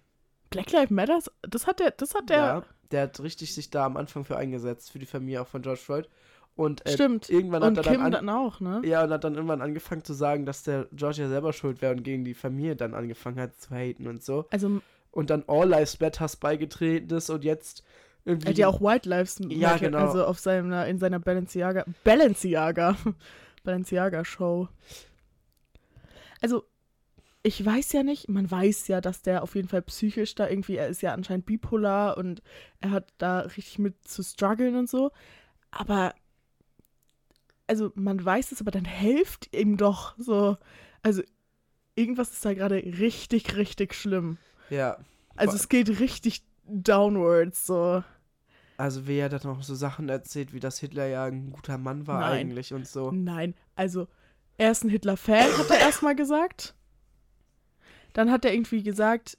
[0.50, 3.84] Black Lives Matters, das hat der, das hat der, ja, der hat richtig sich da
[3.84, 6.08] am Anfang für eingesetzt, für die Familie auch von George Floyd.
[6.56, 7.28] Und äh, stimmt.
[7.28, 8.80] irgendwann Und hat er Kim dann, an, dann auch, ne?
[8.84, 11.92] ja, und hat dann irgendwann angefangen zu sagen, dass der George ja selber schuld wäre
[11.92, 14.46] und gegen die Familie dann angefangen hat zu haten und so.
[14.50, 14.80] Also
[15.10, 17.84] Und dann All Lives Matters beigetreten ist und jetzt
[18.24, 18.46] irgendwie.
[18.46, 19.98] er hat ja auch White Lives Ja, Matter, genau.
[19.98, 22.96] also auf seiner, in seiner Balenciaga, Balenciaga,
[23.62, 24.68] Balenciaga Show.
[26.40, 26.64] Also,
[27.42, 30.76] ich weiß ja nicht, man weiß ja, dass der auf jeden Fall psychisch da irgendwie,
[30.76, 32.42] er ist ja anscheinend bipolar und
[32.80, 35.12] er hat da richtig mit zu strugglen und so.
[35.70, 36.14] Aber,
[37.66, 40.56] also man weiß es, aber dann helft ihm doch so.
[41.02, 41.22] Also,
[41.94, 44.38] irgendwas ist da gerade richtig, richtig schlimm.
[44.70, 44.98] Ja.
[45.36, 48.02] Also es geht richtig downwards, so.
[48.78, 52.06] Also, wie er dann noch so Sachen erzählt, wie das Hitler ja ein guter Mann
[52.06, 52.32] war Nein.
[52.32, 53.10] eigentlich und so.
[53.10, 54.08] Nein, also
[54.58, 56.74] er ist ein Hitler-Fan, hat er erstmal gesagt.
[58.12, 59.36] Dann hat er irgendwie gesagt,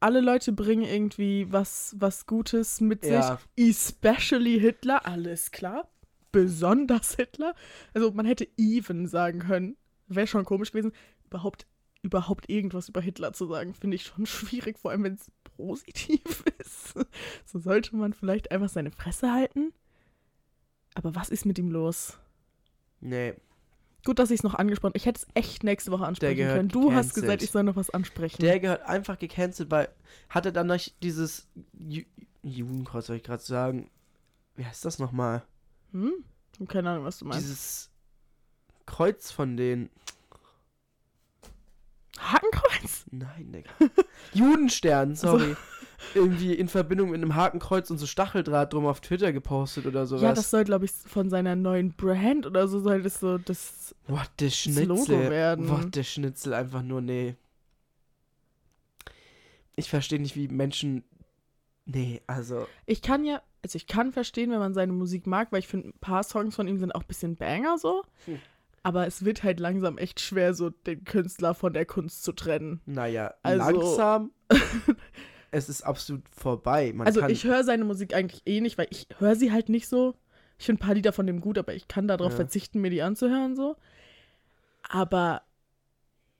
[0.00, 3.38] alle Leute bringen irgendwie was, was Gutes mit Ja.
[3.56, 3.70] sich.
[3.70, 5.88] Especially Hitler, alles klar.
[6.34, 7.54] Besonders Hitler.
[7.94, 9.76] Also man hätte even sagen können.
[10.06, 10.92] Wäre schon komisch gewesen.
[11.26, 11.66] Überhaupt,
[12.02, 16.44] überhaupt irgendwas über Hitler zu sagen, finde ich schon schwierig, vor allem wenn es positiv
[16.58, 16.94] ist.
[17.46, 19.72] So sollte man vielleicht einfach seine Fresse halten.
[20.94, 22.18] Aber was ist mit ihm los?
[23.00, 23.34] Nee.
[24.04, 26.68] Gut, dass ich es noch angesprochen Ich hätte es echt nächste Woche ansprechen können.
[26.68, 27.22] Du hast gecancelt.
[27.24, 28.42] gesagt, ich soll noch was ansprechen.
[28.42, 29.88] Der gehört einfach gecancelt, weil
[30.28, 32.02] hatte dann noch dieses Ju
[32.42, 33.90] Judenkreuz, soll ich gerade sagen.
[34.56, 35.42] Wie heißt das nochmal?
[35.94, 36.12] Hm?
[36.52, 37.44] Ich hab keine Ahnung, was du meinst.
[37.44, 37.90] Dieses
[38.86, 39.90] Kreuz von denen.
[42.18, 43.06] Hakenkreuz?
[43.10, 43.70] Nein, Digga.
[44.34, 45.56] Judenstern, sorry.
[46.14, 50.22] Irgendwie in Verbindung mit einem Hakenkreuz und so Stacheldraht drum auf Twitter gepostet oder sowas.
[50.22, 53.94] Ja, das soll, glaube ich, von seiner neuen Brand oder so soll das so das.
[54.06, 54.86] What the Schnitzel.
[54.86, 55.68] Logo werden.
[55.68, 57.36] What the Schnitzel, einfach nur, nee.
[59.76, 61.04] Ich verstehe nicht, wie Menschen.
[61.86, 62.66] Nee, also.
[62.86, 65.88] Ich kann ja, also ich kann verstehen, wenn man seine Musik mag, weil ich finde,
[65.88, 68.02] ein paar Songs von ihm sind auch ein bisschen Banger so.
[68.26, 68.38] Hm.
[68.82, 72.80] Aber es wird halt langsam echt schwer, so den Künstler von der Kunst zu trennen.
[72.86, 74.30] Naja, Also- langsam.
[75.50, 76.92] es ist absolut vorbei.
[76.94, 79.88] Man also ich höre seine Musik eigentlich eh nicht, weil ich höre sie halt nicht
[79.88, 80.14] so.
[80.58, 82.36] Ich finde ein paar Lieder von dem gut, aber ich kann darauf Ja.
[82.36, 83.76] verzichten, mir die anzuhören so.
[84.88, 85.42] Aber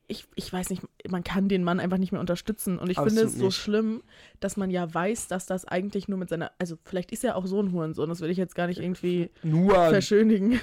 [0.06, 2.78] ich, ich weiß nicht, man kann den Mann einfach nicht mehr unterstützen.
[2.78, 3.56] Und ich finde Absolut es so nicht.
[3.56, 4.02] schlimm,
[4.40, 7.46] dass man ja weiß, dass das eigentlich nur mit seiner, also vielleicht ist er auch
[7.46, 9.74] so ein Hurensohn, das will ich jetzt gar nicht irgendwie nur.
[9.74, 10.60] verschönigen.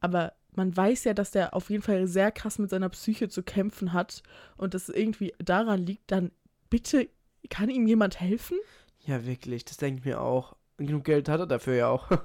[0.00, 3.42] Aber man weiß ja, dass der auf jeden Fall sehr krass mit seiner Psyche zu
[3.42, 4.22] kämpfen hat
[4.56, 6.30] und das irgendwie daran liegt, dann
[6.70, 7.08] bitte
[7.50, 8.58] kann ihm jemand helfen?
[9.06, 10.56] Ja, wirklich, das denke ich mir auch.
[10.76, 12.10] Genug Geld hat er dafür ja auch.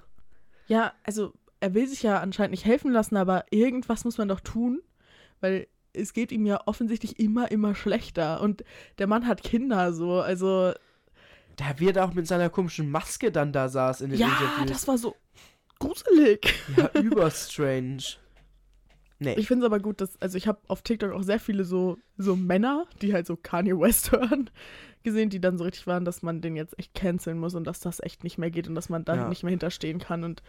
[0.68, 4.40] Ja, also er will sich ja anscheinend nicht helfen lassen, aber irgendwas muss man doch
[4.40, 4.82] tun,
[5.42, 8.64] weil es geht ihm ja offensichtlich immer, immer schlechter und
[8.98, 10.74] der Mann hat Kinder so, also
[11.56, 14.72] Da wird auch mit seiner komischen Maske dann da saß in den ja, Interviews.
[14.72, 15.16] das war so
[15.80, 16.54] gruselig.
[16.78, 17.98] ja, überstrange.
[19.20, 19.36] Nee.
[19.36, 21.98] Ich finde es aber gut, dass, also ich habe auf TikTok auch sehr viele so,
[22.18, 24.50] so Männer, die halt so Kanye West hören,
[25.04, 27.80] gesehen, die dann so richtig waren, dass man den jetzt echt canceln muss und dass
[27.80, 29.30] das echt nicht mehr geht und dass man da Ja.
[29.30, 30.42] nicht mehr hinterstehen kann und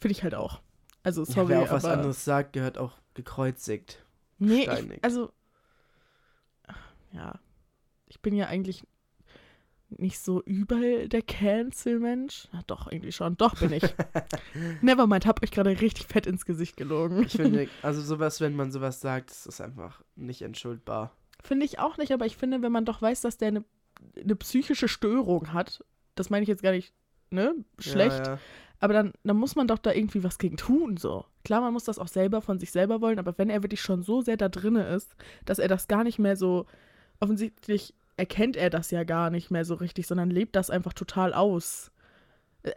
[0.00, 0.60] finde ich halt auch.
[1.04, 4.04] Also ja, sorry, wer auch was anderes sagt, gehört auch gekreuzigt.
[4.38, 5.32] Nee, ich, also
[7.12, 7.38] ja,
[8.06, 8.84] ich bin ja eigentlich
[9.90, 12.48] nicht so übel der Cancel-Mensch.
[12.52, 13.36] Ja, doch, irgendwie schon.
[13.36, 13.82] Doch bin ich.
[14.82, 17.22] Nevermind, hab euch gerade richtig fett ins Gesicht gelogen.
[17.22, 21.12] Ich finde, also sowas, wenn man sowas sagt, das ist einfach nicht entschuldbar.
[21.42, 23.64] Finde ich auch nicht, aber ich finde, wenn man doch weiß, dass der eine,
[24.20, 25.82] eine psychische Störung hat,
[26.16, 26.92] das meine ich jetzt gar nicht,
[27.30, 28.38] ne, schlecht, Ja, ja.
[28.80, 31.24] Aber dann, dann muss man doch da irgendwie was gegen tun, so.
[31.44, 34.02] Klar, man muss das auch selber von sich selber wollen, aber wenn er wirklich schon
[34.02, 35.14] so sehr da drinne ist,
[35.44, 36.66] dass er das gar nicht mehr so,
[37.20, 41.32] offensichtlich erkennt er das ja gar nicht mehr so richtig, sondern lebt das einfach total
[41.34, 41.90] aus.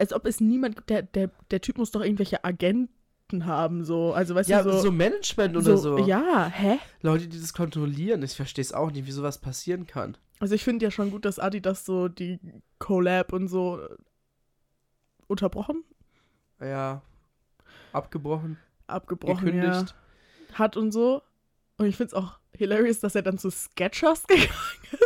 [0.00, 4.34] als ob es niemand, der, der, der Typ muss doch irgendwelche Agenten haben, so, also
[4.34, 5.98] weißt Ja, du, so, so, Management oder so.
[5.98, 6.78] Ja, hä?
[7.00, 8.22] Leute, die das kontrollieren.
[8.22, 10.16] Ich verstehe es auch nicht, wie sowas passieren kann.
[10.38, 12.38] Also ich finde ja schon gut, dass Adidas so die
[12.78, 13.96] Collab und so äh,
[15.26, 15.82] unterbrochen,
[16.62, 17.02] Ja.
[17.92, 19.94] Abgebrochen, abgebrochen ja, gekündigt.
[20.54, 21.22] hat und so.
[21.76, 24.48] Und ich finde es auch hilarious, dass er dann zu Sketchers gegangen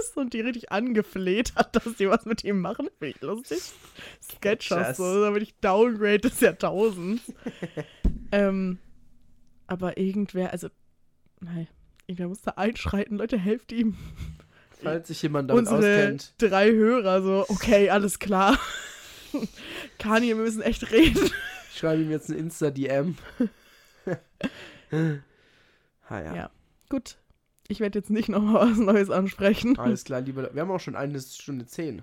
[0.00, 2.88] ist und die richtig angefleht hat, dass die was mit ihm machen.
[2.98, 3.72] Finde ich lustig.
[4.22, 7.32] Sketchers, so, damit ich Downgrade des Jahrtausends.
[8.32, 8.78] ähm,
[9.66, 10.68] aber irgendwer, also,
[11.40, 11.68] nein,
[12.06, 13.18] irgendwer muss da einschreiten.
[13.18, 13.96] Leute, helft ihm.
[14.82, 16.34] Falls sich jemand damit Unsere auskennt.
[16.38, 18.58] drei Hörer so, okay, alles klar.
[19.98, 21.30] Kani, wir müssen echt reden.
[21.76, 23.16] Ich schreibe ihm jetzt ein Insta-DM.
[24.08, 24.16] ah
[26.10, 26.34] ja.
[26.34, 26.50] Ja.
[26.88, 27.18] Gut,
[27.68, 29.78] ich werde jetzt nicht nochmal was Neues ansprechen.
[29.78, 32.02] Alles klar, liebe Le Wir haben auch schon eine Stunde zehn.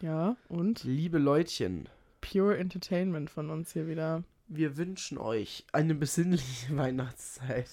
[0.00, 1.88] Ja, und Liebe Leutchen,
[2.20, 4.24] Pure Entertainment von uns hier wieder.
[4.48, 7.70] wir wünschen euch eine besinnliche Weihnachtszeit.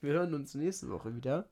[0.00, 1.48] Wir hören uns nächste Woche wieder.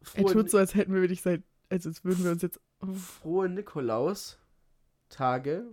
[0.00, 2.58] Er Frohe, tut so, als hätten wir wirklich seit, also als würden wir uns jetzt.
[2.80, 5.66] oh, frohe Nikolaus-Tage.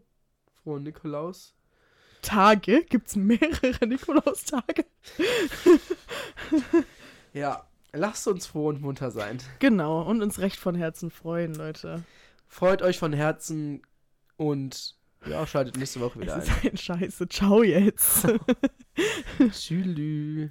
[0.61, 1.55] Frohe Nikolaus.
[2.21, 2.83] Tage?
[2.89, 4.85] Gibt's mehrere Nikolaustage?
[7.33, 9.37] Ja, lasst uns froh und munter sein.
[9.59, 12.03] Genau, und uns recht von Herzen freuen, Leute.
[12.47, 13.81] Freut euch von Herzen
[14.37, 16.55] und ja, schaltet nächste Woche wieder Es ein.
[16.55, 17.27] ist ein Scheiße.
[17.29, 18.25] Ciao jetzt.
[19.51, 20.47] Tschüss.